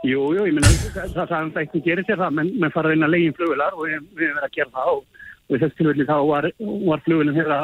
Jú, 0.00 0.30
jú, 0.32 0.46
ég 0.48 0.54
minna 0.56 0.68
það, 0.70 1.12
það, 1.12 1.26
það 1.28 1.40
er 1.40 1.64
ekki 1.64 1.82
gerir 1.84 2.06
sér 2.08 2.20
það, 2.22 2.36
menn, 2.38 2.52
menn 2.62 2.72
fara 2.72 2.94
inn 2.96 3.04
að 3.04 3.12
legin 3.14 3.34
flugvilar 3.36 3.76
og 3.76 3.84
við, 3.84 3.98
erum 3.98 4.06
verið 4.16 4.46
að 4.46 4.54
gera 4.56 4.72
það 4.76 4.92
og, 4.94 5.02
og 5.50 5.56
í 5.56 5.60
þessu 5.60 5.78
tilfelli 5.80 6.06
þá 6.08 6.16
var, 6.30 6.48
var 6.86 7.04
flugvilin 7.04 7.36
þeirra 7.36 7.60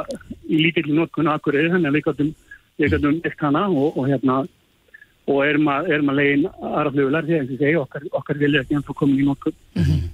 í 0.50 0.60
lítilli 0.64 0.96
notkun 0.96 1.30
akkurir, 1.30 1.70
þannig 1.70 1.92
að 1.92 1.98
við 1.98 2.06
gætum 2.08 2.34
við 2.76 2.92
gætum 2.96 3.20
vilt 3.24 3.46
hana 3.46 3.62
og, 3.70 3.96
og 3.96 4.10
hérna 4.10 4.40
og 5.26 5.40
erum 5.42 5.70
að, 5.70 5.88
erum 5.94 6.10
að 6.12 6.20
legin 6.20 6.44
aðra 6.50 6.92
flugvilar 6.94 7.26
því 7.26 7.38
að 7.38 7.54
segja, 7.54 7.80
okkar, 7.82 8.04
okkar 8.20 8.42
vilja 8.42 8.62
ekki 8.62 8.76
ennþá 8.78 8.94
komin 8.98 9.22
í 9.22 9.26
notkun. 9.26 9.56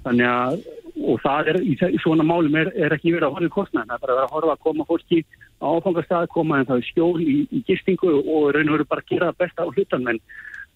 Þannig 0.05 0.31
að 0.31 0.63
og 1.03 1.21
það 1.23 1.51
er, 1.53 1.59
í 1.65 2.01
svona 2.03 2.25
málum 2.27 2.57
er, 2.59 2.71
er 2.77 2.95
ekki 2.95 3.15
verið 3.15 3.27
að 3.27 3.37
horfa 3.37 3.49
í 3.49 3.55
kostnæðin, 3.55 3.89
það 3.89 3.97
er 3.97 4.03
bara 4.03 4.13
að 4.13 4.19
vera 4.19 4.29
að 4.29 4.35
horfa 4.37 4.55
að 4.55 4.65
koma 4.67 4.87
fólki 4.89 5.21
á 5.63 5.67
áfangastað, 5.73 6.27
koma 6.35 6.59
en 6.59 6.69
það 6.69 6.81
er 6.83 6.89
skjól 6.91 7.23
í, 7.23 7.37
í 7.49 7.63
gistingu 7.69 8.13
og 8.21 8.49
raun 8.55 8.69
og 8.71 8.77
veru 8.77 8.89
bara 8.91 9.05
að 9.05 9.13
gera 9.13 9.31
það 9.31 9.41
besta 9.43 9.65
á 9.65 9.73
hlutan, 9.73 10.11
en, 10.13 10.21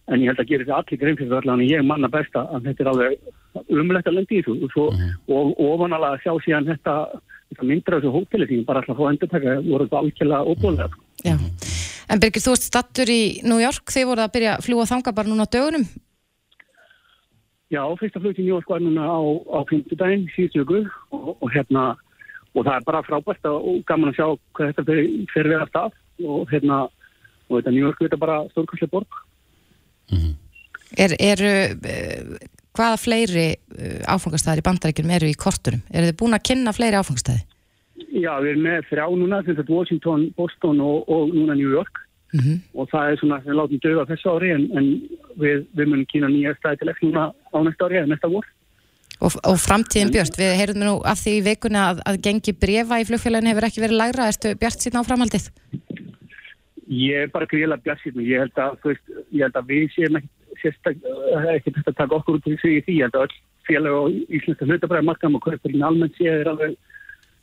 en 0.07 0.23
ég 0.23 0.31
held 0.31 0.43
að 0.43 0.51
gera 0.51 0.67
þetta 0.67 0.79
allir 0.81 1.01
grein 1.01 1.19
fyrir 1.19 1.39
allan, 1.41 1.63
en 1.63 1.71
ég 1.71 1.87
manna 1.87 2.11
besta 2.11 2.45
að 2.55 2.69
þetta 2.69 2.85
er 2.85 2.91
alveg 2.93 3.71
umlegt 3.81 4.11
að 4.11 4.19
lendi 4.19 4.39
í 4.39 4.45
þessu 4.45 4.57
og, 4.57 4.75
svo, 4.75 4.87
og, 4.93 5.53
og 5.57 5.73
ofanalega 5.73 6.15
að 6.15 6.23
sjá 6.25 6.33
síðan 6.45 6.71
þetta, 6.71 6.95
þetta 7.51 7.69
myndir 7.71 7.97
á 7.97 7.99
þessu 7.99 8.15
hóteli 8.15 8.49
því 8.51 8.61
bara 8.69 8.83
alltaf 8.83 8.95
að 8.95 9.03
fá 9.03 9.13
endurtaka, 9.13 9.59
voru 9.67 9.89
þetta 9.89 10.03
algjörlega 10.03 10.53
óbúlega. 10.53 10.89
sko. 10.93 11.05
Já. 11.27 11.37
En 12.07 12.23
Birgir, 12.23 12.43
þú 12.45 12.55
ert 12.55 12.67
stattur 12.67 13.11
í 13.11 13.23
New 13.43 13.59
York, 13.59 13.91
þið 13.91 14.11
voruð 14.13 14.27
að 14.29 14.35
byrja 14.37 14.51
að 14.55 14.67
fljúa 14.69 14.91
þanga 14.93 15.15
bara 15.17 15.31
núna 15.33 15.47
á 15.47 15.55
dögunum. 15.57 15.87
Já, 17.75 17.83
fyrsta 17.99 18.21
flug 18.23 18.37
til 18.37 18.45
New 18.45 18.55
York 18.55 18.69
var 18.71 18.83
núna 18.83 19.09
á, 19.11 19.19
á 19.59 19.61
50 19.67 19.99
daginn, 19.99 20.29
síðustu 20.37 20.63
viku 20.63 20.85
og, 21.11 21.33
og 21.43 21.49
hérna, 21.51 21.97
og 22.55 22.63
það 22.63 22.77
er 22.77 22.85
bara 22.87 23.03
frábært 23.03 23.49
og 23.51 23.81
gaman 23.89 24.13
að 24.13 24.21
sjá 24.21 24.27
hvað 24.55 24.71
þetta 24.71 24.85
fer, 24.87 25.01
fer 25.33 25.51
við 25.51 25.65
að 25.65 25.73
stað 25.73 25.97
og 26.31 26.53
hérna, 26.53 26.79
og 27.49 27.57
þetta 27.59 27.75
New 27.75 27.83
York 27.83 27.99
er 27.99 28.07
þetta 28.07 28.23
bara 28.23 28.39
stórkvæslega 28.53 28.95
borg. 28.95 29.19
Er, 30.97 31.13
er, 31.19 31.43
hvaða 32.77 32.97
fleiri 33.01 33.47
uh, 33.57 34.01
áfangastæðir 34.15 34.63
í 34.63 34.67
bandarækjum 34.69 35.13
eru 35.19 35.29
í 35.29 35.37
kortunum? 35.39 35.83
Eru 35.91 36.11
þið 36.11 36.19
búin 36.21 36.39
að 36.39 36.47
kynna 36.51 36.75
fleiri 36.77 37.01
áfangastæði? 37.01 37.45
Já, 38.17 38.33
við 38.41 38.51
erum 38.53 38.67
með 38.67 38.91
þrjá 38.91 39.07
núna, 39.19 39.43
sem 39.45 39.57
þetta 39.57 39.73
Washington, 39.73 40.27
Boston 40.37 40.83
og, 40.85 41.09
og 41.11 41.33
núna 41.35 41.57
New 41.59 41.73
York 41.73 42.07
Mm 42.35 42.61
og 42.75 42.89
það 42.91 43.11
er 43.11 43.19
svona 43.21 43.39
við 43.45 43.57
látum 43.57 43.81
döga 43.81 44.05
þessu 44.11 44.33
ári 44.35 44.51
en, 44.53 44.65
en 44.77 44.87
við, 45.41 45.63
við 45.79 45.89
munum 45.89 46.07
kynna 46.11 46.29
nýja 46.29 46.55
stæði 46.59 46.81
til 46.81 46.91
ekki 46.93 47.07
núna 47.07 47.31
á 47.33 47.59
næsta 47.65 47.87
ári 47.87 47.99
eða 48.01 48.11
næsta 48.11 48.31
vor. 48.33 48.49
Og, 49.17 49.37
og 49.49 49.57
framtíðin 49.63 50.13
Björn, 50.13 50.35
við 50.37 50.53
heyrðum 50.59 50.85
nú 50.85 50.95
af 51.09 51.23
því 51.23 51.37
í 51.39 51.45
vikuna 51.47 51.85
að, 51.93 52.03
að 52.11 52.19
gengi 52.27 52.53
brefa 52.53 52.99
í 53.01 53.07
flugfélaginu 53.09 53.53
hefur 53.55 53.69
ekki 53.71 53.85
verið 53.85 54.01
lægra, 54.03 54.29
ertu 54.29 54.53
Bjart 54.61 54.85
síðan 54.85 55.01
á 55.01 55.09
framhaldið? 55.09 55.47
Ég 56.87 57.27
er 57.27 57.31
bara 57.35 57.49
gríðilega 57.51 57.83
bjarsýtni. 57.83 58.27
Ég 58.29 58.45
held 58.45 58.61
að, 58.63 58.77
veist, 58.85 59.15
ég 59.35 59.43
held 59.47 59.57
að 59.59 59.71
við 59.73 59.87
séum 59.95 60.19
ekki 60.21 61.73
þetta 61.75 61.91
að 61.91 61.99
taka 61.99 62.19
okkur 62.21 62.39
út 62.39 62.51
í 62.51 62.59
því. 62.61 62.75
Ég 62.95 63.07
held 63.07 63.19
að 63.19 63.27
öll 63.27 63.39
félag 63.67 63.97
á 63.99 64.03
íslenska 64.39 64.69
hlutabræði 64.69 65.09
markaðum 65.09 65.39
og 65.41 65.47
kaupurinn 65.47 65.87
almennt 65.87 66.15
séð 66.21 66.45
er 66.45 66.51
alveg, 66.53 66.77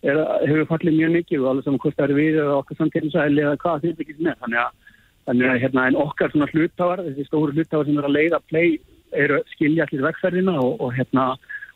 er, 0.07 0.21
hefur 0.47 0.69
fallið 0.69 0.97
mjög 0.99 1.13
mikið 1.17 1.43
og 1.43 1.49
alveg 1.51 1.67
saman 1.67 1.83
hvort 1.83 1.97
það 1.97 2.07
eru 2.07 2.19
við 2.19 2.39
eða 2.39 2.55
okkar 2.61 2.79
samtíðinsæli 2.79 3.43
eða 3.43 3.59
hvað 3.63 3.89
ekki 3.91 4.15
sem 4.15 4.31
er. 4.31 4.39
Þannig 4.45 4.61
að, 4.63 4.95
þannig 5.27 5.49
að 5.49 5.61
hérna, 5.65 5.85
okkar 6.05 6.33
svona 6.33 6.49
hlutafar, 6.53 7.03
þessi 7.09 7.27
stóru 7.27 7.57
hlutafar 7.57 7.89
sem 7.89 7.99
er 7.99 8.07
að 8.07 8.15
leiða 8.17 8.41
play 8.47 8.79
eru 9.13 9.41
skilja 9.51 9.85
allir 9.85 10.07
vegferðina 10.07 10.55
og, 10.61 10.79
og 10.81 10.95
hérna, 10.95 11.27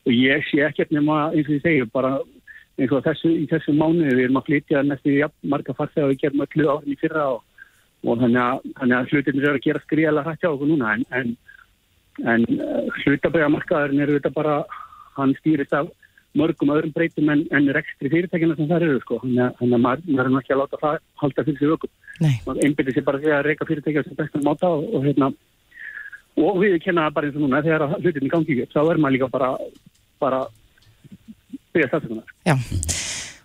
og 0.07 0.15
ég 0.15 0.47
sé 0.47 0.63
ekkert 0.65 0.95
nema 0.95 1.27
eins 1.33 1.49
og 1.49 1.57
ég 1.57 1.63
segi 1.65 1.89
bara 1.91 2.15
eins 2.77 2.93
og 2.93 3.03
þessu, 3.05 3.33
í 3.33 3.45
þessu 3.49 3.75
mánuði 3.75 4.15
við 4.15 4.23
erum 4.27 4.39
að 4.41 4.49
flytja 4.49 4.83
næstu 4.85 5.13
í 5.13 5.19
jafn 5.21 5.51
marga 5.51 5.75
farþega 5.77 6.07
og 6.07 6.13
við 6.13 6.23
gerum 6.23 6.43
öllu 6.45 6.67
árin 6.71 6.93
í 6.93 6.99
fyrra 7.01 7.25
og, 7.35 7.43
og 8.05 8.19
þannig 8.21 8.41
að, 8.41 8.65
þannig 8.79 8.97
að 8.97 9.13
hlutinir 9.13 9.47
eru 9.47 9.59
að 9.59 9.65
gera 9.65 9.83
skriðalega 9.85 10.29
hrætt 10.29 10.43
hjá 10.43 10.49
okkur 10.51 10.69
núna 10.71 10.95
en, 10.95 11.05
en, 11.17 11.31
en 12.33 12.45
hlutabæja 13.03 13.53
markaðurinn 13.53 14.03
eru 14.05 14.19
þetta 14.19 14.33
bara 14.35 14.57
hann 15.17 15.33
stýrist 15.39 15.73
af 15.73 15.89
mörgum 16.37 16.73
öðrum 16.75 16.93
breytum 16.93 17.31
en, 17.33 17.43
en 17.55 17.69
rekstri 17.73 18.11
fyrirtækina 18.13 18.55
sem 18.57 18.69
það 18.69 18.87
eru 18.87 19.01
sko. 19.01 19.19
þannig 19.23 19.57
að, 19.57 19.81
maður, 19.81 20.03
er 20.13 20.39
ekki 20.41 20.55
að 20.55 20.61
láta 20.61 20.81
það 20.83 20.99
halda 21.23 21.45
fyrir 21.47 21.61
sig 21.61 21.95
Nei. 22.17 22.35
maður 22.45 22.63
einbyrði 22.65 22.95
sér 22.95 23.07
bara 23.07 23.21
því 23.21 23.33
að 23.33 23.43
reyka 23.47 23.69
fyrirtækja 23.69 24.05
sem 24.05 24.17
bestan 24.17 24.45
máta 24.45 24.69
og, 24.73 24.85
og 24.97 25.05
hérna 25.05 25.31
og 26.37 26.61
við 26.61 26.77
kenna 26.83 27.07
það 27.07 27.17
bara 27.17 27.29
eins 27.29 27.37
og 27.37 27.45
núna 27.45 27.63
þegar 27.65 27.97
hlutinni 27.97 28.31
gangi 28.33 28.61
upp 28.63 28.73
þá 28.75 28.81
er 28.83 29.01
maður 29.01 29.17
líka 29.17 29.31
bara 29.33 29.51
bara 30.21 30.45
byrja 31.73 31.91
stafsökunar 31.91 32.35
Já. 32.45 32.57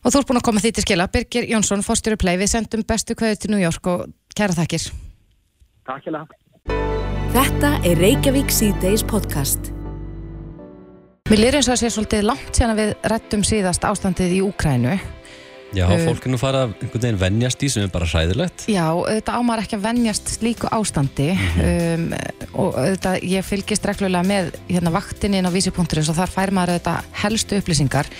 Og 0.02 0.10
þú 0.10 0.18
ert 0.18 0.30
búin 0.32 0.40
að 0.40 0.46
koma 0.48 0.60
því 0.62 0.70
til 0.74 0.82
skila. 0.82 1.04
Birgir 1.14 1.44
Jónsson, 1.46 1.84
fórstjóri 1.86 2.18
play, 2.18 2.34
við 2.40 2.48
sendum 2.50 2.82
bestu 2.82 3.14
kveðu 3.14 3.36
til 3.38 3.52
New 3.52 3.60
York 3.62 3.86
og 3.86 4.08
kæra 4.36 4.56
þakkir. 4.56 4.88
Takk 5.88 6.06
hjá 6.06 6.24
Þetta 7.32 7.70
er 7.88 7.96
Reykjavík 7.96 8.52
C-Days 8.52 9.02
podcast. 9.08 9.72
Mér 11.30 11.40
lýr 11.40 11.56
eins 11.56 11.68
og 11.70 11.76
að 11.76 11.80
sé 11.80 11.90
svolítið 11.94 12.26
langt 12.28 12.52
síðan 12.52 12.74
að 12.74 12.80
við 12.82 12.90
rættum 13.08 13.44
síðast 13.46 13.84
ástandið 13.88 14.34
í 14.36 14.40
Úkrænu. 14.44 14.96
Já, 15.72 15.86
Uh, 15.88 16.02
fólk 16.04 16.26
er 16.26 16.32
nú 16.34 16.36
fara 16.36 16.66
að 16.66 16.74
einhvern 16.82 17.00
veginn 17.00 17.20
venjast 17.22 17.62
í 17.64 17.68
sem 17.72 17.86
er 17.86 17.92
bara 17.92 18.04
hræðilegt. 18.04 18.66
Já, 18.68 18.84
auðvitað 18.92 19.38
ámar 19.40 19.62
ekki 19.62 19.78
að 19.78 19.86
venjast 19.86 20.32
slíku 20.34 20.68
ástandi 20.68 21.30
um, 21.32 22.06
og 22.52 22.76
auðvitað 22.76 23.24
ég 23.24 23.46
fylgist 23.48 23.88
reglulega 23.88 24.28
með 24.28 24.50
hérna 24.68 24.92
vaktinni 24.92 25.40
inn 25.40 25.48
á 25.48 25.54
vísi.is 25.54 26.10
og 26.12 26.18
þar 26.18 26.34
fær 26.34 26.52
maður 26.52 26.74
auðvitað 26.74 27.08
helstu 27.22 27.60
upplýsingar 27.62 28.10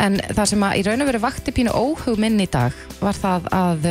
en 0.00 0.16
það 0.30 0.48
sem 0.54 0.64
að 0.64 0.78
í 0.80 0.86
raun 0.88 1.04
og 1.04 1.10
veru 1.12 1.24
vakti 1.26 1.52
pínu 1.52 1.76
óhug 1.76 2.16
minn 2.16 2.40
í 2.40 2.48
dag 2.48 2.72
var 3.04 3.20
það 3.20 3.52
að 3.52 3.90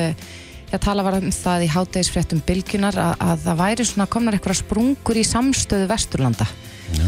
ég 0.73 0.81
tala 0.81 1.03
var 1.05 1.19
um 1.19 1.29
það 1.33 1.65
í 1.67 1.73
hátegisfréttum 1.73 2.41
bylgjunar 2.47 2.97
að, 2.97 3.13
að 3.21 3.43
það 3.43 3.59
væri 3.59 3.85
svona 3.85 4.07
komnar 4.09 4.37
eitthvað 4.37 4.61
sprungur 4.63 5.19
í 5.19 5.25
samstöðu 5.27 5.89
Vesturlanda. 5.91 6.47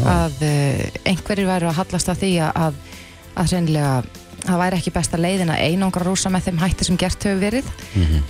Að 0.09 0.37
uh, 0.45 0.83
einhverjir 1.05 1.49
væru 1.49 1.69
að 1.69 1.79
hallast 1.79 2.11
að 2.13 2.21
því 2.21 2.29
að, 2.45 2.77
að, 3.35 3.49
hreinlega 3.51 3.89
það 4.45 4.61
væri 4.61 4.77
ekki 4.77 4.93
besta 4.93 5.17
leiðin 5.17 5.49
að 5.49 5.63
einangra 5.65 6.05
rúsa 6.05 6.29
með 6.29 6.47
þeim 6.47 6.61
hætti 6.61 6.85
sem 6.85 6.99
gert 7.01 7.25
hefur 7.25 7.41
verið. 7.41 7.71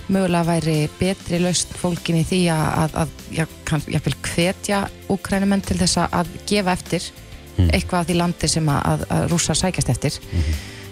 Mögulega 0.08 0.48
væri 0.48 0.78
betri 1.00 1.42
laust 1.44 1.76
fólkin 1.76 2.22
í 2.22 2.26
því 2.28 2.42
að, 2.56 2.66
að, 2.86 2.98
að 3.04 3.36
já, 3.36 3.46
kann, 3.68 3.84
ég 3.92 4.06
vil 4.08 4.16
hvetja 4.32 4.82
úkrænumenn 5.12 5.66
til 5.68 5.80
þess 5.82 6.00
að- 6.08 6.32
gefa 6.48 6.78
eftir 6.80 7.12
eitthvað 7.66 8.00
af 8.02 8.08
því 8.08 8.16
landi 8.20 8.48
sem 8.52 8.70
að, 8.72 9.06
að, 9.10 9.26
rússar 9.32 9.60
sækjast 9.60 9.92
eftir. 9.92 10.20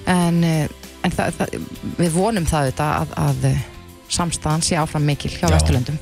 En, 0.08 0.44
eh, 0.44 0.68
en 1.04 1.12
það, 1.12 1.40
það, 1.40 1.56
við 2.00 2.12
vonum 2.16 2.46
það 2.48 2.70
auðvitað 2.70 2.94
að, 3.00 3.16
að 3.24 3.73
samstæðan 4.14 4.66
sé 4.66 4.78
áfram 4.80 5.06
mikil 5.08 5.34
hjá 5.34 5.50
Vesturlöndum 5.52 6.00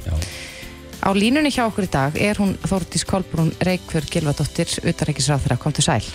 á 1.02 1.10
línunni 1.18 1.50
hjá 1.54 1.66
okkur 1.66 1.88
í 1.88 1.92
dag 1.92 2.20
er 2.20 2.38
hún 2.42 2.54
Þórdís 2.62 3.08
Kolbrún 3.10 3.52
Reykjörð 3.64 4.12
Gilvadóttir 4.14 4.70
utanreikisráþra, 4.84 5.58
kom 5.58 5.74
til 5.74 5.88
sæl 5.88 6.06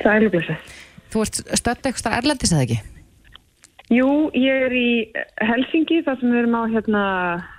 Sælublessu. 0.00 0.56
þú 1.12 1.26
ert 1.26 1.40
stödd 1.60 1.88
eitthvað 1.90 2.18
erlendis 2.18 2.54
eða 2.54 2.66
ekki? 2.68 2.80
Jú, 3.92 4.30
ég 4.32 4.62
er 4.64 4.72
í 4.72 4.90
Helsingi 5.44 6.00
þar 6.06 6.16
sem 6.20 6.30
við 6.32 6.40
erum 6.40 6.56
á 6.56 6.62
hérna 6.72 7.02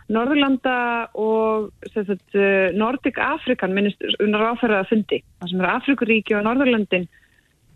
Norðurlanda 0.10 0.78
og 1.22 1.70
sagt, 1.94 2.26
uh, 2.34 2.74
Nordic 2.74 3.20
African 3.22 3.76
minnist 3.78 4.02
unar 4.22 4.52
áferðað 4.54 4.90
fundi. 4.90 5.20
Það 5.42 5.52
sem 5.52 5.62
er 5.62 5.70
Afrikuríki 5.70 6.36
og 6.38 6.46
Norðurlandin 6.48 7.06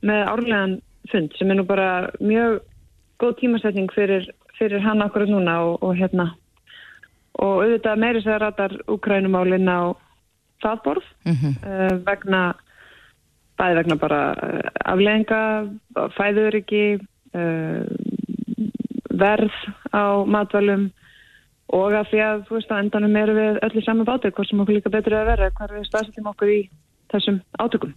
með 0.06 0.22
árlegan 0.34 0.76
fund 1.12 1.38
sem 1.38 1.52
er 1.52 1.60
nú 1.60 1.66
bara 1.70 2.10
mjög 2.22 2.60
góð 3.22 3.38
tímasetning 3.42 3.90
fyrir, 3.94 4.26
fyrir 4.60 4.84
hann 4.84 5.02
akkurat 5.02 5.32
núna 5.32 5.58
og, 5.66 5.84
og 5.84 5.96
hérna 5.98 6.30
og 7.40 7.64
auðvitað 7.64 8.02
meiri 8.04 8.22
sér 8.24 8.42
rættar 8.44 8.76
Ukrænumálinn 8.92 9.70
á 9.72 9.96
það 10.64 10.82
borð 10.84 11.06
Mhm. 11.26 11.56
uh, 11.64 11.96
vegna 12.06 12.42
bæði 13.60 13.76
vegna 13.80 13.96
bara 14.00 14.22
uh, 14.36 14.70
afleðinga, 14.92 15.42
fæðuriki 16.18 17.00
uh, 17.36 17.84
verð 19.20 19.56
á 19.96 20.24
matvælum 20.28 20.90
og 21.70 21.94
að 21.94 22.08
því 22.12 22.20
að 22.26 22.44
þú 22.48 22.56
veist 22.58 22.72
að 22.72 22.84
endanum 22.84 23.16
eru 23.16 23.34
við 23.38 23.60
öllu 23.68 23.82
saman 23.86 24.08
bátu, 24.08 24.32
hvort 24.32 24.50
sem 24.50 24.60
okkur 24.60 24.78
líka 24.80 24.90
betur 24.90 25.20
að 25.20 25.28
vera 25.34 25.50
hvar 25.52 25.74
við 25.76 25.86
staðsetjum 25.86 26.32
okkur 26.32 26.50
í 26.50 26.62
þessum 27.14 27.40
átökum. 27.60 27.94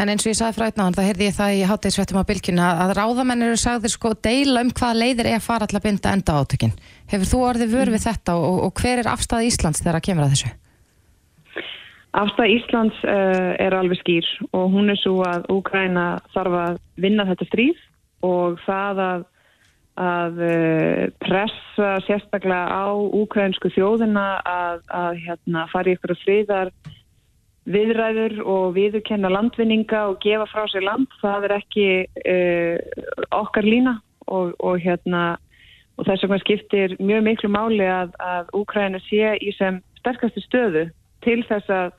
En 0.00 0.08
eins 0.08 0.24
og 0.24 0.32
ég 0.32 0.38
sagði 0.38 0.56
frá 0.56 0.66
einn 0.68 0.80
á 0.80 0.84
hann, 0.86 0.96
það 0.96 1.08
heyrði 1.10 1.28
ég 1.28 1.36
það 1.36 1.56
í 1.58 1.60
hátægisvettum 1.68 2.20
á 2.22 2.28
bylgjuna 2.30 2.70
að 2.86 2.94
ráðamenn 2.98 3.46
eru 3.46 3.58
sagðir 3.60 3.92
sko 3.92 4.14
deila 4.24 4.64
um 4.64 4.72
hvaða 4.72 4.98
leiðir 4.98 5.28
er 5.30 5.38
að 5.38 5.46
fara 5.46 5.68
alltaf 5.68 5.84
binda 5.84 6.14
enda 6.16 6.38
átökin. 6.40 6.74
Hefur 7.12 7.30
þú 7.30 7.42
orðið 7.50 7.76
vör 7.76 7.92
við 7.92 8.06
þetta 8.06 8.36
og, 8.40 8.58
og 8.66 8.82
hver 8.82 9.02
er 9.02 9.10
afstæð 9.12 9.48
Íslands 9.50 9.82
þegar 9.84 10.00
að 10.00 10.06
kemur 10.08 10.26
að 10.26 10.34
þessu? 10.34 10.52
Afstæð 12.12 12.54
Íslands 12.56 13.04
uh, 13.08 13.52
er 13.56 13.76
alveg 13.76 14.00
skýr 14.02 14.26
og 14.52 14.72
hún 14.74 14.92
er 14.92 14.98
svo 15.00 15.22
að 15.24 15.46
Úkræna 15.52 16.06
þarf 16.34 16.56
að 16.60 16.80
vinna 17.00 17.28
þetta 17.28 17.48
stríð 17.48 17.84
og 18.26 18.58
það 18.66 19.04
að, 19.04 19.22
að 20.08 20.42
uh, 20.48 21.04
pressa 21.24 21.92
sérstaklega 22.08 22.66
á 22.68 22.92
úkrænsku 22.92 23.72
þjóðina 23.72 24.26
að, 24.44 24.82
að 24.92 25.22
hérna, 25.24 25.64
fara 25.72 25.92
í 25.92 25.96
ykkur 25.96 26.16
friðar 26.24 26.74
viðræður 27.70 28.40
og 28.42 28.72
viðurkenna 28.74 29.30
landvinninga 29.30 30.06
og 30.10 30.18
gefa 30.24 30.48
frá 30.50 30.66
sér 30.70 30.86
land, 30.86 31.10
það 31.22 31.46
er 31.46 31.56
ekki 31.60 31.88
uh, 32.02 33.06
okkar 33.38 33.66
lína 33.68 33.98
og, 34.26 34.54
og 34.58 34.80
hérna 34.82 35.36
og 35.98 36.08
þess 36.08 36.24
vegna 36.24 36.40
skiptir 36.42 36.94
mjög 36.98 37.26
miklu 37.26 37.50
máli 37.52 37.86
að, 37.86 38.14
að 38.18 38.52
Úkræna 38.58 39.00
sé 39.06 39.36
í 39.38 39.52
sem 39.58 39.80
sterkastu 40.00 40.42
stöðu 40.42 40.86
til 41.22 41.42
þess 41.46 41.70
að 41.70 41.92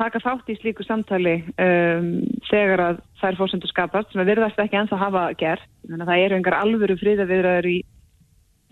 taka 0.00 0.20
þátt 0.22 0.50
í 0.52 0.56
slíku 0.58 0.84
samtali 0.86 1.38
um, 1.60 2.10
þegar 2.48 2.82
að 2.84 3.00
þær 3.20 3.38
fórsendur 3.38 3.72
skapast 3.72 4.12
sem 4.12 4.22
að 4.22 4.32
virðast 4.32 4.60
ekki 4.62 4.78
ennþá 4.80 4.98
hafa 5.00 5.24
gert. 5.40 5.66
Þannig 5.86 6.04
að 6.04 6.12
það 6.12 6.24
eru 6.24 6.38
engar 6.38 6.56
alvöru 6.58 6.96
friðaviðræður 7.00 7.68
í, 7.70 7.78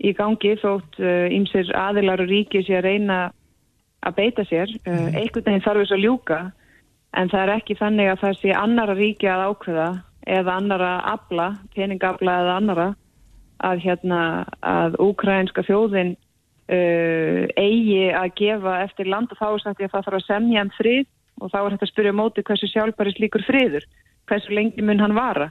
í 0.05 0.13
gangi 0.17 0.55
þótt 0.61 1.01
ímsir 1.37 1.69
uh, 1.69 1.81
aðilar 1.87 2.23
og 2.23 2.31
ríki 2.31 2.63
sé 2.65 2.79
að 2.79 2.87
reyna 2.87 3.19
að 4.05 4.15
beita 4.19 4.45
sér. 4.47 4.71
Uh, 4.85 5.09
einhvern 5.13 5.45
veginn 5.45 5.65
þarf 5.65 5.83
þess 5.83 5.95
að 5.97 6.05
ljúka 6.05 6.39
en 7.17 7.31
það 7.31 7.43
er 7.43 7.51
ekki 7.55 7.77
þannig 7.79 8.11
að 8.11 8.23
það 8.23 8.39
sé 8.39 8.55
annara 8.55 8.95
ríki 8.97 9.29
að 9.29 9.45
ákveða 9.49 9.89
eða 10.29 10.55
annara 10.61 10.89
abla, 11.09 11.47
peningabla 11.73 12.35
eða 12.43 12.57
annara 12.61 12.89
að 13.65 13.81
hérna 13.83 14.19
að 14.63 14.99
úkrænska 15.03 15.65
þjóðin 15.67 16.13
uh, 16.15 17.45
eigi 17.59 18.03
að 18.15 18.35
gefa 18.39 18.75
eftir 18.85 19.09
land. 19.09 19.31
Og 19.33 19.39
þá 19.39 19.47
er 19.49 19.63
sagt 19.63 19.81
að 19.81 19.95
það 19.95 20.05
þarf 20.09 20.19
að 20.19 20.27
semja 20.27 20.67
um 20.67 20.75
frið 20.77 21.07
og 21.39 21.51
þá 21.53 21.59
er 21.59 21.73
þetta 21.73 21.87
að 21.87 21.93
spyrja 21.93 22.13
móti 22.19 22.43
hversu 22.43 22.67
sjálfbæri 22.67 23.15
slíkur 23.15 23.43
friður, 23.47 23.85
hversu 24.27 24.53
lengi 24.53 24.83
mun 24.83 24.99
hann 24.99 25.15
vara. 25.15 25.49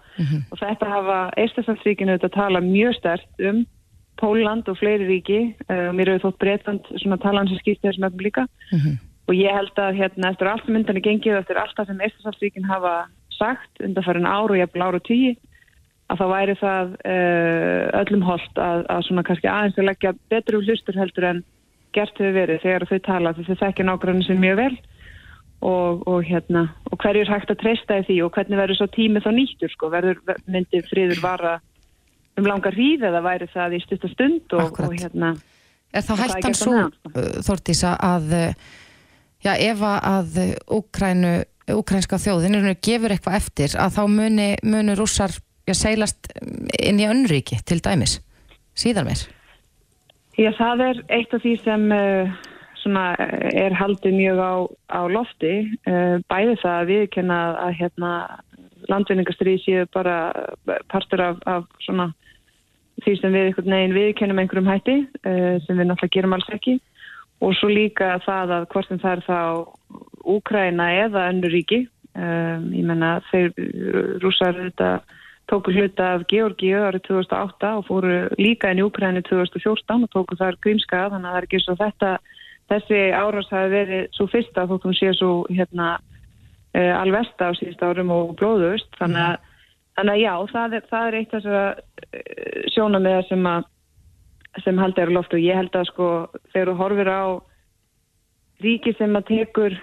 Og 0.52 0.60
þetta 0.60 0.88
hafa 0.88 1.18
Eistastaldsríkinu 1.40 2.18
þetta 2.18 2.34
tala 2.34 2.60
mjög 2.64 2.98
stert 2.98 3.44
um 3.50 3.64
Póland 4.20 4.68
og 4.68 4.78
fleiri 4.80 5.06
ríki. 5.08 5.40
Og 5.68 5.74
uh, 5.74 5.90
mér 5.96 6.14
hefur 6.14 6.28
þótt 6.28 6.42
breytand 6.44 6.90
svona 6.96 7.20
talan 7.22 7.50
sem 7.50 7.60
skýrt 7.62 7.84
þessum 7.86 8.08
eftir 8.08 8.28
líka. 8.28 8.48
Og 9.28 9.36
ég 9.36 9.52
held 9.52 9.76
að 9.76 9.98
hérna 10.00 10.32
eftir 10.32 10.48
allt 10.48 10.68
myndan 10.72 10.96
er 10.96 11.04
gengið 11.04 11.42
eftir 11.42 11.60
allt 11.60 11.76
það 11.76 11.90
sem 11.90 12.00
Eistastaldsríkin 12.00 12.68
hafa 12.68 12.94
sagt 13.38 13.82
undan 13.84 14.04
farin 14.04 14.26
ár 14.26 14.50
og 14.50 14.58
jafnvel 14.58 14.96
og 14.96 15.04
tíu 15.06 15.34
að 16.08 16.20
þá 16.22 16.26
væri 16.32 16.54
það 16.56 16.92
uh, 17.12 17.84
öllum 18.00 18.22
holdt 18.24 18.60
að, 18.64 18.84
að 18.88 19.02
svona 19.06 19.24
kannski 19.28 19.50
aðeins 19.52 19.78
að 19.78 19.88
leggja 19.90 20.14
betru 20.32 20.62
hlustur 20.64 20.96
heldur 20.96 21.26
en 21.28 21.42
gert 21.96 22.16
hefur 22.16 22.36
verið 22.36 22.62
þegar 22.64 22.86
þau 22.88 22.98
tala 23.04 23.34
þess 23.36 23.52
að 23.52 23.60
þekkja 23.64 23.88
nákvæmlega 23.88 24.28
sem 24.28 24.40
mjög 24.40 24.62
vel. 24.62 24.76
Og, 25.58 26.04
og 26.06 26.20
hérna 26.22 26.68
og 26.86 27.00
hverju 27.02 27.24
er 27.24 27.32
hægt 27.32 27.50
að 27.50 27.58
treysta 27.64 27.96
í 27.98 28.04
því 28.06 28.16
og 28.22 28.36
hvernig 28.36 28.60
verður 28.60 28.78
svo 28.78 28.86
tímið 28.94 29.24
þá 29.24 29.32
nýttur 29.34 29.72
sko, 29.72 29.88
verður 29.90 30.20
myndi 30.46 30.84
friður 30.86 31.18
vara 31.24 31.56
um 32.38 32.48
langar 32.48 32.76
hríð 32.76 33.06
eða 33.08 33.22
væri 33.24 33.48
það 33.52 33.78
í 33.78 33.84
stutta 33.84 34.10
stund 34.12 34.58
og, 34.58 34.78
og 34.84 34.94
hérna 34.96 35.34
Er 35.88 36.04
þá 36.04 36.12
hættan 36.20 36.56
svo, 36.56 36.80
sko. 36.92 37.12
uh, 37.16 37.38
Þórtísa, 37.46 37.94
að 37.96 38.34
uh, 38.36 38.66
já, 39.44 39.54
ef 39.56 39.84
að 39.88 40.34
uh, 40.42 40.50
Úkrænu, 40.78 41.32
úkrænska 41.72 42.18
þjóðin 42.20 42.74
gefur 42.84 43.14
eitthvað 43.14 43.38
eftir 43.40 43.76
að 43.80 43.96
þá 43.96 44.02
muni, 44.12 44.50
muni 44.68 44.96
rússar 44.98 45.32
já, 45.68 45.74
seilast 45.76 46.28
inn 46.76 47.00
í 47.00 47.08
önnríki 47.08 47.60
til 47.64 47.80
dæmis, 47.84 48.18
síðan 48.76 49.08
mér 49.08 49.24
Já, 50.38 50.52
það 50.54 50.84
er 50.84 51.00
eitt 51.16 51.32
af 51.34 51.42
því 51.42 51.54
sem 51.64 51.88
uh, 51.90 52.36
svona, 52.78 53.08
er 53.58 53.74
haldið 53.74 54.14
mjög 54.14 54.38
á, 54.38 54.54
á 54.94 55.00
lofti. 55.10 55.54
Uh, 55.88 56.20
bæði 56.30 56.54
það 56.60 56.74
að 56.76 56.90
viðkenna 56.92 57.38
að, 57.48 57.56
að 57.64 57.72
hérna, 57.80 58.12
landvinningastrið 58.92 59.58
séu 59.64 59.88
bara 59.90 60.16
partur 60.92 61.24
af, 61.24 61.40
af 61.50 61.66
svona, 61.82 62.12
því 63.04 63.14
sem 63.20 63.34
við 63.34 63.48
einhvern 63.48 63.74
veginn 63.76 63.96
viðkennum 63.96 64.40
einhverjum 64.42 64.70
hætti 64.72 64.96
uh, 65.04 65.56
sem 65.66 65.78
við 65.78 65.90
náttúrulega 65.90 66.14
gerum 66.16 66.36
alls 66.36 66.48
ekki 66.54 66.78
og 67.44 67.54
svo 67.54 67.70
líka 67.70 68.16
það 68.24 68.56
að 68.56 68.66
hvort 68.72 68.88
sem 68.88 69.02
það 69.02 69.16
er 69.16 69.26
þá 69.28 69.40
Úkræna 70.28 70.88
eða 71.06 71.28
önnur 71.30 71.54
ríki. 71.54 71.84
Um, 72.18 72.66
ég 72.74 72.84
menna 72.84 73.20
þeir 73.30 73.54
rússar 74.20 74.56
þetta 74.58 74.88
tóku 75.48 75.72
hluta 75.72 76.14
af 76.16 76.26
Georgíu 76.28 76.82
árið 76.84 77.06
2008 77.06 77.70
og 77.78 77.86
fóru 77.88 78.16
líka 78.40 78.72
inn 78.72 78.82
í 78.82 78.84
Úkræni 78.84 79.22
2014 79.24 80.04
og 80.04 80.10
tóku 80.12 80.36
þar 80.36 80.58
grímska 80.64 81.06
þannig 81.12 81.28
að 81.28 81.32
það 81.32 81.38
er 81.38 81.46
ekki 81.46 81.60
svo 81.64 81.76
þetta 81.78 82.10
þessi 82.68 83.00
árás 83.16 83.52
hafi 83.52 83.72
verið 83.72 84.02
svo 84.16 84.26
fyrsta 84.32 84.66
þótt 84.68 84.88
hún 84.88 84.98
sé 84.98 85.12
svo 85.16 85.30
hérna 85.48 85.88
uh, 85.96 86.94
alvesta 86.98 87.48
á 87.48 87.52
síðust 87.56 87.84
árum 87.84 88.12
og 88.12 88.34
blóðust 88.40 88.90
þannig 89.00 89.24
að, 89.24 89.47
þannig 89.98 90.14
að 90.14 90.22
já, 90.22 90.32
það 90.54 90.78
er, 90.78 90.88
það 90.88 91.08
er 91.08 91.18
eitt 91.18 91.34
þessara 91.34 91.66
uh, 91.74 92.64
sjónamiða 92.74 93.26
sem 93.28 93.50
sem 94.64 94.80
haldið 94.80 95.04
er 95.04 95.12
á 95.12 95.16
loftu 95.18 95.38
og 95.38 95.44
ég 95.44 95.58
held 95.58 95.76
að 95.76 95.88
sko 95.90 96.08
þegar 96.54 96.70
þú 96.70 96.76
horfir 96.78 97.10
á 97.12 97.22
ríki 98.64 98.94
sem 98.98 99.18
að 99.18 99.28
tekur 99.28 99.76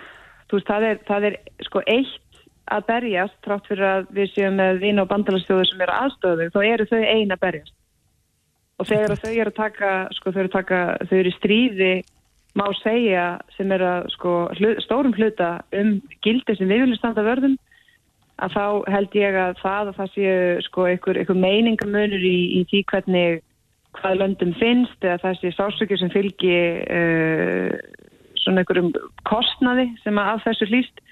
þú 0.50 0.58
veist, 0.58 0.70
það 0.70 0.88
er, 0.90 1.02
það 1.08 1.28
er 1.30 1.38
sko 1.68 1.84
eitt 1.86 2.42
að 2.74 2.88
berjast, 2.90 3.38
trátt 3.46 3.68
fyrir 3.70 3.86
að 3.86 4.08
við 4.18 4.32
séum 4.34 4.58
með 4.58 4.80
vina 4.82 5.04
og 5.06 5.10
bandalagsþjóður 5.12 5.70
sem 5.70 5.84
eru 5.86 5.96
aðstöðu 6.00 6.48
þá 6.54 6.60
eru 6.66 6.88
þau 6.90 7.02
ein 7.04 7.36
að 7.36 7.42
berjast. 7.44 7.76
Og 8.76 8.90
þegar 8.90 9.22
þau 9.22 9.32
eru 9.32 9.52
að 9.52 9.60
taka 9.60 9.92
sko 10.18 10.34
þau 10.34 10.40
eru 10.42 10.50
að 10.50 10.56
taka, 10.56 10.80
þau 11.06 11.18
eru 11.20 11.32
í 11.32 11.36
stríði 11.38 11.94
má 12.56 12.66
segja 12.82 13.26
sem 13.56 13.72
er 13.76 13.86
að 13.86 14.10
sko 14.16 14.34
hlut, 14.58 14.82
stórum 14.84 15.14
hluta 15.16 15.52
um 15.76 15.96
gildi 16.26 16.58
sem 16.58 16.72
við 16.72 16.86
viljum 16.86 17.00
standa 17.00 17.26
vörðum 17.26 17.56
að 18.44 18.56
þá 18.56 18.66
held 18.92 19.16
ég 19.16 19.38
að 19.40 19.60
það 19.62 19.92
að 19.92 19.98
það 20.00 20.14
séu 20.16 20.64
sko 20.66 20.88
einhver, 20.90 21.20
einhver 21.22 21.40
meiningamunur 21.40 22.26
í, 22.26 22.40
í 22.60 22.64
því 22.72 22.82
hvernig 22.92 23.44
hvað 23.96 24.20
löndum 24.20 24.54
finnst 24.60 25.06
eða 25.08 25.22
það 25.24 25.40
sé 25.40 25.52
sásökjur 25.56 26.02
sem 26.02 26.12
fylgi 26.12 26.58
uh, 26.84 27.72
svona 28.44 28.64
einhverjum 28.64 28.92
kostnaði 29.28 29.88
sem 30.04 30.20
að 30.20 30.44
þessu 30.50 30.70
hlýst 30.72 31.04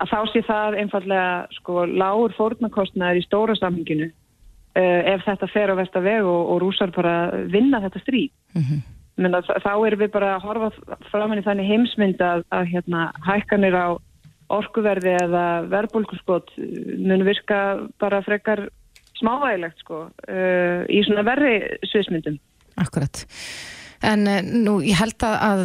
að 0.00 0.12
þá 0.12 0.18
sé 0.30 0.42
það 0.46 0.78
einfallega 0.84 1.30
sko 1.58 1.84
lágur 1.90 2.34
fórnarkostnaður 2.38 3.20
í 3.20 3.26
stóra 3.26 3.58
samhenginu 3.58 4.08
uh, 4.08 5.00
ef 5.12 5.26
þetta 5.26 5.50
fer 5.52 5.74
á 5.74 5.78
versta 5.78 6.02
veg 6.04 6.22
og, 6.22 6.54
og 6.54 6.62
rúsar 6.62 6.94
bara 6.94 7.16
vinna 7.50 7.82
þetta 7.82 8.04
stríð. 8.06 8.30
Menna, 9.20 9.42
þá 9.44 9.74
erum 9.74 10.00
við 10.00 10.14
bara 10.14 10.36
að 10.38 10.46
horfa 10.46 10.96
framann 11.10 11.42
í 11.42 11.44
þannig 11.44 11.68
heimsmynd 11.68 12.22
að, 12.24 12.46
að 12.48 12.70
hérna, 12.70 13.10
hækkanir 13.26 13.76
á 13.76 13.86
orkuverði 14.52 15.16
eða 15.22 15.44
verðbólkurskot 15.72 16.54
mun 17.02 17.26
virka 17.26 17.60
bara 18.02 18.22
frekar 18.26 18.66
smávægilegt 19.18 19.84
sko 19.84 20.06
uh, 20.08 20.82
í 20.90 21.02
svona 21.06 21.24
verri 21.26 21.54
sviðsmyndum. 21.90 22.40
Akkurat. 22.82 23.24
En 24.02 24.26
uh, 24.26 24.40
nú, 24.42 24.80
ég 24.84 24.98
held 24.98 25.22
að, 25.26 25.36
að 25.46 25.64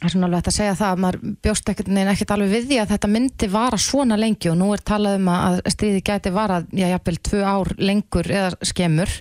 það 0.00 0.06
er 0.08 0.14
svona 0.14 0.28
alveg 0.28 0.40
hægt 0.40 0.50
að 0.50 0.56
segja 0.56 0.76
það 0.78 0.94
að 0.94 1.02
maður 1.04 1.34
bjóst 1.44 1.70
ekkert 1.72 1.92
neina 1.92 2.14
ekkert 2.14 2.34
alveg 2.34 2.52
við 2.54 2.68
því 2.70 2.80
að 2.80 2.92
þetta 2.94 3.12
myndi 3.12 3.50
vara 3.52 3.80
svona 3.84 4.16
lengi 4.20 4.52
og 4.52 4.56
nú 4.56 4.70
er 4.72 4.84
talað 4.90 5.18
um 5.20 5.28
að 5.34 5.60
stríði 5.74 6.04
gæti 6.06 6.32
vara, 6.32 6.62
já, 6.72 6.86
jafnvel 6.94 7.18
tvö 7.28 7.42
ár 7.44 7.72
lengur 7.76 8.30
eða 8.32 8.70
skemur. 8.70 9.12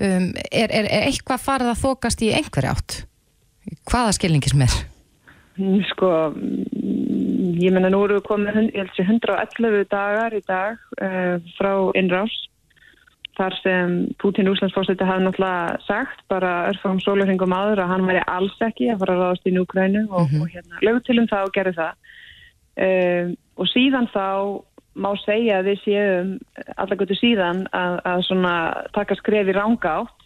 Um, 0.00 0.32
er, 0.48 0.72
er, 0.72 0.88
er 0.88 1.04
eitthvað 1.10 1.44
farið 1.44 1.74
að 1.74 1.82
þokast 1.84 2.24
í 2.24 2.32
einhverja 2.34 2.72
átt? 2.72 2.96
Hvaða 3.90 4.16
skilningi 4.16 4.50
sem 4.50 4.64
er? 4.64 4.78
Mm, 5.60 5.84
Sko, 5.92 6.08
ég 7.60 7.74
menna 7.74 7.90
nú 7.92 8.02
eru 8.06 8.18
við 8.18 8.26
komið 8.28 8.58
hund- 8.58 8.74
ég 8.74 8.82
held 8.82 8.96
sé 8.96 9.04
111 9.04 9.86
dagar 9.92 10.34
í 10.34 10.42
dag 10.48 10.80
uh, 11.00 11.36
frá 11.58 11.72
innrás. 11.98 12.34
Þar 13.34 13.56
sem 13.62 13.94
Putin 14.22 14.46
Úslandsfórseti 14.46 15.06
hafði 15.06 15.24
náttúrulega 15.26 15.78
sagt 15.88 16.20
bara 16.30 16.68
örfum 16.70 17.00
sólarhingum 17.02 17.50
áður 17.50 17.82
að 17.82 17.90
hann 17.90 18.06
væri 18.06 18.22
alls 18.30 18.60
ekki 18.62 18.92
að 18.92 19.00
fara 19.02 19.16
að 19.16 19.22
ráðast 19.24 19.48
í 19.50 19.54
Ukrænu 19.58 20.04
og, 20.06 20.36
og 20.38 20.52
hérna 20.52 20.84
lög 20.86 21.00
til 21.02 21.18
um 21.18 21.26
það 21.32 21.48
og 21.48 21.56
gerði 21.56 21.74
það. 21.80 22.12
Um, 22.84 23.34
og 23.58 23.70
síðan 23.70 24.06
þá 24.14 24.28
má 24.94 25.10
segja 25.24 25.58
að 25.58 25.70
við 25.72 25.80
séum 25.82 26.30
allakvöldu 26.78 27.16
síðan 27.18 27.64
að, 27.74 27.98
að 28.06 28.22
svona 28.28 28.54
taka 28.94 29.18
skref 29.18 29.50
í 29.50 29.56
ranga 29.56 29.96
átt. 30.04 30.23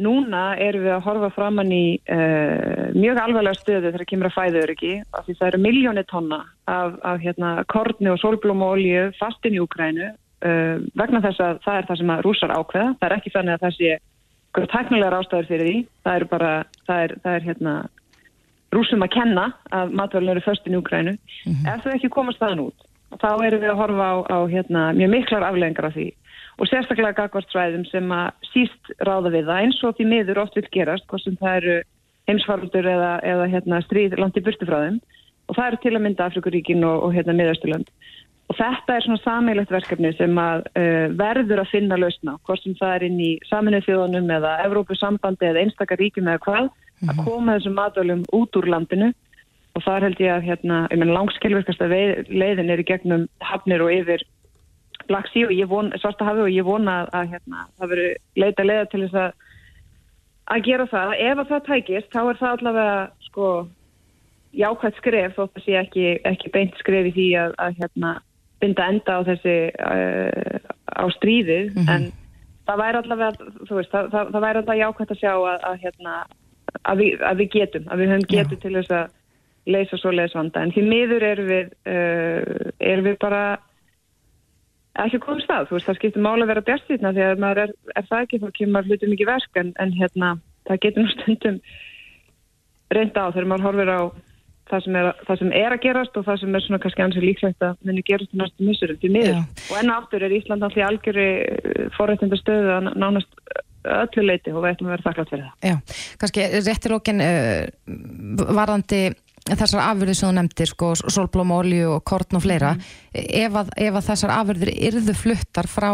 Núna 0.00 0.54
erum 0.56 0.86
við 0.86 0.94
að 0.94 1.04
horfa 1.04 1.28
framann 1.34 1.72
í 1.74 1.98
uh, 2.08 2.92
mjög 2.96 3.18
alveglega 3.20 3.58
stöðu 3.58 3.90
þegar 3.90 4.06
kemur 4.08 4.28
að 4.30 4.36
fæðu 4.38 4.62
öryggi 4.62 4.92
af 5.12 5.26
því 5.26 5.34
það 5.36 5.48
eru 5.50 5.60
miljónir 5.66 6.06
tonna 6.08 6.38
af, 6.64 6.94
af 7.04 7.18
hérna, 7.20 7.50
korni 7.68 8.08
og 8.08 8.16
solblómaolju 8.22 9.10
fastin 9.18 9.58
í 9.58 9.60
Úkrænu 9.60 10.06
uh, 10.08 10.78
vegna 10.96 11.20
þess 11.26 11.44
að 11.44 11.60
það 11.66 11.76
er 11.76 11.88
það 11.90 12.00
sem 12.00 12.14
að 12.14 12.22
rúsar 12.24 12.54
ákveða. 12.56 12.94
Það 12.96 13.08
er 13.08 13.16
ekki 13.18 13.34
þannig 13.34 13.58
að 13.58 13.66
það 13.66 13.76
sé 13.76 13.90
hverju 14.52 14.70
tæknilegar 14.72 15.18
ástæður 15.18 15.50
fyrir 15.50 15.68
því. 15.68 15.76
Það 16.06 16.16
er 16.16 16.26
bara, 16.32 16.54
það 16.88 17.04
er, 17.04 17.14
það 17.26 17.36
er 17.36 17.46
hérna 17.50 17.76
rúsum 18.72 19.04
að 19.04 19.14
kenna 19.18 19.46
að 19.76 19.94
matvælun 20.00 20.32
eru 20.32 20.46
föstin 20.46 20.72
í 20.72 20.80
Úkrænu. 20.80 21.14
Ef 21.68 21.84
þau 21.84 21.92
ekki 21.92 22.12
komast 22.16 22.40
þaðan 22.40 22.64
út, 22.70 22.88
þá 23.20 23.30
erum 23.44 23.60
við 23.60 23.74
að 23.74 23.80
horfa 23.84 24.08
á, 24.08 24.14
á 24.24 24.38
hérna, 24.48 24.88
mjög 24.96 25.14
miklar 25.18 25.50
afleggingar 25.50 25.92
af 25.92 26.00
því 26.00 26.08
og 26.60 26.68
sérstaklega 26.68 27.16
gagvartstræðum 27.22 27.86
sem 27.88 28.12
að 28.12 28.48
síst 28.52 28.92
ráða 29.06 29.32
við 29.34 29.48
það 29.48 29.64
eins 29.64 29.80
og 29.86 29.96
því 29.96 30.08
miður 30.10 30.42
oft 30.44 30.58
vil 30.58 30.68
gerast, 30.74 31.08
hvort 31.08 31.24
sem 31.24 31.38
það 31.40 31.58
eru 31.62 31.76
heimsfarldur 32.30 32.86
eða, 32.86 33.12
eða 33.26 33.48
hérna, 33.54 33.82
stríð 33.86 34.18
landi 34.20 34.44
burti 34.44 34.68
frá 34.68 34.78
þeim. 34.84 35.00
Og 35.50 35.56
það 35.58 35.68
eru 35.68 35.80
til 35.82 35.94
að 35.96 36.04
mynda 36.04 36.26
Afrikuríkin 36.28 36.84
og, 36.86 37.06
og 37.06 37.16
hérna 37.16 37.34
miðausturland 37.36 37.88
og 38.52 38.58
þetta 38.58 38.96
er 38.96 39.04
svona 39.06 39.22
sameilegt 39.22 39.72
verkefni 39.72 40.12
sem 40.18 40.38
að 40.40 40.66
uh, 40.76 41.08
verður 41.16 41.62
að 41.62 41.72
finna 41.72 41.98
lausna, 42.00 42.36
hvort 42.46 42.62
sem 42.64 42.76
það 42.76 42.94
er 42.96 43.06
inn 43.08 43.20
í 43.22 43.32
saminuð 43.48 43.86
þjóðunum 43.86 44.32
eða 44.36 44.54
Evrópusambandi 44.66 45.48
eða 45.48 45.62
einstakar 45.64 46.00
ríkjum 46.02 46.28
eða 46.28 46.42
hvað 46.44 46.70
að 47.08 47.22
koma 47.24 47.56
þessum 47.56 47.78
matvælum 47.78 48.26
út 48.36 48.58
úr 48.60 48.68
landinu. 48.74 49.12
Og 49.72 49.84
þar 49.86 50.04
held 50.04 50.18
ég 50.20 50.34
að 50.34 50.46
hérna, 50.50 50.82
langskelverkasta 50.92 51.88
leiðin 51.88 52.70
er 52.74 52.82
í 52.82 52.84
gegnum 52.84 53.24
hafnir 53.40 53.80
og 53.80 53.94
yfir 53.94 54.20
laxi 55.10 55.44
og 55.46 55.54
ég 55.56 55.70
von, 55.70 55.90
svarta 55.98 56.26
hafi 56.28 56.44
og 56.44 56.52
ég 56.52 56.66
vona 56.66 57.02
að, 57.02 57.12
að 57.18 57.30
hérna, 57.34 57.66
það 57.78 57.92
veri 57.94 58.08
leita 58.42 58.66
leiða 58.66 58.88
til 58.92 59.02
þess 59.04 59.20
að 59.22 59.48
að 60.52 60.64
gera 60.66 60.86
það. 60.90 61.14
Ef 61.22 61.38
að 61.38 61.52
það 61.52 61.68
tækist 61.68 62.12
þá 62.12 62.20
er 62.22 62.40
það 62.40 62.56
allavega 62.56 62.96
sko 63.28 63.52
jákvæmt 64.52 64.98
skref 65.00 65.38
þótt 65.38 65.60
að 65.60 65.64
sé 65.66 65.78
ekki, 65.80 66.06
ekki 66.28 66.52
beint 66.52 66.76
skref 66.80 67.08
í 67.08 67.14
því 67.16 67.28
að, 67.40 67.54
að 67.62 67.78
hérna, 67.80 68.10
binda 68.62 68.88
enda 68.92 69.16
á 69.16 69.20
þessi 69.26 69.56
uh, 69.80 70.58
á 70.92 71.04
stríðið 71.16 71.80
en 71.88 72.10
það 72.68 72.82
væri 72.82 73.00
allavega 73.00 73.48
þú 73.68 73.78
veist, 73.78 73.90
það, 73.94 74.12
það, 74.12 74.30
það 74.34 74.44
væri 74.44 74.62
allavega 74.62 74.84
jákvæmt 74.84 75.14
að 75.14 75.22
sjá 75.22 75.32
að, 75.32 75.66
að 75.70 75.82
hérna 75.86 76.14
að 76.82 77.02
við, 77.02 77.26
að 77.26 77.40
við 77.40 77.50
getum, 77.56 77.88
að 77.88 78.02
við 78.02 78.12
höfum 78.12 78.28
getum 78.32 78.62
til 78.62 78.74
þess 78.76 78.94
að 78.98 79.18
leysa 79.72 79.98
svo 79.98 80.12
leysvanda 80.14 80.62
en 80.62 80.72
því 80.74 80.84
miður 80.90 81.26
erum 81.26 81.50
við 81.50 81.74
uh, 81.86 82.70
erum 82.82 83.08
við 83.08 83.18
bara 83.22 83.42
ekki 85.00 85.22
komið 85.22 85.46
stað, 85.46 85.68
þú 85.68 85.76
veist, 85.76 85.88
það 85.88 85.98
skiptir 85.98 86.24
máli 86.24 86.44
að 86.44 86.52
vera 86.52 86.64
bjartýtna 86.66 87.14
því 87.16 87.24
að 87.26 87.40
maður 87.44 87.62
er, 87.62 87.72
er 87.96 88.08
það 88.10 88.26
ekki 88.26 88.42
þá 88.42 88.48
kemur 88.58 88.90
hlutum 88.90 89.14
ekki 89.16 89.30
verk 89.30 89.62
en, 89.62 89.72
en 89.80 89.94
hérna 89.96 90.34
það 90.68 90.82
getur 90.84 91.06
nú 91.06 91.14
stundum 91.14 91.58
reynda 92.92 93.24
á 93.24 93.32
þegar 93.32 93.48
maður 93.48 93.66
horfir 93.68 93.92
á 93.92 94.00
það 94.72 94.84
sem, 94.84 94.96
er, 95.00 95.10
það 95.26 95.40
sem 95.40 95.52
er 95.58 95.74
að 95.74 95.82
gerast 95.86 96.16
og 96.16 96.26
það 96.28 96.40
sem 96.42 96.56
er 96.56 96.64
svona 96.66 96.80
kannski 96.82 97.04
ansið 97.04 97.26
líklegt 97.28 97.66
að 97.66 97.88
muni 97.88 98.04
gerast 98.08 98.32
í 98.32 98.40
næstu 98.40 98.68
missurum 98.68 99.00
því 99.02 99.10
miður. 99.16 99.34
Já. 99.34 99.66
Og 99.72 99.80
enn 99.80 99.92
aftur 99.96 100.24
er 100.24 100.36
Ísland 100.36 100.66
allir 100.68 100.86
algjöri 100.86 101.28
forrættinda 101.96 102.38
stöðu 102.40 102.72
að 102.76 102.88
nánast 103.02 103.42
öllu 103.82 104.24
leiti 104.24 104.52
og 104.52 104.62
við 104.62 104.70
ættum 104.70 104.88
að 104.88 104.94
vera 104.94 105.06
þakklátt 105.08 105.32
fyrir 105.32 105.44
það. 105.48 105.54
Já, 105.66 106.04
kannski 106.22 106.46
réttilókin 106.68 107.24
uh, 107.24 108.52
varðandi 108.54 109.00
þessar 109.50 109.82
afurðir 109.84 110.16
sem 110.18 110.28
þú 110.28 110.34
nefndir, 110.36 110.70
sko, 110.70 110.92
solblóm, 111.02 111.54
olju 111.54 111.88
og 111.96 112.04
korn 112.06 112.38
og 112.38 112.44
fleira, 112.44 112.74
ef, 113.12 113.56
að, 113.58 113.72
ef 113.76 113.98
að 113.98 114.06
þessar 114.10 114.34
afurðir 114.36 114.72
yrðu 114.90 115.16
fluttar 115.18 115.70
frá 115.70 115.90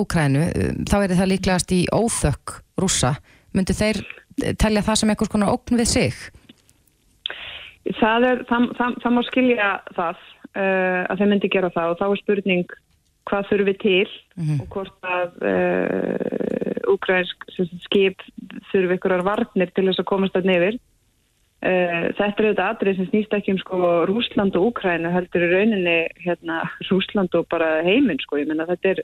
Úkrænu, 0.00 0.44
þá 0.86 0.96
er 1.00 1.14
það 1.18 1.30
líklegast 1.32 1.72
í 1.74 1.80
óþökk 1.90 2.60
rússa. 2.78 3.16
Myndu 3.54 3.74
þeir 3.74 4.04
telja 4.60 4.84
það 4.86 5.00
sem 5.00 5.10
einhvers 5.12 5.32
konar 5.32 5.54
ógn 5.54 5.80
við 5.80 5.88
sig? 5.90 6.20
Það, 7.98 8.26
er, 8.28 8.44
það, 8.46 8.68
það, 8.78 9.00
það 9.02 9.16
má 9.16 9.22
skilja 9.26 9.70
það 9.96 10.20
uh, 10.20 11.02
að 11.10 11.18
þeir 11.18 11.32
myndi 11.32 11.50
gera 11.52 11.72
það 11.74 11.94
og 11.94 11.98
þá 11.98 12.06
er 12.06 12.20
spurning 12.20 12.76
hvað 13.30 13.48
þurfum 13.50 13.68
við 13.68 13.80
til 13.82 14.52
og 14.60 14.66
hvort 14.74 15.08
að 15.10 15.34
uh, 15.50 16.78
úkrænsk 16.94 17.50
skip 17.86 18.22
þurfum 18.70 18.94
einhverjar 18.96 19.26
varnir 19.26 19.74
til 19.74 19.86
þess 19.88 20.02
að 20.02 20.10
komast 20.10 20.38
að 20.38 20.48
nefir. 20.50 20.78
Uh, 21.60 22.08
þetta 22.16 22.24
er 22.24 22.46
auðvitað 22.46 22.66
atrið 22.66 22.94
sem 22.96 23.08
snýst 23.10 23.34
ekki 23.36 23.52
um 23.52 23.58
sko 23.60 23.78
Rúsland 24.08 24.54
og 24.56 24.70
Úkrænu 24.70 25.10
heldur 25.12 25.42
í 25.44 25.50
rauninni 25.50 25.96
hérna 26.24 26.62
Rúsland 26.88 27.34
og 27.36 27.48
bara 27.52 27.82
heiminn 27.84 28.20
sko, 28.22 28.38
ég 28.40 28.48
menna 28.48 28.64
þetta 28.70 28.94
er, 28.94 29.02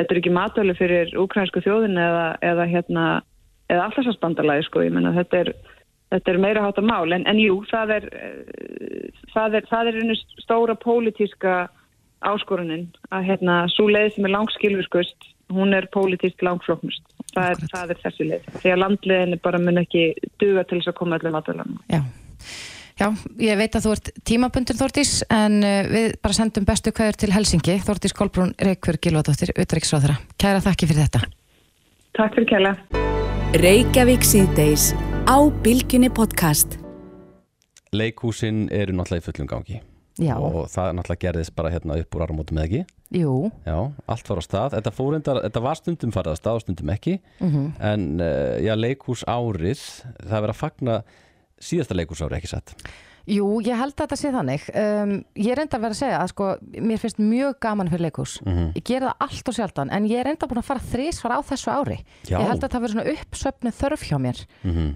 þetta 0.00 0.14
er 0.14 0.20
ekki 0.22 0.32
matölu 0.32 0.76
fyrir 0.78 1.12
úkrænsku 1.20 1.60
þjóðin 1.66 2.00
eða, 2.00 2.30
eða 2.48 2.68
hérna 2.70 3.08
eða 3.68 3.90
allarsvarsbandalagi 3.90 4.64
sko, 4.70 4.86
ég 4.86 4.94
menna 4.96 5.12
þetta 5.18 5.44
er 5.44 5.52
Þetta 6.08 6.30
er 6.32 6.38
meira 6.40 6.62
hátta 6.64 6.80
mál, 6.80 7.10
en, 7.12 7.26
en 7.28 7.36
jú, 7.36 7.58
það 7.68 7.90
er, 7.98 8.04
uh, 8.16 9.24
það 9.34 9.58
er, 9.58 9.66
það 9.68 9.90
er 9.90 9.98
einu 10.00 10.14
stóra 10.40 10.72
pólitíska 10.80 11.56
áskorunin 12.24 12.86
að 13.12 13.26
hérna, 13.28 13.58
svo 13.74 13.90
leið 13.92 14.14
sem 14.14 14.24
er 14.24 14.32
langskilviskust, 14.32 15.28
hún 15.52 15.76
er 15.76 15.84
pólitísk 15.92 16.40
langfloknust. 16.48 17.04
Það 17.34 17.52
er, 17.52 17.62
það 17.72 17.92
er 17.92 18.00
þessi 18.02 18.26
leið. 18.28 18.48
Því 18.62 18.72
að 18.72 18.80
landleginni 18.82 19.38
bara 19.44 19.60
mun 19.62 19.82
ekki 19.82 20.04
duga 20.40 20.64
til 20.64 20.80
þess 20.80 20.92
að 20.92 20.98
koma 20.98 21.18
allir 21.18 21.34
maturlanum. 21.34 21.80
Já. 21.92 22.02
Já, 22.98 23.12
ég 23.38 23.58
veit 23.60 23.76
að 23.78 23.84
þú 23.84 23.90
ert 23.94 24.08
tímabundur 24.26 24.74
Þórtís 24.74 25.12
en 25.30 25.60
uh, 25.62 25.84
við 25.86 26.16
bara 26.24 26.34
sendum 26.34 26.64
bestu 26.66 26.90
kveður 26.94 27.20
til 27.22 27.30
Helsingi. 27.30 27.76
Þórtís 27.86 28.14
Kolbrún 28.18 28.56
Reykjur 28.58 28.98
Gilvardóttir, 29.04 29.52
utræksráðara. 29.54 30.16
Kæra 30.40 30.64
þakki 30.64 30.88
fyrir 30.90 31.06
þetta. 31.06 31.22
Takk 32.18 32.40
fyrir 32.40 32.50
kæla. 32.50 32.72
Reykjavík 33.62 34.26
síðdeis 34.26 34.90
á 35.30 35.38
Bilginni 35.62 36.10
podcast. 36.10 36.74
Leikhúsin 37.94 38.66
eru 38.74 38.98
náttúrulega 38.98 39.22
í 39.22 39.28
fullum 39.30 39.52
gangi 39.54 39.78
Já, 40.18 40.34
og 40.34 40.66
það 40.72 40.94
náttúrulega 40.98 41.22
gerðist 41.24 41.54
bara 41.54 41.70
hérna 41.70 41.98
upp 42.02 42.16
úr 42.18 42.24
armótum 42.26 42.58
eða 42.58 42.66
ekki? 42.68 42.84
Jú, 43.14 43.34
Já, 43.64 43.76
allt 44.10 44.28
var 44.28 44.40
á 44.40 44.44
stað, 44.44 44.72
þetta, 44.76 44.92
fór 44.98 45.16
endar, 45.16 45.42
þetta 45.46 45.64
var 45.64 45.78
stundum 45.78 46.12
farið 46.12 46.34
á 46.34 46.40
stað 46.40 46.58
og 46.58 46.64
stundum 46.64 46.90
ekki. 46.92 47.18
En 47.40 48.08
uh, 48.20 48.56
já, 48.60 48.74
leikhús 48.76 49.22
árið 49.30 49.84
það 50.18 50.40
verið 50.42 50.54
að 50.54 50.58
fagna 50.62 50.96
síðasta 51.58 51.96
leikhús 51.96 52.24
árið 52.24 52.40
ekki 52.40 52.50
satt? 52.50 52.74
Jú, 53.28 53.44
ég 53.60 53.76
held 53.76 53.92
að 53.92 54.06
þetta 54.06 54.16
sé 54.16 54.30
þannig. 54.32 54.66
Um, 54.72 55.10
ég 55.36 55.52
er 55.52 55.60
enda 55.60 55.76
að 55.76 55.82
vera 55.84 55.96
að 55.96 55.98
segja 56.00 56.20
að 56.22 56.30
sko, 56.32 56.46
mér 56.88 57.00
finnst 57.02 57.18
mjög 57.20 57.58
gaman 57.60 57.90
fyrir 57.92 58.06
leikhús. 58.06 58.38
Ég 58.72 58.84
gera 58.88 59.10
það 59.10 59.26
allt 59.26 59.50
og 59.52 59.56
sjaldan 59.58 59.92
en 59.92 60.06
ég 60.08 60.22
er 60.22 60.30
enda 60.32 60.48
búin 60.48 60.60
að 60.62 60.68
fara 60.70 60.84
þrísvar 60.94 61.34
á 61.36 61.40
þessu 61.50 61.72
ári. 61.74 61.98
Já. 62.24 62.38
Ég 62.38 62.48
held 62.48 62.64
að 62.64 62.72
það 62.72 62.84
verið 62.86 62.94
svona 62.96 63.12
uppsöfnu 63.12 63.72
þörf 63.82 64.06
hjá 64.08 64.16
mér 64.24 64.40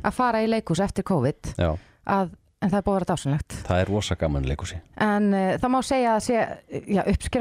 að 0.01 0.17
fara 0.17 0.41
í 0.41 0.49
leikhús 0.49 0.81
eftir 0.81 1.05
COVID. 1.13 1.53
Já, 1.61 1.75
að, 2.17 2.33
en 2.63 2.71
það 2.71 2.79
er 2.79 2.85
búið 2.87 2.95
að 2.95 2.99
vera 3.01 3.09
dásanlegt. 3.13 3.57
það 3.67 3.81
er 3.83 3.91
rosa 3.91 4.17
gaman 4.21 4.45
í 4.47 4.51
leikhúsi 4.53 4.79
En 5.03 5.27
uh, 5.35 5.57
það 5.59 5.73
má 5.75 5.79
segja 5.83 6.13
að 6.15 6.23
sé, 6.27 6.37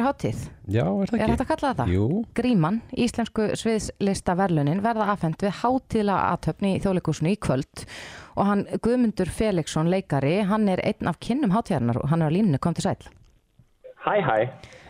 hátíð. 0.01 0.41
Já, 0.71 0.83
er 0.87 1.11
það 1.11 1.19
Er 1.19 1.21
ekki? 1.21 1.31
þetta 1.31 1.45
að 1.45 1.51
kalla 1.51 1.71
það? 1.79 1.93
Jú, 1.95 2.07
Gríman, 2.37 2.81
íslensku 3.05 3.47
sviðslista 3.61 4.35
verlunin 4.39 4.81
verða 4.83 5.09
afhend 5.13 5.37
við 5.43 5.55
hátíðlega 5.61 6.27
aðtöfni 6.33 6.73
í 6.77 6.81
þjóðleikúsinu 6.83 7.33
í 7.35 7.39
kvöld 7.41 7.85
og 8.35 8.47
hann 8.47 8.65
Guðmundur 8.81 9.29
Felixson 9.29 9.89
leikari, 9.91 10.37
hann 10.47 10.69
er 10.71 10.79
einn 10.87 11.09
af 11.11 11.19
kynnum 11.21 11.51
hátíðarnar 11.55 11.99
og 12.01 12.09
hann 12.13 12.21
er 12.25 12.31
á 12.31 12.35
línunni, 12.35 12.59
kom 12.63 12.73
til 12.77 12.87
sæl. 12.87 12.97
Hæ, 14.01 14.15
hæ. 14.25 14.37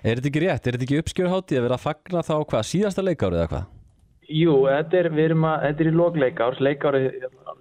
er 0.05 0.19
þetta 0.21 0.29
ekki 0.29 0.43
rétt? 0.45 0.67
Er 0.67 0.77
þetta 0.77 0.85
ekki 0.87 0.99
uppskjörháttið 1.01 1.57
að 1.59 1.65
vera 1.67 1.75
að 1.79 1.83
fagna 1.83 2.21
þá 2.23 2.35
hvað, 2.47 2.67
síðasta 2.69 3.03
leikárið 3.03 3.41
eða 3.41 3.49
hvað? 3.51 3.65
Jú, 4.31 4.53
þetta 4.69 4.99
er, 4.99 5.09
við 5.11 5.25
erum 5.29 5.45
að, 5.49 5.63
þetta 5.65 5.83
er 5.83 5.89
í 5.89 5.93
lókleikárs, 5.97 6.59
leikári 6.63 7.01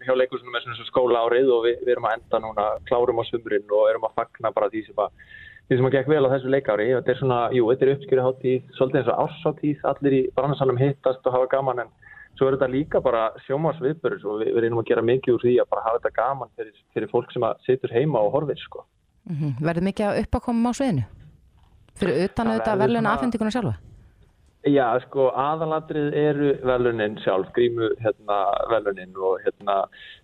hjá 0.06 0.12
leikursinu 0.16 0.52
með 0.54 0.66
svona 0.66 0.86
skóla 0.88 1.22
árið 1.26 1.48
og 1.50 1.64
við, 1.66 1.80
við 1.82 1.94
erum 1.96 2.06
að 2.06 2.16
enda 2.18 2.40
núna, 2.44 2.66
klárum 2.86 3.18
á 3.20 3.24
sumrin 3.26 3.74
og 3.74 3.88
erum 3.90 4.06
að 4.06 4.14
fagna 4.20 4.52
bara 4.54 4.68
því 4.70 4.84
sem 4.86 5.02
að, 5.02 5.24
því 5.66 5.80
sem 5.80 5.88
að 5.88 5.96
gekk 5.96 6.12
vel 6.12 6.22
á 6.30 6.32
þessu 6.34 6.52
leikári. 6.54 6.86
Þetta 6.94 7.12
er 7.14 7.20
svona, 7.20 7.40
jú, 7.56 7.66
þetta 7.72 7.86
er 7.86 7.92
uppskjöru 7.96 8.26
hátíð, 8.28 8.70
svolítið 8.78 9.00
eins 9.00 9.10
og 9.10 9.24
árshátíð, 9.24 9.82
allir 9.90 10.16
í 10.20 10.22
bransanum 10.38 10.80
hittast 10.80 11.26
og 11.26 11.36
hafa 11.36 11.50
gaman 11.56 11.84
en 11.84 11.92
svo 12.38 12.48
er 12.48 12.56
þetta 12.56 12.70
líka 12.72 13.02
bara 13.04 13.26
sjómasviðbörur 13.48 14.24
og 14.30 14.40
við, 14.44 14.54
við 14.54 14.64
reynum 14.64 14.80
að 14.84 14.90
gera 14.92 15.06
mikið 15.10 15.36
úr 15.36 15.44
því 15.44 15.58
að 15.60 15.70
bara 15.74 15.86
hafa 15.88 16.00
þetta 16.00 16.16
gaman 16.22 16.54
fyrir, 16.56 16.80
fyrir 16.94 17.12
fólk 17.12 17.34
sem 17.34 17.44
að 17.50 17.66
situr 17.66 17.96
heima 17.98 18.22
og 18.22 18.34
horfir, 18.38 18.62
sko. 18.62 18.86
Mm 19.28 19.58
Verður 19.60 19.88
mikið 19.90 20.06
að 20.06 20.22
uppákomum 20.24 20.70
á 20.70 20.72
sviðinu? 20.78 21.04
Fyrir 22.00 22.24
utan 22.30 22.54
auðvitað 22.54 22.86
svona- 22.86 23.12
afhendinguna 23.12 23.52
sjálfa? 23.52 23.74
Já, 24.68 24.98
sko, 25.06 25.30
aðalatrið 25.40 26.16
eru 26.20 26.48
velunin 26.68 27.14
sjálf, 27.24 27.48
grímu 27.56 27.94
hérna, 28.04 28.40
velunin 28.68 29.14
og 29.16 29.38
hérna, 29.40 29.76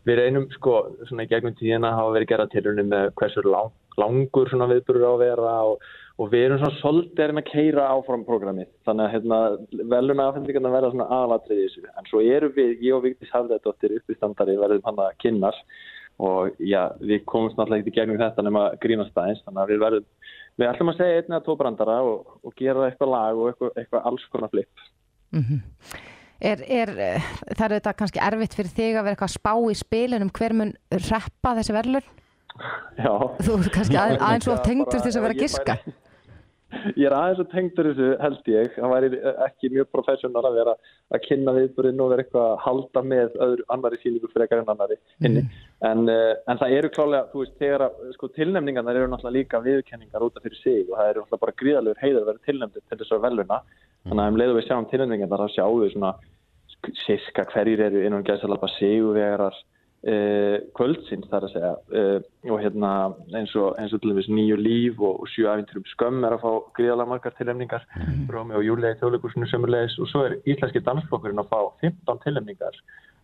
við 0.05 0.19
reynum, 0.21 0.45
sko, 0.53 0.75
svona 1.09 1.25
í 1.25 1.31
gegnum 1.31 1.55
tíðina 1.57 1.95
hafa 1.97 2.13
verið 2.19 2.31
gerað 2.35 2.51
tilurinn 2.53 2.91
með 2.91 3.15
hversu 3.17 3.47
lang, 3.49 3.73
langur 3.97 4.53
svona 4.53 4.69
viðburur 4.75 5.09
á 5.09 5.13
að 5.15 5.23
vera 5.25 5.55
og, 5.71 5.89
og 6.21 6.31
við 6.35 6.45
erum 6.51 6.61
svona 6.61 6.81
svolítið 6.83 7.25
erum 7.25 7.41
að 7.41 7.49
keira 7.49 7.89
áfram 7.95 8.29
programmið, 8.29 8.69
þannig 8.85 9.07
að 9.07 9.13
hérna, 9.17 9.41
veluna 9.97 10.29
afhendingarna 10.29 10.77
verða 10.77 10.93
svona 10.93 11.11
aðalatrið 11.17 11.63
í 11.63 11.69
þessu, 11.71 11.89
en 11.97 12.13
svo 12.13 12.25
erum 12.37 12.57
við, 12.61 12.77
ég 12.85 12.99
og 12.99 13.05
Vigdís 13.09 13.33
Hafðardóttir 13.33 13.97
uppistandari 14.03 14.61
verðum 14.61 14.85
hann 14.91 15.07
að 15.07 15.21
kynnast. 15.25 15.79
Og 16.17 16.55
já, 16.65 16.95
við 17.05 17.27
komumst 17.29 17.59
náttúrulega 17.59 17.83
ekki 17.85 17.93
í 17.93 17.97
gegnum 17.99 18.17
þetta 18.17 18.45
nema 18.45 18.71
grínast 18.81 19.19
aðeins, 19.21 19.43
þannig 19.45 19.61
að 19.61 19.73
við 19.73 19.83
verðum 19.83 20.07
við 20.57 20.69
ætlum 20.71 20.93
að 20.93 21.01
segja 21.01 21.21
einn 21.21 21.33
eða 21.35 21.45
tvo 21.47 21.57
brandara 21.61 21.97
og, 22.07 22.37
og 22.45 22.55
gera 22.59 22.87
eitthvað 22.91 23.13
lag 23.13 23.41
og 23.41 23.51
eitthvað, 23.53 23.73
eitthvað 23.83 24.07
alls 24.11 24.29
konar 24.33 24.53
flip 24.55 24.87
Er, 26.37 26.61
er, 26.69 26.91
eh, 27.01 27.29
það 27.57 27.65
er 27.65 27.73
þetta 27.79 27.93
kannski 27.97 28.21
erfitt 28.21 28.55
fyrir 28.59 28.73
þig 28.77 28.97
að 28.99 29.07
vera 29.07 29.15
eitthvað 29.15 29.31
að 29.31 29.39
spá 29.39 29.53
í 29.73 29.77
spilin 29.79 30.25
um 30.27 30.33
hver 30.37 30.53
mun 30.53 30.73
reppa 30.93 31.55
þessi 31.57 31.73
verðlun? 31.73 32.09
Já, 33.01 33.13
Þú 33.41 33.55
er 33.57 33.71
kannski 33.73 33.97
að, 34.01 34.13
aðeins 34.21 34.49
og 34.53 34.61
tengdur 34.65 34.93
til 34.93 35.01
þess 35.07 35.17
að 35.17 35.25
vera 35.25 35.37
að 35.37 35.41
giska. 35.41 35.77
væri- 35.81 35.95
Ég 36.99 37.07
er 37.07 37.15
aðeins 37.15 37.39
og 37.45 37.47
tengdur 37.53 37.87
þessu 37.93 38.07
held 38.19 38.49
ég, 38.51 38.73
það 38.75 38.91
væri 38.93 39.09
ekki 39.47 39.69
mjög 39.71 39.87
professional 39.95 40.43
að 40.49 40.57
vera 40.59 40.73
að 41.15 41.21
kynna 41.29 41.53
viðburinn 41.55 42.01
og 42.03 42.11
vera 42.11 42.25
eitthvað 42.25 42.47
að 42.49 42.63
halda 42.65 43.03
með 43.07 43.37
öðru, 43.47 43.67
annari 43.77 44.01
síningu 44.03 44.31
frekar 44.33 44.63
en 44.65 44.73
annari 44.75 44.97
inni. 45.25 45.45
En, 45.87 46.03
uh, 46.11 46.33
en 46.51 46.59
það 46.59 46.75
eru 46.81 46.91
klálega, 46.97 47.29
þú 47.31 47.45
veist, 47.45 47.55
þegar 47.61 47.87
að, 47.87 48.01
sko, 48.17 48.31
tilnefningarnar 48.35 48.99
eru 48.99 49.13
náttúrulega 49.13 49.37
líka 49.39 49.63
viðkenningar 49.63 50.27
út 50.27 50.41
af 50.41 50.47
fyrir 50.49 50.59
sig 50.63 50.83
og 50.91 50.97
það 50.99 51.13
eru 51.13 51.23
náttúrulega 51.23 51.45
bara 51.47 51.57
gríðalegur 51.63 52.03
heiður 52.03 52.21
að 52.25 52.31
vera 52.33 52.45
tilnefndir 52.51 52.87
til 52.89 53.01
þess 53.03 53.15
að 53.15 53.25
veluna. 53.29 53.61
Þannig 54.09 54.25
að 54.27 54.33
um 54.35 54.41
leiðu 54.43 54.59
við 54.59 54.67
sjáum 54.67 54.91
tilnefningarnar 54.91 55.47
þá 55.47 55.55
sjáum 55.55 55.81
við 55.85 55.95
svona 55.95 56.13
sk- 56.75 56.95
sirka 57.07 57.47
hverjir 57.55 57.87
eru 57.87 58.05
innan 58.07 58.27
gæðsalapa 58.27 58.73
sigurvegarar 58.75 59.55
uh, 59.55 59.65
kvöldsins 60.77 61.27
þar 61.31 61.47
að 61.49 61.53
segja 61.55 61.71
uh, 61.99 62.19
og 62.53 62.61
hérna 62.63 62.91
eins 63.35 63.55
og, 63.59 63.73
eins 63.81 63.95
og 63.97 64.03
til 64.03 64.13
dæmis 64.13 64.29
nýju 64.31 64.59
líf 64.61 65.01
og, 65.03 65.25
sjö 65.33 65.49
æfinturum 65.51 65.87
skömm 65.91 66.27
er 66.29 66.37
að 66.37 66.45
fá 66.45 66.53
gríðalega 66.79 67.11
margar 67.11 67.35
tilnefningar 67.39 67.89
mm. 67.97 68.29
Rómi 68.31 68.55
og 68.59 68.63
Júlið 68.67 68.95
í 68.95 69.01
þjóðleikursinu 69.01 69.49
sömulegis 69.51 69.99
og 69.99 70.11
svo 70.13 70.23
er 70.29 70.37
íslenski 70.47 70.85
dansflokkurinn 70.87 71.43
að 71.43 71.51
fá 71.51 71.59
15 71.83 72.23
tilnefningar 72.23 72.79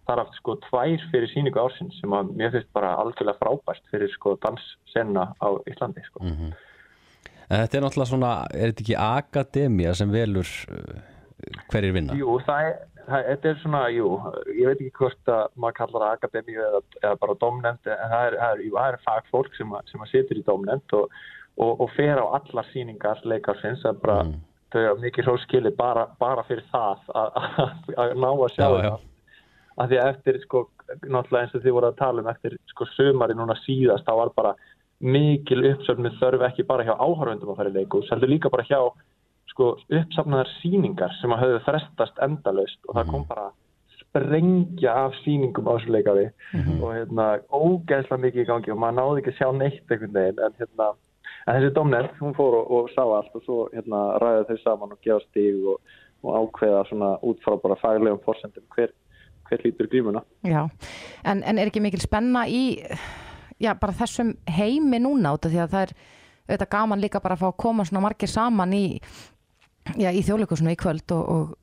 þar 0.08 0.24
af 0.24 0.34
sko 0.40 0.56
tvær 0.66 1.06
fyrir 1.12 1.30
síningu 1.30 1.62
ársins 1.62 2.00
sem 2.00 2.18
að 2.18 2.34
mér 2.34 2.54
finnst 2.56 2.72
bara 2.74 2.96
algjörlega 3.04 3.38
frábært 3.38 3.86
fyrir 3.92 4.10
sko 4.16 4.34
danssenna 4.42 5.28
á 5.38 5.48
Íslandi 5.70 6.02
sko. 6.08 6.24
En 7.52 7.62
þetta 7.62 7.78
er 7.78 7.84
náttúrulega 7.84 8.10
svona, 8.10 8.32
er 8.50 8.72
þetta 8.72 8.86
ekki 8.86 8.98
akademia 8.98 9.94
sem 9.94 10.10
velur 10.10 10.50
hverjir 11.70 11.94
vinna? 11.94 12.16
Jú, 12.18 12.36
það 12.46 12.68
er, 12.68 12.76
þetta 13.08 13.50
er 13.50 13.58
svona, 13.62 13.82
jú, 13.92 14.08
ég 14.56 14.68
veit 14.68 14.80
ekki 14.80 14.96
hvort 14.98 15.30
að 15.32 15.44
maður 15.60 15.76
kallar 15.78 16.04
það 16.04 16.16
akademíu 16.16 16.64
eða, 16.66 16.80
eða 17.02 17.18
bara 17.22 17.36
domnend, 17.42 17.90
en 17.90 18.10
það 18.12 18.26
er, 18.28 18.36
er, 18.48 18.64
jú, 18.66 18.72
það 18.76 18.88
er 18.88 19.04
fagfólk 19.06 19.58
sem, 19.58 19.76
að, 19.76 19.92
sem 19.92 20.04
að 20.04 20.10
situr 20.12 20.40
í 20.40 20.44
domnend 20.46 20.96
og, 20.98 21.16
og, 21.56 21.72
og 21.84 21.92
fer 21.96 22.20
á 22.20 22.26
allar 22.38 22.68
síningar 22.72 23.22
leikarsins, 23.28 23.84
er 23.88 23.96
bara, 24.02 24.26
þau 24.72 24.80
hafa 24.82 25.04
mikið 25.04 25.28
hróskili 25.28 25.72
bara, 25.78 26.06
bara 26.22 26.44
fyrir 26.48 26.66
það 26.72 27.08
að, 27.14 27.40
að, 27.42 27.72
að 28.04 28.14
ná 28.24 28.30
að 28.32 28.52
sjá 28.56 28.64
Já, 28.64 28.76
þetta. 28.76 28.94
Af 29.72 29.88
því 29.88 29.98
að 30.02 30.10
eftir, 30.12 30.38
sko, 30.42 30.66
náttúrulega 31.08 31.46
eins 31.46 31.56
og 31.56 31.64
þið 31.64 31.74
voru 31.78 31.88
að 31.88 32.00
tala 32.02 32.22
um 32.22 32.30
eftir, 32.32 32.58
sko, 32.74 32.86
sumari 32.92 33.36
núna 33.38 33.56
síðast, 33.62 34.04
þá 34.04 34.18
var 34.18 34.34
bara 34.36 34.52
mikil 35.02 35.64
uppsöfnuð 35.72 36.18
þörf 36.20 36.44
ekki 36.46 36.66
bara 36.68 36.84
hjá 36.86 36.92
áhörfundum 36.94 37.54
að 37.54 37.58
fara 37.58 37.72
í 37.72 37.78
leikus, 37.80 38.10
heldur 38.12 38.30
líka 38.30 38.52
bara 38.52 38.66
hjá 38.68 38.78
sko, 39.52 39.72
uppsafnaðar 39.92 40.50
síningar 40.60 41.12
sem 41.20 41.34
að 41.34 41.44
höfðu 41.44 41.60
frestast 41.68 42.22
endalaust 42.24 42.80
og 42.88 42.98
það 42.98 43.12
kom 43.12 43.26
bara 43.28 43.48
sprengja 44.00 44.92
af 45.06 45.16
síningum 45.22 45.68
á 45.68 45.72
þessu 45.76 45.94
leikaði 45.94 46.26
og 46.82 46.90
hérna 46.92 47.26
ógeðslega 47.48 48.22
mikið 48.26 48.44
í 48.44 48.48
gangi 48.50 48.74
og 48.74 48.80
maður 48.82 48.98
náði 48.98 49.22
ekki 49.22 49.32
að 49.32 49.38
sjá 49.40 49.48
neitt 49.56 49.94
einhvern 49.94 50.16
veginn 50.18 50.44
en 50.46 50.56
hérna 50.60 50.88
en 51.46 51.56
þessi 51.58 51.72
domnend, 51.74 52.12
hún 52.20 52.36
fór 52.36 52.58
og, 52.60 52.70
og 52.76 52.90
sá 52.94 53.02
allt 53.02 53.36
og 53.38 53.44
svo 53.46 53.58
hérna 53.72 54.02
ræði 54.22 54.44
þau 54.50 54.62
saman 54.62 54.94
og 54.94 55.00
gefa 55.04 55.20
stig 55.24 55.64
og, 55.72 55.96
og 56.22 56.38
ákveða 56.38 56.84
svona 56.90 57.10
út 57.26 57.42
frá 57.44 57.56
bara 57.62 57.78
faglegum 57.80 58.22
forsendum 58.26 58.66
hver, 58.76 58.92
hver 59.48 59.64
lítur 59.66 59.90
grímuna. 59.90 60.22
Já, 60.46 60.66
en, 61.24 61.42
en 61.42 61.58
er 61.58 61.70
ekki 61.70 61.82
mikil 61.82 62.02
spenna 62.02 62.44
í 62.46 62.78
já, 63.62 63.74
bara 63.74 63.96
þessum 63.96 64.36
heimi 64.50 65.02
núna 65.02 65.34
út 65.36 65.48
af 65.48 65.54
því 65.54 65.64
að 65.64 65.74
það 65.74 65.86
er 65.86 65.96
auðvitað 66.42 66.72
gaman 66.76 67.02
líka 67.02 67.22
bara 67.22 67.38
að 67.38 67.44
fá 67.44 67.50
að 67.50 67.60
koma 67.64 67.86
svona 67.88 68.04
margir 68.06 68.30
saman 68.30 68.74
í, 68.76 68.86
já, 69.98 70.10
í 70.12 70.22
þjóðleikusinu 70.26 70.72
í 70.74 70.78
kvöld 70.80 71.14
og, 71.16 71.54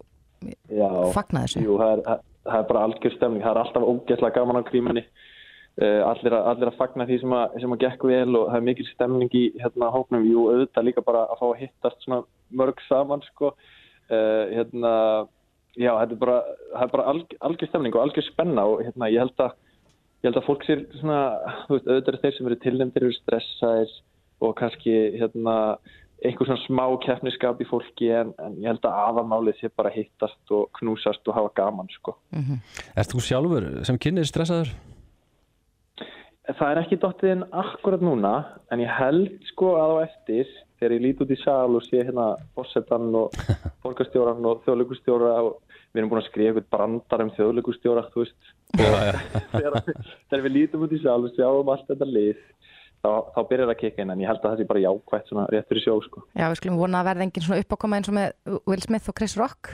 og 0.79 1.11
fagna 1.15 1.45
þessu. 1.45 1.63
Jú, 1.65 1.77
það 1.81 1.93
er, 1.97 2.03
það- 2.09 2.25
er 2.59 2.63
bara 2.69 2.83
algjör 2.87 3.13
stemning, 3.17 3.43
það 3.43 3.51
er 3.51 3.61
alltaf 3.63 3.83
ógeðslega 3.91 4.35
gaman 4.39 4.59
á 4.63 4.69
grímunni. 4.69 5.03
Uh, 5.79 6.01
allir, 6.09 6.33
allir 6.35 6.67
að 6.71 6.75
fagna 6.79 7.05
því 7.07 7.17
sem 7.21 7.33
að, 7.37 7.53
sem 7.61 7.73
að 7.75 7.81
gekk 7.85 8.01
vel 8.09 8.35
og 8.35 8.47
það 8.49 8.55
er 8.57 8.63
mikil 8.67 8.85
stemning 8.89 9.35
í 9.37 9.43
hérna 9.61 9.91
hóknum, 9.93 10.25
jú, 10.27 10.41
auðvitað 10.51 10.87
líka 10.89 11.03
bara 11.05 11.21
að 11.31 11.37
fá 11.39 11.45
að 11.53 11.59
hittast 11.61 12.01
svona 12.03 12.17
mörg 12.59 12.81
saman 12.89 13.21
sko, 13.29 13.53
uh, 13.53 14.43
hérna 14.51 14.91
já, 15.79 15.93
þetta 16.01 16.17
er 16.17 16.19
bara, 16.25 16.39
það 16.73 16.83
er 16.83 16.91
bara 16.97 17.05
alg, 17.13 17.35
algjör 17.47 17.71
stemning 17.71 17.95
og 17.95 18.01
algjör 18.03 18.27
spenna 18.27 18.65
og 18.67 18.81
hérna 18.83 19.07
ég 19.13 19.23
held 19.23 19.45
að 19.45 19.53
ég 20.19 20.27
held 20.27 20.41
að 20.41 20.47
fólk 20.49 20.65
sér 20.67 20.81
svona, 20.99 21.21
þú 21.69 21.77
veist, 21.77 21.87
auðvitað 21.87 22.11
eru 22.11 22.21
þeir 22.25 22.35
sem 22.39 22.49
eru 22.51 22.59
tilnefndir 22.65 23.05
eru 23.07 23.15
stressaðir 23.21 23.95
og 24.43 24.55
kannski 24.59 24.97
hérna 25.21 25.55
einhver 26.25 26.49
svona 26.49 26.61
smá 26.65 26.85
keppniskap 27.05 27.61
í 27.63 27.67
fólki 27.69 28.09
en, 28.11 28.33
en 28.43 28.57
ég 28.59 28.67
held 28.71 28.85
að 28.87 29.01
aðamálið 29.05 29.59
sé 29.59 29.71
bara 29.71 29.91
hittast 29.93 30.53
og 30.55 30.67
knúsast 30.79 31.27
og 31.31 31.37
hafa 31.37 31.51
gaman 31.61 31.91
sko. 31.93 32.15
Ert 32.95 33.13
þú 33.13 33.23
sjálfur 33.23 33.69
sem 33.87 33.99
kynir 34.01 34.27
stressaður? 34.27 34.73
Það 36.49 36.71
er 36.71 36.79
ekki 36.81 36.97
dottið 36.97 37.35
inn 37.35 37.45
akkurat 37.53 38.03
núna 38.03 38.33
en 38.73 38.81
ég 38.81 38.91
held 38.97 39.37
sko 39.51 39.75
að 39.77 39.95
á 39.95 39.97
eftir 40.07 40.49
þegar 40.79 40.95
ég 40.95 41.03
lít 41.03 41.23
út 41.23 41.33
í 41.33 41.39
sal 41.43 41.75
og 41.77 41.83
sé 41.85 42.01
hérna 42.01 42.31
fórsetan 42.57 43.11
og 43.19 43.35
borgarstjóran 43.83 44.47
og 44.49 44.63
þjóðleikustjóra 44.65 45.33
og 45.45 45.59
við 45.93 46.01
erum 46.01 46.11
búin 46.11 46.21
að 46.23 46.29
skrifa 46.29 46.49
eitthvað 46.55 46.71
brandar 46.73 47.23
um 47.25 47.33
þjóðleikustjóra 47.37 48.07
þú 48.13 48.23
veist 48.23 48.55
þegar, 49.53 49.79
þegar 50.29 50.43
við 50.45 50.55
lítum 50.55 50.85
út 50.85 50.95
í 50.95 51.01
sal 51.03 51.19
og 51.21 51.35
sjáum 51.37 51.71
allt 51.73 51.87
þetta 51.89 52.09
lið 52.09 52.41
þá, 53.03 53.11
þá 53.35 53.39
byrjar 53.51 53.73
að 53.73 53.79
kikka 53.81 54.03
inn 54.03 54.13
en 54.13 54.23
ég 54.23 54.29
held 54.31 54.41
að 54.41 54.49
það 54.49 54.61
sé 54.61 54.69
bara 54.69 54.83
jákvægt 54.85 55.29
svona 55.31 55.45
rétt 55.53 55.69
fyrir 55.69 55.85
sjó 55.85 55.97
sko. 56.05 56.23
Já, 56.33 56.45
við 56.47 56.57
skulum 56.61 56.79
vona 56.81 57.01
að 57.01 57.09
verða 57.11 57.27
engin 57.27 57.45
svona 57.45 57.63
uppákoma 57.63 57.99
eins 57.99 58.11
og 58.11 58.17
með 58.17 58.57
Will 58.69 58.83
Smith 58.85 59.11
og 59.11 59.17
Chris 59.19 59.37
Rock. 59.39 59.73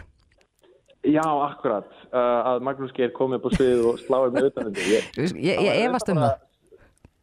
Já, 1.06 1.22
akkurat. 1.22 1.90
Uh, 2.10 2.40
að 2.50 2.64
Magnús 2.66 2.94
Geir 2.98 3.14
komi 3.14 3.38
upp 3.38 3.46
á 3.46 3.52
svið 3.54 3.84
og 3.92 4.02
sláði 4.02 4.34
mig 4.34 4.50
utan 4.50 4.72
þetta 4.72 4.86
ég, 4.90 5.10
Ég, 5.38 5.60
ég, 5.68 5.82
efast 5.86 6.10
um 6.10 6.22
það. 6.24 6.40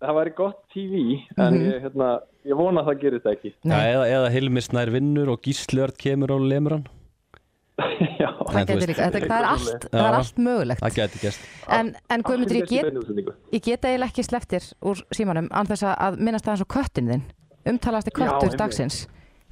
Það 0.02 0.16
væri 0.18 0.32
gott 0.38 0.60
TV 0.74 1.00
en 1.38 1.56
ég, 1.58 1.76
hérna, 1.84 2.08
ég 2.46 2.58
vona 2.58 2.82
að 2.82 2.88
það 2.90 3.02
gerir 3.04 3.20
þetta 3.22 3.34
ekki 3.36 3.52
Ja, 3.70 3.78
eða, 3.86 4.06
eða 4.10 4.32
Hilmi 4.34 4.62
Snær 4.64 4.90
vinnur 4.90 5.30
og 5.30 5.44
Gíslört 5.46 5.98
kemur 5.98 6.34
og 6.34 6.42
lemur 6.50 6.74
hann? 6.74 6.88
Já, 8.22 8.28
Það, 8.38 8.58
getur 8.58 8.76
veist- 8.78 8.88
líka, 8.92 9.06
þetta, 9.10 9.20
það, 9.28 9.38
er 9.38 9.46
allt, 9.52 9.86
það 9.92 10.06
er 10.08 10.16
allt 10.18 10.38
mögulegt. 10.46 10.82
Það 10.84 10.96
geti 10.98 11.20
gæst. 11.22 11.46
En, 11.78 11.90
en 12.10 12.22
Guðmundur, 12.26 12.58
ég 12.60 12.68
get, 12.70 13.38
ég 13.56 13.62
get 13.66 13.86
eiginlega 13.88 14.10
ekki 14.12 14.24
sleftir 14.26 14.66
úr 14.90 15.02
símanum 15.14 15.48
án 15.50 15.70
þess 15.70 15.86
að- 15.92 16.18
minnast 16.20 16.46
aðeins 16.48 16.64
á 16.66 16.72
köttin 16.76 17.10
þinn. 17.12 17.24
Umtalasti 17.72 18.12
Já, 18.14 18.18
köttur 18.20 18.56
dagsins. 18.58 19.00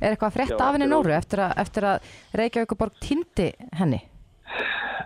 Er 0.01 0.15
eitthvað 0.15 0.31
að 0.31 0.37
frétta 0.39 0.57
Já, 0.59 0.67
af 0.69 0.75
henni 0.79 0.89
Nóru 0.91 1.13
eftir 1.13 1.43
að, 1.45 1.53
eftir 1.61 1.85
að 1.85 2.13
Reykjavíkuborg 2.41 2.95
týndi 3.05 3.51
henni? 3.77 4.01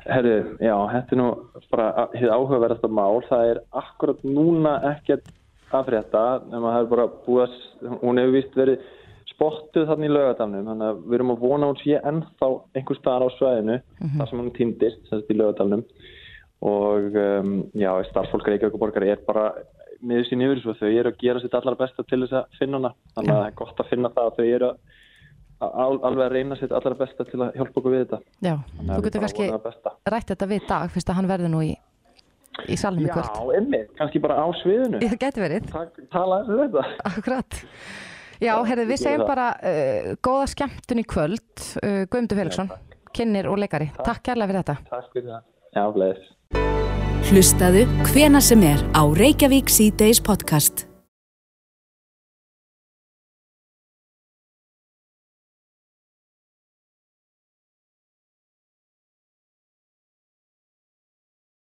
Herru, 0.05 0.35
já, 0.61 0.75
þetta 0.93 1.14
er 1.16 1.20
nú 1.20 1.29
bara 1.72 2.09
hér 2.14 2.33
áhugaverðasta 2.37 2.91
mál. 2.93 3.22
Það 3.29 3.51
er 3.55 3.61
akkurat 3.81 4.20
núna 4.27 4.75
ekkert 4.93 5.31
að 5.75 5.89
frétta, 5.89 6.25
nema 6.53 6.75
það 6.75 6.83
er 6.85 6.91
bara 6.93 7.07
búið 7.27 7.45
að, 7.47 7.55
hún 8.05 8.20
hefur 8.20 8.35
vist 8.37 8.55
verið 8.59 8.85
spottuð 9.35 9.89
þarna 9.91 10.09
í 10.09 10.12
laugadalnum, 10.14 10.66
þannig 10.70 10.91
að 10.91 11.05
við 11.05 11.16
erum 11.18 11.32
að 11.35 11.45
vona 11.45 11.70
hún 11.70 11.80
sé 11.82 12.01
ennþá 12.01 12.51
einhver 12.78 12.99
staðar 13.01 13.26
á 13.26 13.37
svæðinu, 13.37 13.78
þar 14.16 14.30
sem 14.30 14.43
hún 14.43 14.53
týndist, 14.57 15.14
í 15.28 15.39
laugadalnum. 15.39 15.85
Og 16.64 17.16
um, 17.20 17.55
já, 17.76 17.91
starffólk 18.09 18.47
Reykjavíkuborgar 18.49 19.05
er 19.05 19.18
bara 19.26 19.51
miður 20.05 20.28
sín 20.28 20.45
yfir 20.45 20.62
og 20.70 20.78
þau 20.78 20.89
eru 20.91 21.11
að 21.12 21.18
gera 21.20 21.43
sitt 21.43 21.57
allar 21.57 21.76
besta 21.80 22.05
til 22.09 22.22
þess 22.24 22.37
að 22.41 22.59
finna 22.61 22.80
hana. 22.80 22.93
Þannig 23.16 23.35
að 23.35 23.41
það 23.41 23.49
er 23.49 23.57
gott 23.59 23.82
að 23.82 23.91
finna 23.91 24.11
það 24.14 24.30
að 24.30 24.39
þau 24.39 24.47
eru 24.47 24.70
að, 25.64 25.99
alveg 26.09 26.24
að 26.24 26.35
reyna 26.37 26.59
sitt 26.61 26.74
allar 26.78 26.97
besta 27.01 27.26
til 27.28 27.41
að 27.41 27.59
hjálpa 27.59 27.80
okkur 27.80 27.95
við 27.95 28.05
þetta. 28.05 28.20
Já, 28.45 28.55
þú 28.78 28.87
við 28.95 29.09
getur 29.09 29.24
kannski 29.26 29.51
rætt 30.14 30.32
þetta 30.32 30.51
við 30.55 30.64
dag 30.70 30.95
fyrst 30.95 31.12
að 31.12 31.20
hann 31.20 31.30
verður 31.30 31.53
nú 31.55 31.62
í, 31.64 31.70
í 32.68 32.80
salnum 32.80 33.05
í 33.07 33.11
Já, 33.11 33.14
kvöld 33.18 33.61
einmitt, 33.61 33.93
kannski 34.01 34.24
bara 34.24 34.41
á 34.41 34.47
sviðinu. 34.62 35.03
Það 35.05 35.20
getur 35.26 35.47
verið, 35.47 35.70
Tak, 35.74 36.03
tala 36.14 36.41
eins 36.43 36.53
og 36.55 36.64
þetta. 36.64 36.85
akkurat 37.12 37.61
Já, 38.45 38.55
herðu, 38.68 38.86
við 38.92 39.03
segjum 39.03 39.26
bara 39.28 39.51
uh, 39.57 40.14
góða 40.24 40.47
skemmtun 40.53 41.03
í 41.03 41.07
kvöld 41.09 41.66
uh, 41.80 42.05
Guðmundur 42.07 42.40
Felixson, 42.42 42.72
kynnir 43.16 43.51
og 43.51 43.61
leikari 43.62 43.90
Takk 44.01 44.24
kærlega 44.30 44.53
fyrir 44.53 44.64
þetta 44.64 44.78
Takk 44.92 45.12
fyrir 45.16 45.30
það. 45.32 45.45
Já, 45.74 45.84
bless. 45.97 46.32
Hlustaðu 47.24 47.86
hvena 48.12 48.42
sem 48.45 48.66
er 48.68 48.82
á 48.95 49.03
Reykjavík 49.09 49.72
C-Days 49.72 50.20
podcast. 50.22 50.84